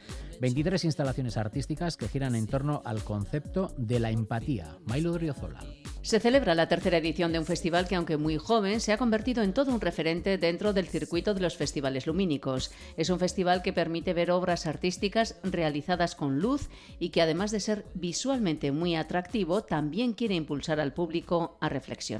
23 0.40 0.84
instalaciones 0.84 1.36
artísticas 1.36 1.98
que 1.98 2.08
giran 2.08 2.34
en 2.34 2.46
torno 2.46 2.80
al 2.86 3.04
concepto 3.04 3.74
de 3.76 4.00
la 4.00 4.10
empatía. 4.10 4.78
Mailo 4.86 5.12
Driozola. 5.12 5.60
Se 6.00 6.20
celebra 6.20 6.54
la 6.54 6.68
tercera 6.68 6.98
edición 6.98 7.32
de 7.32 7.38
un 7.38 7.46
festival 7.46 7.88
que, 7.88 7.94
aunque 7.94 8.16
muy 8.16 8.36
joven, 8.36 8.80
se 8.80 8.92
ha 8.92 8.98
convertido 8.98 9.42
en 9.42 9.54
todo 9.54 9.72
un 9.72 9.80
referente 9.80 10.36
dentro 10.38 10.72
del 10.72 10.86
circuito 10.86 11.34
de 11.34 11.40
los 11.40 11.56
festivales 11.56 12.06
lumínicos. 12.06 12.72
Es 12.96 13.08
un 13.08 13.18
festival 13.18 13.62
que 13.62 13.72
permite 13.72 14.12
ver 14.12 14.30
obras 14.30 14.66
artísticas 14.66 15.36
realizadas 15.42 16.14
con 16.14 16.40
luz 16.40 16.68
y 16.98 17.08
que, 17.08 17.22
además 17.22 17.50
de 17.50 17.60
ser 17.60 17.86
visualmente 17.94 18.70
muy 18.70 18.96
atractivo, 18.96 19.62
también 19.62 20.12
quiere 20.12 20.34
impulsar 20.34 20.78
al 20.78 20.92
público 20.92 21.56
a 21.60 21.70
reflexionar. 21.70 22.13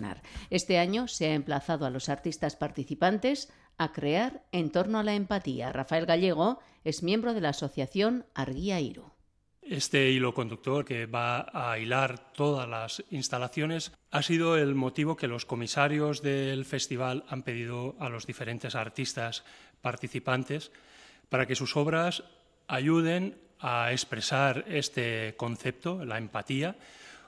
Este 0.50 0.78
año 0.78 1.08
se 1.08 1.26
ha 1.26 1.34
emplazado 1.34 1.86
a 1.86 1.90
los 1.90 2.08
artistas 2.08 2.56
participantes 2.56 3.52
a 3.78 3.92
crear 3.92 4.44
en 4.52 4.70
torno 4.70 4.98
a 4.98 5.02
la 5.02 5.14
empatía. 5.14 5.72
Rafael 5.72 6.06
Gallego 6.06 6.60
es 6.84 7.02
miembro 7.02 7.34
de 7.34 7.40
la 7.40 7.50
asociación 7.50 8.26
Arguía 8.34 8.80
Iru. 8.80 9.12
Este 9.62 10.10
hilo 10.10 10.34
conductor 10.34 10.84
que 10.84 11.06
va 11.06 11.46
a 11.54 11.78
hilar 11.78 12.32
todas 12.34 12.68
las 12.68 13.02
instalaciones 13.10 13.92
ha 14.10 14.22
sido 14.22 14.58
el 14.58 14.74
motivo 14.74 15.16
que 15.16 15.26
los 15.26 15.46
comisarios 15.46 16.20
del 16.20 16.66
festival 16.66 17.24
han 17.28 17.42
pedido 17.42 17.96
a 17.98 18.10
los 18.10 18.26
diferentes 18.26 18.74
artistas 18.74 19.42
participantes 19.80 20.70
para 21.30 21.46
que 21.46 21.56
sus 21.56 21.76
obras 21.78 22.24
ayuden 22.68 23.38
a 23.58 23.90
expresar 23.92 24.66
este 24.68 25.34
concepto, 25.38 26.04
la 26.04 26.18
empatía, 26.18 26.76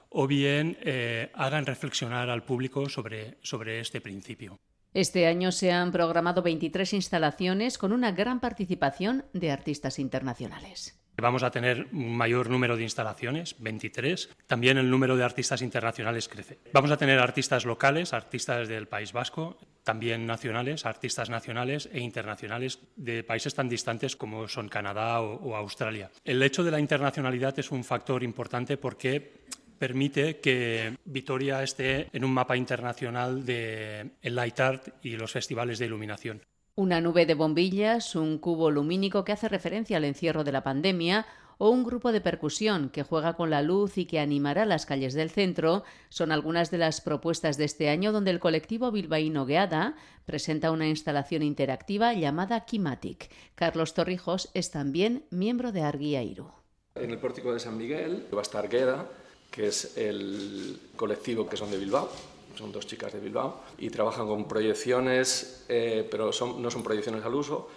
o 0.09 0.27
bien 0.27 0.77
eh, 0.81 1.31
hagan 1.33 1.65
reflexionar 1.65 2.29
al 2.29 2.43
público 2.43 2.89
sobre, 2.89 3.37
sobre 3.41 3.79
este 3.79 4.01
principio. 4.01 4.57
Este 4.93 5.27
año 5.27 5.51
se 5.51 5.71
han 5.71 5.91
programado 5.91 6.41
23 6.41 6.93
instalaciones 6.93 7.77
con 7.77 7.91
una 7.91 8.11
gran 8.11 8.39
participación 8.39 9.25
de 9.33 9.51
artistas 9.51 9.99
internacionales. 9.99 10.97
Vamos 11.19 11.41
a 11.41 11.49
tener 11.49 11.87
un 11.93 12.15
mayor 12.15 12.47
número 12.47 12.77
de 12.77 12.83
instalaciones, 12.83 13.55
23. 13.57 14.29
También 14.45 14.77
el 14.77 14.89
número 14.89 15.17
de 15.17 15.23
artistas 15.23 15.63
internacionales 15.63 16.27
crece. 16.27 16.59
Vamos 16.73 16.91
a 16.91 16.97
tener 16.97 17.17
artistas 17.17 17.65
locales, 17.65 18.13
artistas 18.13 18.67
del 18.67 18.87
País 18.87 19.13
Vasco, 19.13 19.57
también 19.83 20.27
nacionales, 20.27 20.85
artistas 20.85 21.31
nacionales 21.31 21.89
e 21.91 22.01
internacionales 22.01 22.79
de 22.97 23.23
países 23.23 23.55
tan 23.55 23.67
distantes 23.67 24.15
como 24.15 24.47
son 24.47 24.69
Canadá 24.69 25.21
o, 25.21 25.55
Australia. 25.55 26.11
El 26.23 26.43
hecho 26.43 26.63
de 26.63 26.71
la 26.71 26.79
internacionalidad 26.79 27.57
es 27.57 27.71
un 27.71 27.83
factor 27.83 28.21
importante 28.21 28.77
porque 28.77 29.45
permite 29.77 30.39
que 30.39 30.97
Vitoria 31.05 31.63
esté 31.63 32.09
en 32.13 32.25
un 32.25 32.31
mapa 32.31 32.57
internacional 32.57 33.45
de 33.45 34.11
el 34.21 34.35
light 34.35 34.59
art 34.59 34.87
y 35.01 35.17
los 35.17 35.31
festivales 35.31 35.79
de 35.79 35.85
iluminación. 35.85 36.41
Una 36.75 37.01
nube 37.01 37.25
de 37.25 37.33
bombillas, 37.33 38.15
un 38.15 38.37
cubo 38.37 38.69
lumínico 38.69 39.23
que 39.23 39.31
hace 39.31 39.49
referencia 39.49 39.97
al 39.97 40.05
encierro 40.05 40.43
de 40.43 40.51
la 40.51 40.63
pandemia 40.63 41.25
o 41.57 41.69
un 41.69 41.83
grupo 41.83 42.11
de 42.11 42.21
percusión 42.21 42.89
que 42.89 43.03
juega 43.03 43.33
con 43.33 43.49
la 43.49 43.61
luz 43.61 43.97
y 43.97 44.05
que 44.05 44.19
animará 44.19 44.65
las 44.65 44.85
calles 44.85 45.13
del 45.13 45.29
centro 45.29 45.83
son 46.09 46.31
algunas 46.31 46.69
de 46.71 46.77
las 46.77 47.01
propuestas 47.01 47.57
de 47.57 47.65
este 47.65 47.89
año 47.89 48.11
donde 48.11 48.31
el 48.31 48.39
colectivo 48.39 48.91
bilbaíno 48.91 49.45
Geada 49.45 49.95
presenta 50.25 50.71
una 50.71 50.87
instalación 50.87 51.41
interactiva 51.41 52.13
llamada 52.13 52.65
Kimatic. 52.65 53.31
Carlos 53.55 53.93
Torrijos 53.93 54.51
es 54.53 54.71
también 54.71 55.23
miembro 55.31 55.71
de 55.71 55.81
Arguiairu. 55.81 56.51
En 56.95 57.11
el 57.11 57.19
pórtico 57.19 57.53
de 57.53 57.59
San 57.59 57.77
Miguel 57.77 58.27
va 58.33 58.39
a 58.39 58.41
estar 58.41 58.69
Gueda, 58.69 59.07
que 59.51 59.67
es 59.67 59.97
el 59.97 60.79
colectivo 60.95 61.47
que 61.47 61.57
son 61.57 61.71
de 61.71 61.77
Bilbao, 61.77 62.09
son 62.57 62.71
dos 62.71 62.87
chicas 62.87 63.13
de 63.13 63.19
Bilbao, 63.19 63.61
y 63.77 63.89
trabajan 63.89 64.27
con 64.27 64.47
proyecciones, 64.47 65.65
eh, 65.69 66.07
pero 66.09 66.31
no 66.31 66.71
son 66.71 66.83
proyecciones 66.83 67.23
al 67.23 67.35
uso, 67.35 67.69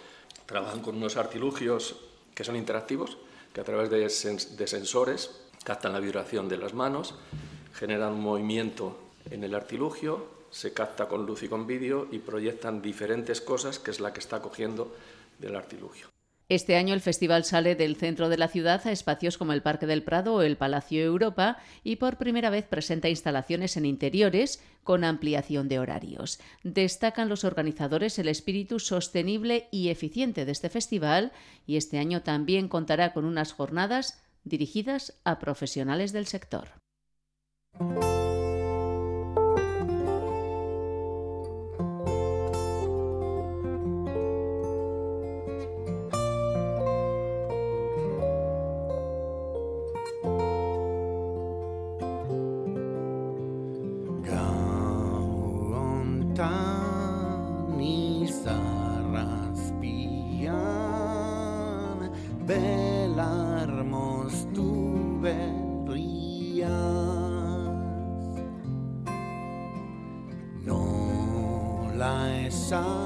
trabajan 0.45 0.81
con 0.81 0.97
unos 0.97 1.17
artilugios 1.17 1.95
que 2.33 2.43
son 2.43 2.55
interactivos, 2.55 3.17
que 3.53 3.61
a 3.61 3.63
través 3.63 3.89
de, 3.89 4.09
sensores 4.09 5.31
captan 5.63 5.93
la 5.93 5.99
vibración 5.99 6.49
de 6.49 6.57
las 6.57 6.73
manos, 6.73 7.15
generan 7.73 8.13
un 8.13 8.21
movimiento 8.21 8.97
en 9.29 9.43
el 9.43 9.53
artilugio, 9.53 10.25
se 10.49 10.73
capta 10.73 11.07
con 11.07 11.25
luz 11.25 11.43
y 11.43 11.47
con 11.47 11.67
vídeo 11.67 12.07
y 12.11 12.19
proyectan 12.19 12.81
diferentes 12.81 13.39
cosas 13.39 13.79
que 13.79 13.91
es 13.91 13.99
la 13.99 14.11
que 14.11 14.19
está 14.19 14.41
cogiendo 14.41 14.93
del 15.39 15.55
artilugio. 15.55 16.07
Este 16.51 16.75
año 16.75 16.93
el 16.93 16.99
festival 16.99 17.45
sale 17.45 17.75
del 17.75 17.95
centro 17.95 18.27
de 18.27 18.37
la 18.37 18.49
ciudad 18.49 18.85
a 18.85 18.91
espacios 18.91 19.37
como 19.37 19.53
el 19.53 19.61
Parque 19.61 19.85
del 19.85 20.03
Prado 20.03 20.33
o 20.33 20.41
el 20.41 20.57
Palacio 20.57 21.01
Europa 21.01 21.59
y 21.81 21.95
por 21.95 22.17
primera 22.17 22.49
vez 22.49 22.67
presenta 22.67 23.07
instalaciones 23.07 23.77
en 23.77 23.85
interiores 23.85 24.61
con 24.83 25.05
ampliación 25.05 25.69
de 25.69 25.79
horarios. 25.79 26.41
Destacan 26.65 27.29
los 27.29 27.45
organizadores 27.45 28.19
el 28.19 28.27
espíritu 28.27 28.79
sostenible 28.79 29.69
y 29.71 29.87
eficiente 29.87 30.43
de 30.43 30.51
este 30.51 30.67
festival 30.67 31.31
y 31.65 31.77
este 31.77 31.99
año 31.99 32.21
también 32.21 32.67
contará 32.67 33.13
con 33.13 33.23
unas 33.23 33.53
jornadas 33.53 34.21
dirigidas 34.43 35.21
a 35.23 35.39
profesionales 35.39 36.11
del 36.11 36.27
sector. 36.27 36.67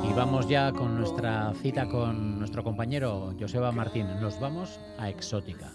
Y 0.04 0.14
vamos 0.14 0.48
ya 0.48 0.72
con 0.72 0.96
nuestra 0.96 1.54
cita 1.62 1.88
con 1.88 2.40
nuestro 2.40 2.64
compañero 2.64 3.34
Joseba 3.40 3.72
Martín. 3.72 4.08
Nos 4.22 4.40
vamos 4.40 4.80
a 4.98 5.10
Exótica. 5.10 5.72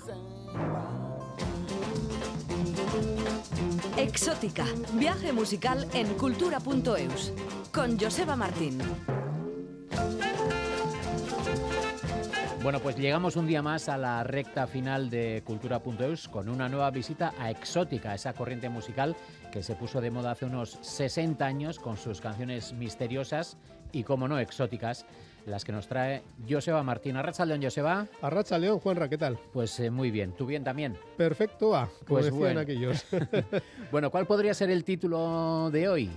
Exótica, 4.00 4.64
viaje 4.94 5.30
musical 5.30 5.86
en 5.92 6.14
cultura.eus, 6.14 7.34
con 7.70 8.00
Joseba 8.00 8.34
Martín. 8.34 8.78
Bueno, 12.62 12.80
pues 12.80 12.96
llegamos 12.96 13.36
un 13.36 13.46
día 13.46 13.60
más 13.60 13.90
a 13.90 13.98
la 13.98 14.24
recta 14.24 14.66
final 14.66 15.10
de 15.10 15.42
Cultura.eus 15.44 16.28
con 16.28 16.48
una 16.48 16.70
nueva 16.70 16.90
visita 16.90 17.34
a 17.38 17.50
Exótica, 17.50 18.14
esa 18.14 18.32
corriente 18.32 18.70
musical 18.70 19.16
que 19.52 19.62
se 19.62 19.74
puso 19.74 20.00
de 20.00 20.10
moda 20.10 20.30
hace 20.30 20.46
unos 20.46 20.78
60 20.80 21.44
años 21.44 21.78
con 21.78 21.98
sus 21.98 22.22
canciones 22.22 22.72
misteriosas 22.72 23.58
y, 23.92 24.04
como 24.04 24.28
no, 24.28 24.38
exóticas, 24.38 25.04
las 25.46 25.64
que 25.64 25.72
nos 25.72 25.86
trae 25.86 26.22
Joseba 26.48 26.82
Martín. 26.82 27.16
Arracha 27.16 27.44
León, 27.44 27.62
Joseba. 27.62 28.06
Arracha 28.22 28.58
León, 28.58 28.78
Juanra, 28.78 29.08
¿qué 29.08 29.18
tal? 29.18 29.38
Pues 29.52 29.78
eh, 29.80 29.90
muy 29.90 30.10
bien. 30.10 30.32
¿Tú 30.32 30.46
bien 30.46 30.64
también? 30.64 30.96
Perfecto, 31.16 31.74
ah, 31.74 31.88
como 32.06 32.20
pues 32.20 32.26
decían 32.26 32.58
aquellos. 32.58 33.04
bueno, 33.92 34.10
¿cuál 34.10 34.26
podría 34.26 34.54
ser 34.54 34.70
el 34.70 34.84
título 34.84 35.70
de 35.70 35.88
hoy? 35.88 36.10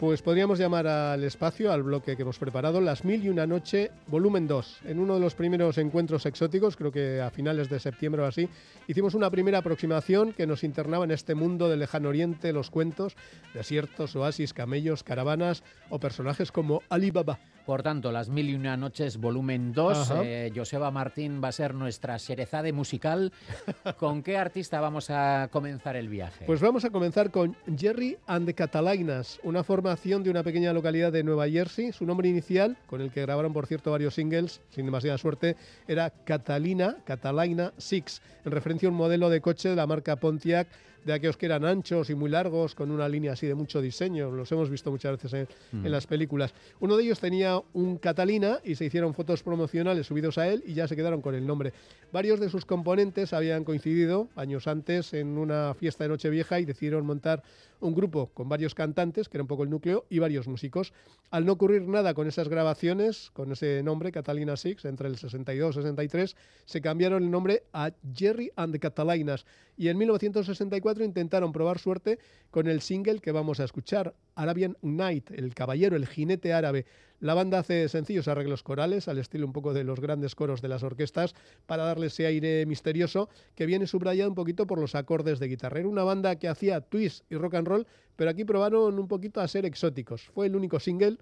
Pues 0.00 0.22
podríamos 0.22 0.58
llamar 0.58 0.88
al 0.88 1.22
espacio, 1.22 1.72
al 1.72 1.84
bloque 1.84 2.16
que 2.16 2.22
hemos 2.22 2.38
preparado, 2.38 2.80
Las 2.80 3.04
Mil 3.04 3.24
y 3.24 3.28
una 3.28 3.46
Noche, 3.46 3.92
volumen 4.08 4.48
2. 4.48 4.80
En 4.86 4.98
uno 4.98 5.14
de 5.14 5.20
los 5.20 5.36
primeros 5.36 5.78
encuentros 5.78 6.26
exóticos, 6.26 6.76
creo 6.76 6.90
que 6.90 7.20
a 7.20 7.30
finales 7.30 7.70
de 7.70 7.78
septiembre 7.78 8.22
o 8.22 8.26
así, 8.26 8.48
hicimos 8.88 9.14
una 9.14 9.30
primera 9.30 9.58
aproximación 9.58 10.32
que 10.32 10.48
nos 10.48 10.64
internaba 10.64 11.04
en 11.04 11.12
este 11.12 11.36
mundo 11.36 11.68
del 11.68 11.78
lejano 11.78 12.08
oriente, 12.08 12.52
los 12.52 12.70
cuentos, 12.70 13.16
desiertos, 13.54 14.16
oasis, 14.16 14.52
camellos, 14.52 15.04
caravanas 15.04 15.62
o 15.90 16.00
personajes 16.00 16.50
como 16.50 16.82
Alibaba. 16.88 17.38
Por 17.64 17.82
tanto, 17.82 18.12
Las 18.12 18.28
Mil 18.28 18.50
y 18.50 18.54
Una 18.54 18.76
Noches, 18.76 19.16
volumen 19.16 19.72
2. 19.72 20.12
Eh, 20.22 20.52
Joseba 20.54 20.90
Martín 20.90 21.40
va 21.42 21.48
a 21.48 21.52
ser 21.52 21.72
nuestra 21.74 22.18
serezade 22.18 22.74
musical. 22.74 23.32
¿Con 23.98 24.22
qué 24.22 24.36
artista 24.36 24.82
vamos 24.82 25.08
a 25.08 25.48
comenzar 25.50 25.96
el 25.96 26.10
viaje? 26.10 26.44
Pues 26.44 26.60
vamos 26.60 26.84
a 26.84 26.90
comenzar 26.90 27.30
con 27.30 27.56
Jerry 27.74 28.18
and 28.26 28.44
the 28.44 28.52
Catalainas, 28.52 29.40
una 29.42 29.64
formación 29.64 30.22
de 30.22 30.28
una 30.28 30.42
pequeña 30.42 30.74
localidad 30.74 31.10
de 31.10 31.24
Nueva 31.24 31.48
Jersey. 31.48 31.92
Su 31.92 32.04
nombre 32.04 32.28
inicial, 32.28 32.76
con 32.86 33.00
el 33.00 33.10
que 33.10 33.22
grabaron, 33.22 33.54
por 33.54 33.66
cierto, 33.66 33.90
varios 33.90 34.14
singles, 34.14 34.60
sin 34.68 34.84
demasiada 34.84 35.16
suerte, 35.16 35.56
era 35.88 36.10
Catalina, 36.10 36.98
Catalina 37.06 37.72
Six, 37.78 38.20
en 38.44 38.52
referencia 38.52 38.88
a 38.88 38.92
un 38.92 38.98
modelo 38.98 39.30
de 39.30 39.40
coche 39.40 39.70
de 39.70 39.76
la 39.76 39.86
marca 39.86 40.16
Pontiac 40.16 40.68
de 41.04 41.12
aquellos 41.12 41.36
que 41.36 41.46
eran 41.46 41.64
anchos 41.64 42.10
y 42.10 42.14
muy 42.14 42.30
largos, 42.30 42.74
con 42.74 42.90
una 42.90 43.08
línea 43.08 43.32
así 43.32 43.46
de 43.46 43.54
mucho 43.54 43.80
diseño, 43.80 44.30
los 44.30 44.50
hemos 44.52 44.70
visto 44.70 44.90
muchas 44.90 45.12
veces 45.12 45.46
en, 45.72 45.82
mm. 45.82 45.86
las 45.86 46.06
películas. 46.06 46.54
Uno 46.80 46.96
de 46.96 47.04
ellos 47.04 47.20
tenía 47.20 47.60
un 47.72 47.98
Catalina 47.98 48.60
y 48.64 48.74
se 48.74 48.86
hicieron 48.86 49.14
fotos 49.14 49.42
promocionales 49.42 50.06
subidos 50.06 50.38
a 50.38 50.48
él 50.48 50.62
y 50.66 50.74
ya 50.74 50.88
se 50.88 50.96
quedaron 50.96 51.20
con 51.20 51.34
el 51.34 51.46
nombre. 51.46 51.72
Varios 52.12 52.40
de 52.40 52.48
sus 52.48 52.64
componentes 52.64 53.32
habían 53.32 53.64
coincidido 53.64 54.28
años 54.36 54.66
antes 54.66 55.12
en 55.14 55.38
una 55.38 55.74
fiesta 55.74 56.04
de 56.04 56.10
Nochevieja 56.10 56.60
y 56.60 56.64
decidieron 56.64 57.04
montar 57.04 57.42
un 57.80 57.94
grupo 57.94 58.30
con 58.32 58.48
varios 58.48 58.74
cantantes, 58.74 59.28
que 59.28 59.36
era 59.36 59.42
un 59.42 59.48
poco 59.48 59.64
el 59.64 59.70
núcleo, 59.70 60.06
y 60.08 60.18
varios 60.18 60.48
músicos. 60.48 60.92
Al 61.30 61.44
no 61.44 61.52
ocurrir 61.52 61.82
nada 61.82 62.14
con 62.14 62.26
esas 62.26 62.48
grabaciones, 62.48 63.30
con 63.32 63.52
ese 63.52 63.82
nombre, 63.82 64.12
Catalina 64.12 64.56
Six, 64.56 64.84
entre 64.86 65.08
el 65.08 65.16
62 65.16 65.76
y 65.76 65.78
63, 65.80 66.36
se 66.64 66.80
cambiaron 66.80 67.22
el 67.22 67.30
nombre 67.30 67.64
a 67.72 67.92
Jerry 68.14 68.50
and 68.56 68.72
the 68.72 68.78
Catalinas. 68.78 69.44
Y 69.76 69.88
en 69.88 69.98
1964 69.98 70.93
intentaron 71.02 71.50
probar 71.50 71.78
suerte 71.78 72.18
con 72.50 72.68
el 72.68 72.82
single 72.82 73.20
que 73.20 73.32
vamos 73.32 73.58
a 73.58 73.64
escuchar, 73.64 74.14
Arabian 74.34 74.76
Night, 74.82 75.30
el 75.30 75.54
caballero, 75.54 75.96
el 75.96 76.06
jinete 76.06 76.52
árabe. 76.52 76.84
La 77.20 77.32
banda 77.32 77.60
hace 77.60 77.88
sencillos 77.88 78.28
arreglos 78.28 78.62
corales, 78.62 79.08
al 79.08 79.18
estilo 79.18 79.46
un 79.46 79.54
poco 79.54 79.72
de 79.72 79.82
los 79.82 79.98
grandes 79.98 80.34
coros 80.34 80.60
de 80.60 80.68
las 80.68 80.82
orquestas, 80.82 81.34
para 81.66 81.84
darle 81.84 82.08
ese 82.08 82.26
aire 82.26 82.66
misterioso 82.66 83.30
que 83.54 83.66
viene 83.66 83.86
subrayado 83.86 84.28
un 84.28 84.34
poquito 84.34 84.66
por 84.66 84.78
los 84.78 84.94
acordes 84.94 85.38
de 85.38 85.48
guitarra. 85.48 85.80
Era 85.80 85.88
una 85.88 86.04
banda 86.04 86.36
que 86.36 86.48
hacía 86.48 86.82
twist 86.82 87.24
y 87.30 87.36
rock 87.36 87.54
and 87.54 87.66
roll, 87.66 87.86
pero 88.14 88.30
aquí 88.30 88.44
probaron 88.44 88.98
un 88.98 89.08
poquito 89.08 89.40
a 89.40 89.48
ser 89.48 89.64
exóticos. 89.64 90.22
Fue 90.34 90.46
el 90.46 90.54
único 90.54 90.78
single 90.78 91.18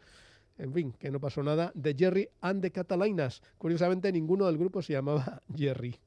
en 0.59 0.73
fin, 0.73 0.93
que 0.99 1.11
no 1.11 1.21
pasó 1.21 1.43
nada, 1.43 1.73
de 1.75 1.95
Jerry 1.95 2.29
and 2.41 2.63
the 2.63 2.71
Catalinas. 2.71 3.43
Curiosamente, 3.59 4.13
ninguno 4.13 4.47
del 4.47 4.59
grupo 4.59 4.83
se 4.83 4.93
llamaba 4.93 5.43
Jerry. 5.57 5.99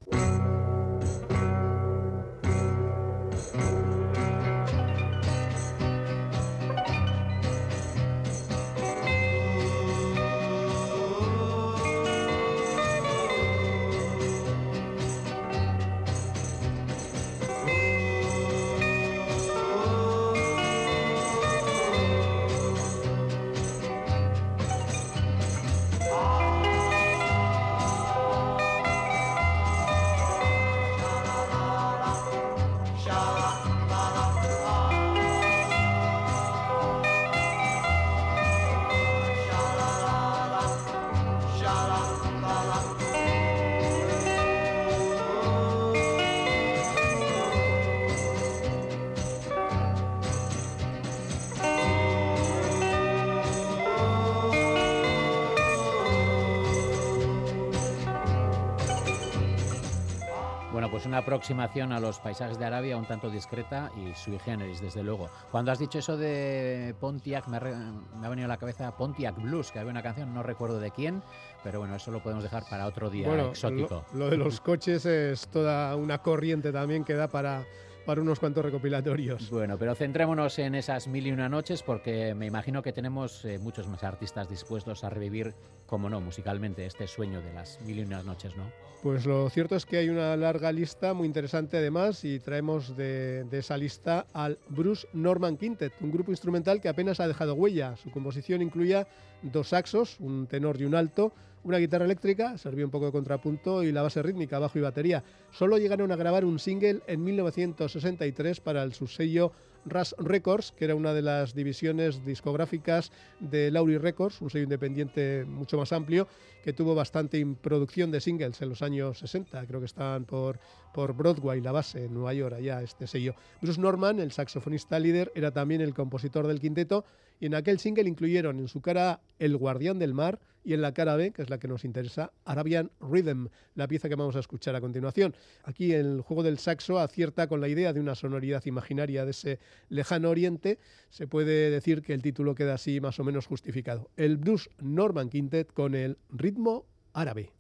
Una 61.06 61.20
aproximación 61.20 61.92
a 61.92 62.00
los 62.00 62.20
paisajes 62.20 62.58
de 62.58 62.66
Arabia 62.66 62.98
un 62.98 63.06
tanto 63.06 63.30
discreta 63.30 63.92
y 63.96 64.14
sui 64.14 64.40
generis, 64.40 64.82
desde 64.82 65.04
luego. 65.04 65.30
Cuando 65.52 65.72
has 65.72 65.80
dicho 65.80 66.00
eso 66.00 66.18
de 66.18 66.96
Pontiac, 67.00 67.48
me 67.48 67.58
ha, 67.58 68.30
venido 68.30 68.46
a 68.46 68.50
la 68.50 68.58
cabeza 68.58 68.96
Pontiac 68.96 69.42
Blues, 69.42 69.72
que 69.72 69.80
había 69.80 69.92
una 69.92 70.04
canción, 70.04 70.34
no 70.34 70.44
recuerdo 70.44 70.80
de 70.80 70.92
quién, 70.92 71.22
pero 71.64 71.80
bueno, 71.80 71.96
eso 71.96 72.12
lo 72.12 72.22
podemos 72.22 72.44
dejar 72.44 72.64
para 72.70 72.86
otro 72.86 73.10
día 73.10 73.28
exótico. 73.50 74.06
lo 74.14 74.30
de 74.30 74.38
los 74.38 74.60
coches 74.62 75.06
es 75.06 75.48
toda 75.48 75.96
una 75.96 76.20
corriente 76.20 76.72
también 76.72 77.04
que 77.04 77.14
da 77.14 77.28
para 77.28 77.64
para 78.06 78.22
unos 78.22 78.40
cuantos 78.40 78.64
recopilatorios. 78.64 79.50
Bueno, 79.50 79.78
pero 79.78 79.96
centrémonos 79.96 80.60
en 80.60 80.76
esas 80.76 81.08
mil 81.08 81.26
y 81.28 81.32
una 81.32 81.50
noches 81.50 81.82
porque 81.84 82.36
me 82.36 82.46
imagino 82.46 82.82
que 82.82 82.94
tenemos 82.94 83.44
eh, 83.46 83.58
muchos 83.58 83.88
más 83.88 84.04
artistas 84.04 84.48
dispuestos 84.48 85.04
a 85.04 85.10
revivir, 85.10 85.54
como 85.88 86.10
no, 86.10 86.22
musicalmente, 86.22 86.86
este 86.86 87.08
sueño 87.08 87.42
de 87.42 87.54
las 87.54 87.82
mil 87.82 88.00
y 88.00 88.04
una 88.04 88.22
noches, 88.24 88.56
¿no? 88.56 88.64
Pues 89.02 89.26
lo 89.26 89.50
cierto 89.50 89.76
es 89.76 89.86
que 89.86 89.98
hay 89.98 90.10
una 90.10 90.36
larga 90.36 90.72
lista 90.72 91.14
muy 91.14 91.28
interesante 91.28 91.78
además 91.78 92.24
y 92.24 92.40
traemos 92.40 92.96
de, 92.96 93.44
de 93.44 93.60
esa 93.60 93.78
lista 93.78 94.26
al 94.34 94.58
Bruce 94.70 95.08
Norman 95.14 95.58
Quintet, 95.58 95.94
un 96.02 96.12
grupo 96.12 96.32
instrumental 96.32 96.82
que 96.82 96.90
apenas 96.90 97.20
ha 97.20 97.28
dejado 97.28 97.54
huella. 97.54 97.96
Su 97.98 98.10
composición 98.10 98.62
incluía 98.62 99.08
dos 99.44 99.70
saxos, 99.70 100.20
un 100.20 100.48
tenor 100.48 100.82
y 100.82 100.86
un 100.86 100.96
alto, 100.96 101.34
una 101.66 101.80
guitarra 101.80 102.06
eléctrica, 102.06 102.58
servía 102.60 102.86
un 102.86 102.92
poco 102.92 103.08
de 103.08 103.12
contrapunto 103.12 103.84
y 103.84 103.92
la 103.92 104.04
base 104.04 104.22
rítmica, 104.22 104.60
bajo 104.60 104.78
y 104.78 104.82
batería. 104.82 105.24
Solo 105.52 105.80
llegaron 105.80 106.12
a 106.12 106.16
grabar 106.16 106.46
un 106.46 106.60
single 106.60 107.02
en 107.08 107.24
1963 107.24 108.60
para 108.60 108.84
el 108.84 108.94
subsello 108.94 109.52
Rush 109.86 110.14
Records, 110.20 110.72
que 110.72 110.86
era 110.86 110.96
una 110.96 111.14
de 111.14 111.24
las 111.24 111.56
divisiones 111.56 112.24
discográficas 112.24 113.12
de 113.40 113.72
Laurie 113.72 113.98
Records, 113.98 114.42
un 114.42 114.52
sello 114.52 114.64
independiente 114.64 115.44
mucho 115.46 115.78
más 115.78 115.92
amplio, 115.92 116.28
que 116.64 116.74
tuvo 116.74 116.94
bastante 116.94 117.44
producción 117.62 118.12
de 118.12 118.22
singles 118.22 118.62
en 118.62 118.70
los 118.70 118.84
años 118.84 119.20
60. 119.20 119.66
Creo 119.66 119.80
que 119.80 119.86
estaban 119.88 120.26
por, 120.26 120.60
por 120.96 121.14
Broadway, 121.14 121.60
la 121.60 121.74
base, 121.74 122.06
en 122.06 122.14
Nueva 122.14 122.34
York, 122.34 122.56
allá 122.56 122.82
este 122.82 123.06
sello. 123.06 123.36
Bruce 123.62 123.82
Norman, 123.82 124.22
el 124.22 124.32
saxofonista 124.32 124.98
líder, 124.98 125.30
era 125.36 125.52
también 125.52 125.82
el 125.82 125.94
compositor 125.94 126.48
del 126.48 126.62
quinteto 126.62 127.04
y 127.38 127.48
en 127.48 127.56
aquel 127.56 127.80
single 127.80 128.08
incluyeron 128.08 128.60
en 128.60 128.70
su 128.70 128.80
cara 128.80 129.20
El 129.38 129.58
Guardián 129.58 130.00
del 130.00 130.14
Mar 130.14 130.40
y 130.64 130.74
en 130.74 130.82
la 130.82 130.94
cara 130.94 131.18
B, 131.18 131.32
que 131.32 131.42
es 131.42 131.50
la 131.50 131.60
que 131.60 131.68
nos 131.68 131.84
interesa, 131.84 132.32
Arabian 132.46 132.92
Rhythm, 133.02 133.50
la 133.76 133.90
pieza 133.90 134.08
que 134.08 134.16
vamos 134.16 134.38
a 134.38 134.40
escuchar 134.40 134.74
a 134.78 134.80
continuación. 134.80 135.36
Aquí 135.66 135.92
el 135.92 136.22
juego 136.22 136.44
del 136.44 136.60
saxo 136.60 136.98
acierta 136.98 137.48
con 137.48 137.60
la 137.60 137.68
idea 137.68 137.92
de 137.92 138.00
una 138.00 138.16
sonoridad 138.16 138.66
imaginaria 138.66 139.26
de 139.26 139.32
ese 139.32 139.60
lejano 139.90 140.30
oriente. 140.30 140.80
Se 141.10 141.28
puede 141.28 141.72
decir 141.72 142.04
que 142.04 142.14
el 142.14 142.22
título 142.22 142.56
queda 142.56 142.76
así 142.76 143.02
más 143.02 143.20
o 143.20 143.26
menos 143.26 143.48
justificado. 143.48 144.10
El 144.16 144.38
Blues 144.38 144.70
Norman 144.80 145.28
Quintet 145.28 145.74
con 145.74 145.94
el 145.94 146.18
ritmo 146.30 146.86
árabe. 147.12 147.52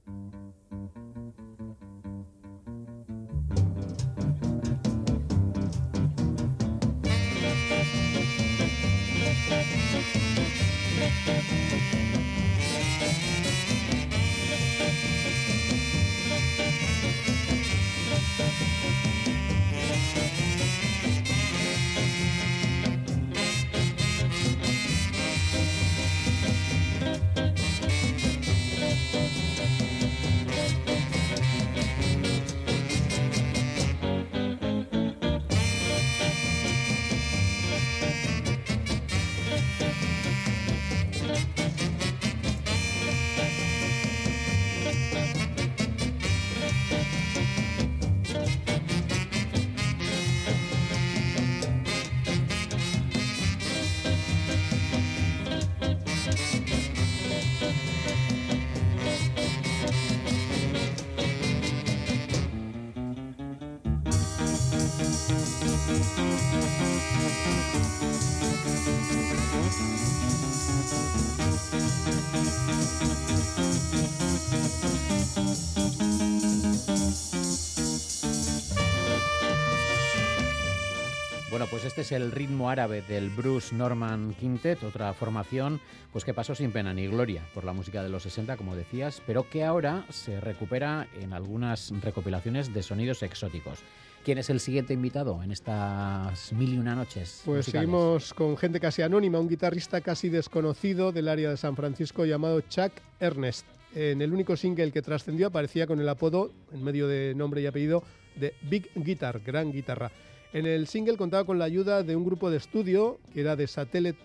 Este 81.74 82.02
es 82.02 82.12
el 82.14 82.32
ritmo 82.32 82.70
árabe 82.70 83.02
del 83.02 83.30
Bruce 83.30 83.76
Norman 83.76 84.34
Quintet, 84.40 84.82
otra 84.84 85.14
formación 85.14 85.82
pues 86.12 86.24
que 86.24 86.34
pasó 86.34 86.56
sin 86.56 86.72
pena 86.72 86.94
ni 86.94 87.08
gloria 87.08 87.44
por 87.54 87.64
la 87.64 87.74
música 87.74 88.02
de 88.02 88.10
los 88.10 88.24
60, 88.24 88.56
como 88.56 88.76
decías, 88.76 89.22
pero 89.28 89.50
que 89.50 89.64
ahora 89.64 90.06
se 90.10 90.40
recupera 90.40 91.08
en 91.22 91.34
algunas 91.34 91.92
recopilaciones 92.02 92.74
de 92.74 92.82
sonidos 92.82 93.24
exóticos. 93.24 93.80
¿Quién 94.24 94.38
es 94.38 94.50
el 94.50 94.60
siguiente 94.60 94.94
invitado 94.94 95.44
en 95.44 95.52
estas 95.52 96.54
mil 96.54 96.74
y 96.74 96.78
una 96.78 96.96
noches? 96.96 97.42
Pues 97.46 97.66
seguimos 97.66 98.34
con 98.34 98.58
gente 98.58 98.80
casi 98.80 99.02
anónima, 99.02 99.40
un 99.40 99.50
guitarrista 99.50 100.02
casi 100.02 100.30
desconocido 100.30 101.12
del 101.12 101.28
área 101.28 101.50
de 101.50 101.58
San 101.58 101.76
Francisco 101.76 102.26
llamado 102.26 102.62
Chuck 102.62 102.94
Ernest. 103.20 103.66
En 103.94 104.22
el 104.22 104.34
único 104.34 104.56
single 104.56 104.92
que 104.92 105.02
trascendió 105.02 105.48
aparecía 105.48 105.88
con 105.88 106.00
el 106.00 106.10
apodo, 106.10 106.52
en 106.72 106.84
medio 106.84 107.08
de 107.08 107.34
nombre 107.36 107.62
y 107.62 107.66
apellido, 107.66 108.04
de 108.36 108.54
Big 108.62 108.90
Guitar, 108.96 109.42
gran 109.42 109.72
guitarra. 109.72 110.12
En 110.56 110.66
el 110.66 110.88
single 110.88 111.18
contaba 111.18 111.44
con 111.44 111.60
la 111.60 111.66
ayuda 111.66 112.02
de 112.02 112.16
un 112.16 112.24
grupo 112.24 112.50
de 112.50 112.56
estudio 112.56 113.20
que 113.34 113.42
era 113.42 113.58
de 113.58 113.68
Satellite, 113.68 114.18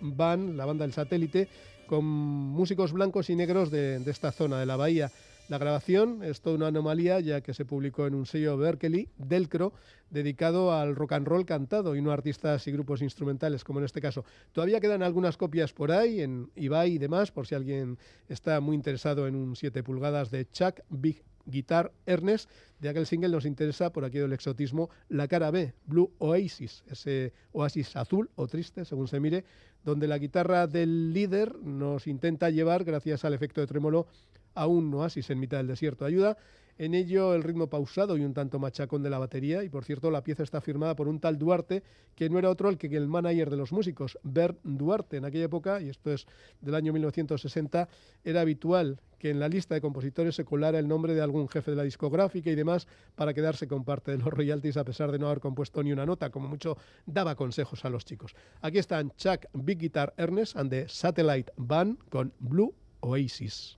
Band, 0.00 0.56
la 0.56 0.64
banda 0.64 0.86
del 0.86 0.94
satélite, 0.94 1.46
con 1.86 2.06
músicos 2.06 2.94
blancos 2.94 3.28
y 3.28 3.36
negros 3.36 3.70
de, 3.70 3.96
esta 4.06 4.32
zona 4.32 4.58
de 4.58 4.64
la 4.64 4.76
bahía. 4.76 5.12
La 5.50 5.58
grabación 5.58 6.24
es 6.24 6.40
toda 6.40 6.56
una 6.56 6.68
anomalía 6.68 7.20
ya 7.20 7.42
que 7.42 7.52
se 7.52 7.66
publicó 7.66 8.06
en 8.06 8.14
un 8.14 8.24
sello 8.24 8.56
Berkeley, 8.56 9.10
Delcro, 9.18 9.74
dedicado 10.08 10.72
al 10.72 10.96
rock 10.96 11.12
and 11.12 11.28
roll 11.28 11.44
cantado 11.44 11.94
y 11.96 12.00
no 12.00 12.12
a 12.12 12.14
artistas 12.14 12.66
y 12.66 12.72
grupos 12.72 13.02
instrumentales 13.02 13.62
como 13.62 13.78
en 13.80 13.84
este 13.84 14.00
caso. 14.00 14.24
Todavía 14.52 14.80
quedan 14.80 15.02
algunas 15.02 15.36
copias 15.36 15.74
por 15.74 15.92
ahí 15.92 16.22
en 16.22 16.50
eBay 16.56 16.94
y 16.94 16.98
demás 16.98 17.30
por 17.30 17.46
si 17.46 17.54
alguien 17.54 17.98
está 18.26 18.58
muy 18.60 18.74
interesado 18.74 19.28
en 19.28 19.34
un 19.34 19.54
7 19.54 19.82
pulgadas 19.82 20.30
de 20.30 20.50
Chuck 20.50 20.80
Big 20.88 21.22
Guitar 21.46 21.92
Ernest. 22.06 22.50
De 22.80 22.88
aquel 22.88 23.06
single 23.06 23.30
nos 23.30 23.44
interesa, 23.44 23.92
por 23.92 24.04
aquí 24.04 24.18
del 24.18 24.32
exotismo, 24.32 24.90
la 25.08 25.28
cara 25.28 25.50
B, 25.50 25.74
Blue 25.86 26.12
Oasis, 26.18 26.82
ese 26.90 27.32
oasis 27.52 27.94
azul 27.96 28.30
o 28.36 28.46
triste, 28.46 28.84
según 28.84 29.06
se 29.06 29.20
mire, 29.20 29.44
donde 29.84 30.08
la 30.08 30.18
guitarra 30.18 30.66
del 30.66 31.12
líder 31.12 31.56
nos 31.62 32.06
intenta 32.06 32.50
llevar, 32.50 32.84
gracias 32.84 33.24
al 33.24 33.34
efecto 33.34 33.60
de 33.60 33.66
trémolo, 33.66 34.06
a 34.54 34.66
un 34.66 34.92
oasis 34.94 35.30
en 35.30 35.40
mitad 35.40 35.58
del 35.58 35.66
desierto. 35.66 36.04
Ayuda 36.04 36.38
en 36.80 36.94
ello 36.94 37.34
el 37.34 37.42
ritmo 37.42 37.68
pausado 37.68 38.16
y 38.16 38.24
un 38.24 38.32
tanto 38.32 38.58
machacón 38.58 39.02
de 39.02 39.10
la 39.10 39.18
batería, 39.18 39.62
y 39.62 39.68
por 39.68 39.84
cierto 39.84 40.10
la 40.10 40.24
pieza 40.24 40.42
está 40.42 40.62
firmada 40.62 40.96
por 40.96 41.08
un 41.08 41.20
tal 41.20 41.38
Duarte, 41.38 41.82
que 42.14 42.30
no 42.30 42.38
era 42.38 42.48
otro 42.48 42.70
el 42.70 42.78
que 42.78 42.86
el 42.86 43.06
manager 43.06 43.50
de 43.50 43.58
los 43.58 43.70
músicos, 43.70 44.18
Bert 44.22 44.58
Duarte. 44.62 45.18
En 45.18 45.26
aquella 45.26 45.44
época, 45.44 45.82
y 45.82 45.90
esto 45.90 46.10
es 46.10 46.26
del 46.62 46.74
año 46.74 46.94
1960, 46.94 47.86
era 48.24 48.40
habitual 48.40 48.98
que 49.18 49.28
en 49.28 49.40
la 49.40 49.50
lista 49.50 49.74
de 49.74 49.82
compositores 49.82 50.34
se 50.34 50.46
colara 50.46 50.78
el 50.78 50.88
nombre 50.88 51.12
de 51.12 51.20
algún 51.20 51.50
jefe 51.50 51.72
de 51.72 51.76
la 51.76 51.82
discográfica 51.82 52.48
y 52.48 52.54
demás 52.54 52.88
para 53.14 53.34
quedarse 53.34 53.68
con 53.68 53.84
parte 53.84 54.12
de 54.12 54.16
los 54.16 54.28
royalties 54.28 54.78
a 54.78 54.84
pesar 54.84 55.12
de 55.12 55.18
no 55.18 55.26
haber 55.26 55.40
compuesto 55.40 55.82
ni 55.82 55.92
una 55.92 56.06
nota, 56.06 56.30
como 56.30 56.48
mucho 56.48 56.78
daba 57.04 57.34
consejos 57.34 57.84
a 57.84 57.90
los 57.90 58.06
chicos. 58.06 58.34
Aquí 58.62 58.78
están 58.78 59.12
Chuck 59.18 59.44
Big 59.52 59.76
Guitar 59.76 60.14
Ernest 60.16 60.56
and 60.56 60.70
the 60.70 60.88
Satellite 60.88 61.52
Band 61.58 61.98
con 62.08 62.32
Blue 62.38 62.74
Oasis. 63.00 63.76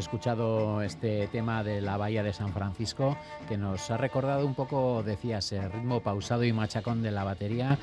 Escuchado 0.00 0.82
este 0.82 1.28
tema 1.28 1.62
de 1.62 1.80
la 1.80 1.96
bahía 1.96 2.22
de 2.22 2.32
San 2.32 2.52
Francisco 2.52 3.16
que 3.48 3.56
nos 3.56 3.90
ha 3.90 3.96
recordado 3.96 4.44
un 4.46 4.54
poco, 4.54 5.02
decías, 5.02 5.52
el 5.52 5.70
ritmo 5.70 6.00
pausado 6.00 6.44
y 6.44 6.52
machacón 6.52 7.02
de 7.02 7.10
la 7.10 7.22
batería. 7.22 7.78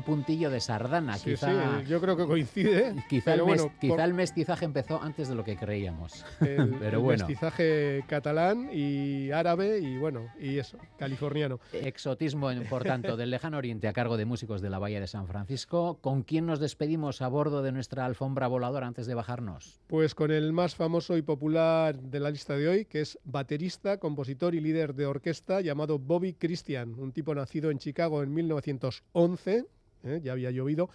Un 0.00 0.04
puntillo 0.16 0.48
de 0.48 0.60
sardana, 0.60 1.18
Sí, 1.18 1.32
quizá. 1.32 1.80
sí, 1.82 1.86
yo 1.86 2.00
creo 2.00 2.16
que 2.16 2.24
coincide. 2.24 2.94
Quizá, 3.10 3.34
el, 3.34 3.40
pero 3.40 3.46
mes- 3.46 3.60
bueno, 3.62 3.74
quizá 3.78 3.94
por- 3.96 4.00
el 4.00 4.14
mestizaje 4.14 4.64
empezó 4.64 5.02
antes 5.02 5.28
de 5.28 5.34
lo 5.34 5.44
que 5.44 5.56
creíamos. 5.56 6.24
el, 6.40 6.70
Pero 6.80 6.96
el 6.98 7.02
bueno. 7.04 7.18
mestizaje 7.26 8.02
catalán 8.08 8.70
y 8.72 9.30
árabe 9.30 9.78
y 9.80 9.98
bueno, 9.98 10.26
y 10.40 10.56
eso, 10.58 10.78
californiano. 10.98 11.60
Exotismo, 11.72 12.48
por 12.70 12.82
tanto, 12.84 13.18
del 13.18 13.30
lejano 13.30 13.58
oriente 13.58 13.88
a 13.88 13.92
cargo 13.92 14.16
de 14.16 14.24
músicos 14.24 14.62
de 14.62 14.70
la 14.70 14.78
Bahía 14.78 15.00
de 15.00 15.06
San 15.06 15.26
Francisco. 15.26 15.98
¿Con 16.00 16.22
quién 16.22 16.46
nos 16.46 16.60
despedimos 16.60 17.20
a 17.20 17.28
bordo 17.28 17.60
de 17.62 17.72
nuestra 17.72 18.06
alfombra 18.06 18.46
voladora 18.46 18.86
antes 18.86 19.06
de 19.06 19.14
bajarnos? 19.14 19.80
Pues 19.86 20.14
con 20.14 20.30
el 20.30 20.54
más 20.54 20.74
famoso 20.76 21.18
y 21.18 21.22
popular 21.22 21.98
de 22.00 22.20
la 22.20 22.30
lista 22.30 22.56
de 22.56 22.68
hoy, 22.68 22.84
que 22.86 23.02
es 23.02 23.18
baterista, 23.24 23.98
compositor 23.98 24.54
y 24.54 24.60
líder 24.60 24.94
de 24.94 25.04
orquesta 25.04 25.60
llamado 25.60 25.98
Bobby 25.98 26.32
Christian, 26.32 26.94
un 26.98 27.12
tipo 27.12 27.34
nacido 27.34 27.70
en 27.70 27.78
Chicago 27.78 28.22
en 28.22 28.32
1911, 28.32 29.66
¿eh? 30.04 30.20
ya 30.22 30.32
había 30.32 30.50
llovido, 30.50 30.90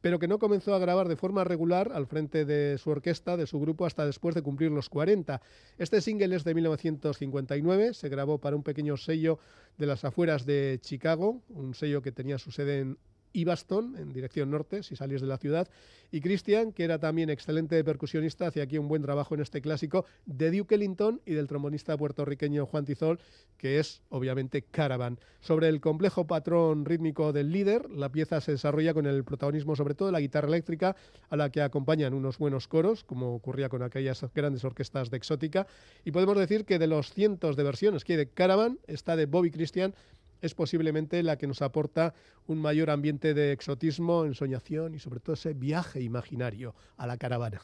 pero 0.00 0.18
que 0.18 0.28
no 0.28 0.38
comenzó 0.38 0.74
a 0.74 0.78
grabar 0.78 1.08
de 1.08 1.16
forma 1.16 1.44
regular 1.44 1.92
al 1.92 2.06
frente 2.06 2.44
de 2.44 2.78
su 2.78 2.90
orquesta, 2.90 3.36
de 3.36 3.46
su 3.46 3.60
grupo, 3.60 3.86
hasta 3.86 4.06
después 4.06 4.34
de 4.34 4.42
cumplir 4.42 4.70
los 4.70 4.88
40. 4.88 5.40
Este 5.78 6.00
single 6.00 6.34
es 6.34 6.44
de 6.44 6.54
1959, 6.54 7.94
se 7.94 8.08
grabó 8.08 8.38
para 8.38 8.56
un 8.56 8.62
pequeño 8.62 8.96
sello 8.96 9.38
de 9.76 9.86
las 9.86 10.04
afueras 10.04 10.46
de 10.46 10.78
Chicago, 10.80 11.42
un 11.50 11.74
sello 11.74 12.02
que 12.02 12.12
tenía 12.12 12.38
su 12.38 12.50
sede 12.50 12.80
en 12.80 12.98
Ibaston, 13.32 13.96
en 13.96 14.12
dirección 14.12 14.50
norte, 14.50 14.82
si 14.82 14.96
salís 14.96 15.20
de 15.20 15.26
la 15.26 15.38
ciudad, 15.38 15.68
y 16.12 16.20
Christian, 16.20 16.72
que 16.72 16.84
era 16.84 16.98
también 16.98 17.30
excelente 17.30 17.82
percusionista, 17.84 18.46
hacía 18.46 18.64
aquí 18.64 18.78
un 18.78 18.88
buen 18.88 19.02
trabajo 19.02 19.34
en 19.34 19.40
este 19.40 19.60
clásico 19.60 20.04
de 20.26 20.50
Duke 20.50 20.74
Ellington 20.74 21.20
y 21.24 21.34
del 21.34 21.46
trombonista 21.46 21.96
puertorriqueño 21.96 22.66
Juan 22.66 22.84
Tizol, 22.84 23.20
que 23.56 23.78
es 23.78 24.02
obviamente 24.08 24.62
Caravan. 24.62 25.18
Sobre 25.40 25.68
el 25.68 25.80
complejo 25.80 26.26
patrón 26.26 26.84
rítmico 26.84 27.32
del 27.32 27.52
líder, 27.52 27.88
la 27.90 28.10
pieza 28.10 28.40
se 28.40 28.52
desarrolla 28.52 28.94
con 28.94 29.06
el 29.06 29.22
protagonismo 29.24 29.76
sobre 29.76 29.94
todo 29.94 30.06
de 30.08 30.12
la 30.12 30.20
guitarra 30.20 30.48
eléctrica, 30.48 30.96
a 31.28 31.36
la 31.36 31.50
que 31.50 31.62
acompañan 31.62 32.14
unos 32.14 32.38
buenos 32.38 32.66
coros, 32.66 33.04
como 33.04 33.34
ocurría 33.34 33.68
con 33.68 33.82
aquellas 33.82 34.24
grandes 34.34 34.64
orquestas 34.64 35.10
de 35.10 35.16
exótica, 35.16 35.66
y 36.04 36.10
podemos 36.10 36.36
decir 36.36 36.64
que 36.64 36.78
de 36.78 36.88
los 36.88 37.12
cientos 37.12 37.56
de 37.56 37.62
versiones 37.62 38.04
que 38.04 38.14
hay 38.14 38.18
de 38.18 38.28
Caravan, 38.28 38.78
esta 38.86 39.14
de 39.14 39.26
Bobby 39.26 39.50
Christian 39.50 39.94
es 40.40 40.54
posiblemente 40.54 41.22
la 41.22 41.36
que 41.36 41.46
nos 41.46 41.62
aporta 41.62 42.14
un 42.46 42.58
mayor 42.58 42.90
ambiente 42.90 43.34
de 43.34 43.52
exotismo, 43.52 44.24
ensoñación 44.24 44.94
y 44.94 44.98
sobre 44.98 45.20
todo 45.20 45.34
ese 45.34 45.54
viaje 45.54 46.02
imaginario 46.02 46.74
a 46.96 47.06
la 47.06 47.16
caravana. 47.16 47.60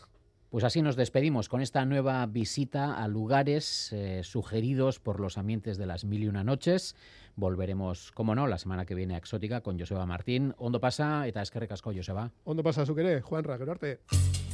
Pues 0.50 0.64
así 0.64 0.80
nos 0.80 0.96
despedimos 0.96 1.48
con 1.48 1.60
esta 1.60 1.84
nueva 1.84 2.24
visita 2.26 2.96
a 2.96 3.08
lugares 3.08 3.92
eh, 3.92 4.22
sugeridos 4.22 5.00
por 5.00 5.18
los 5.18 5.38
ambientes 5.38 5.76
de 5.76 5.86
las 5.86 6.04
mil 6.04 6.22
y 6.22 6.28
una 6.28 6.44
noches. 6.44 6.94
Volveremos, 7.34 8.12
como 8.12 8.34
no, 8.34 8.46
la 8.46 8.56
semana 8.56 8.86
que 8.86 8.94
viene 8.94 9.16
a 9.16 9.18
Exótica 9.18 9.60
con 9.60 9.78
Joseba 9.78 10.06
Martín. 10.06 10.54
Ondo 10.56 10.80
pasa 10.80 11.26
eta 11.26 11.42
eskerrik 11.42 11.72
asko, 11.72 11.92
Joseba. 11.92 12.30
¿Dónde 12.46 12.62
pasa 12.62 12.86
su 12.86 12.94
querer, 12.94 13.22
Juan 13.22 13.44
Raguerarte? 13.44 14.00
Y 14.12 14.45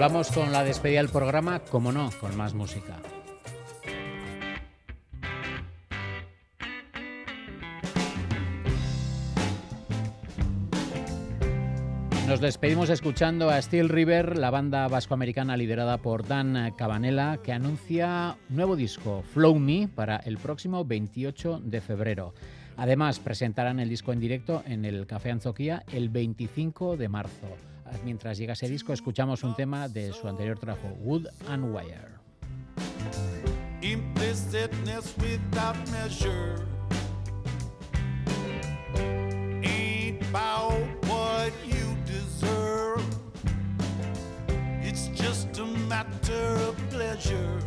vamos 0.00 0.32
con 0.32 0.50
la 0.50 0.64
despedida 0.64 1.00
del 1.02 1.10
programa, 1.10 1.60
como 1.60 1.92
no, 1.92 2.10
con 2.20 2.34
más 2.34 2.54
música. 2.54 2.96
Nos 12.26 12.40
despedimos 12.40 12.88
escuchando 12.88 13.50
a 13.50 13.60
Steel 13.60 13.90
River, 13.90 14.38
la 14.38 14.48
banda 14.48 14.88
vascoamericana 14.88 15.58
liderada 15.58 15.98
por 15.98 16.26
Dan 16.26 16.72
Cabanela, 16.78 17.40
que 17.44 17.52
anuncia 17.52 18.38
nuevo 18.48 18.76
disco, 18.76 19.22
Flow 19.34 19.56
Me, 19.56 19.86
para 19.86 20.16
el 20.16 20.38
próximo 20.38 20.82
28 20.86 21.60
de 21.62 21.80
febrero. 21.82 22.32
Además, 22.78 23.18
presentarán 23.18 23.78
el 23.80 23.90
disco 23.90 24.14
en 24.14 24.20
directo 24.20 24.62
en 24.66 24.86
el 24.86 25.06
Café 25.06 25.30
Anzoquía 25.30 25.84
el 25.92 26.08
25 26.08 26.96
de 26.96 27.08
marzo. 27.10 27.69
Mientras 28.04 28.38
llega 28.38 28.54
ese 28.54 28.68
disco, 28.68 28.92
escuchamos 28.92 29.44
un 29.44 29.54
tema 29.54 29.88
de 29.88 30.12
su 30.12 30.28
anterior 30.28 30.58
trabajo, 30.58 30.88
Wood 31.00 31.26
and 31.48 31.74
Wire. 31.74 32.20
implicitness 33.82 35.16
without 35.18 35.74
measure 35.90 36.66
ain't 39.64 40.20
about 40.28 40.78
what 41.06 41.52
you 41.66 41.96
deserve. 42.04 43.02
It's 44.82 45.08
just 45.08 45.58
a 45.58 45.64
matter 45.64 46.54
of 46.68 46.76
pleasure. 46.90 47.58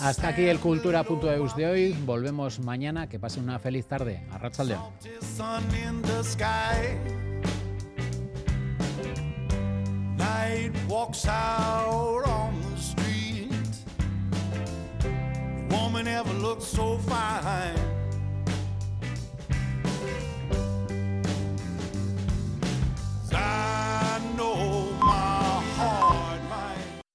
Hasta 0.00 0.28
aquí 0.28 0.42
el 0.42 0.60
cultura.eus 0.60 1.56
de 1.56 1.66
hoy. 1.66 1.92
Volvemos 2.04 2.60
mañana. 2.60 3.08
Que 3.08 3.18
pasen 3.18 3.44
una 3.44 3.58
feliz 3.58 3.86
tarde. 3.86 4.26
Arrachaldeón. 4.30 4.82
woman 15.94 16.08
ever 16.08 16.60
so 16.60 16.98
fine. 16.98 17.94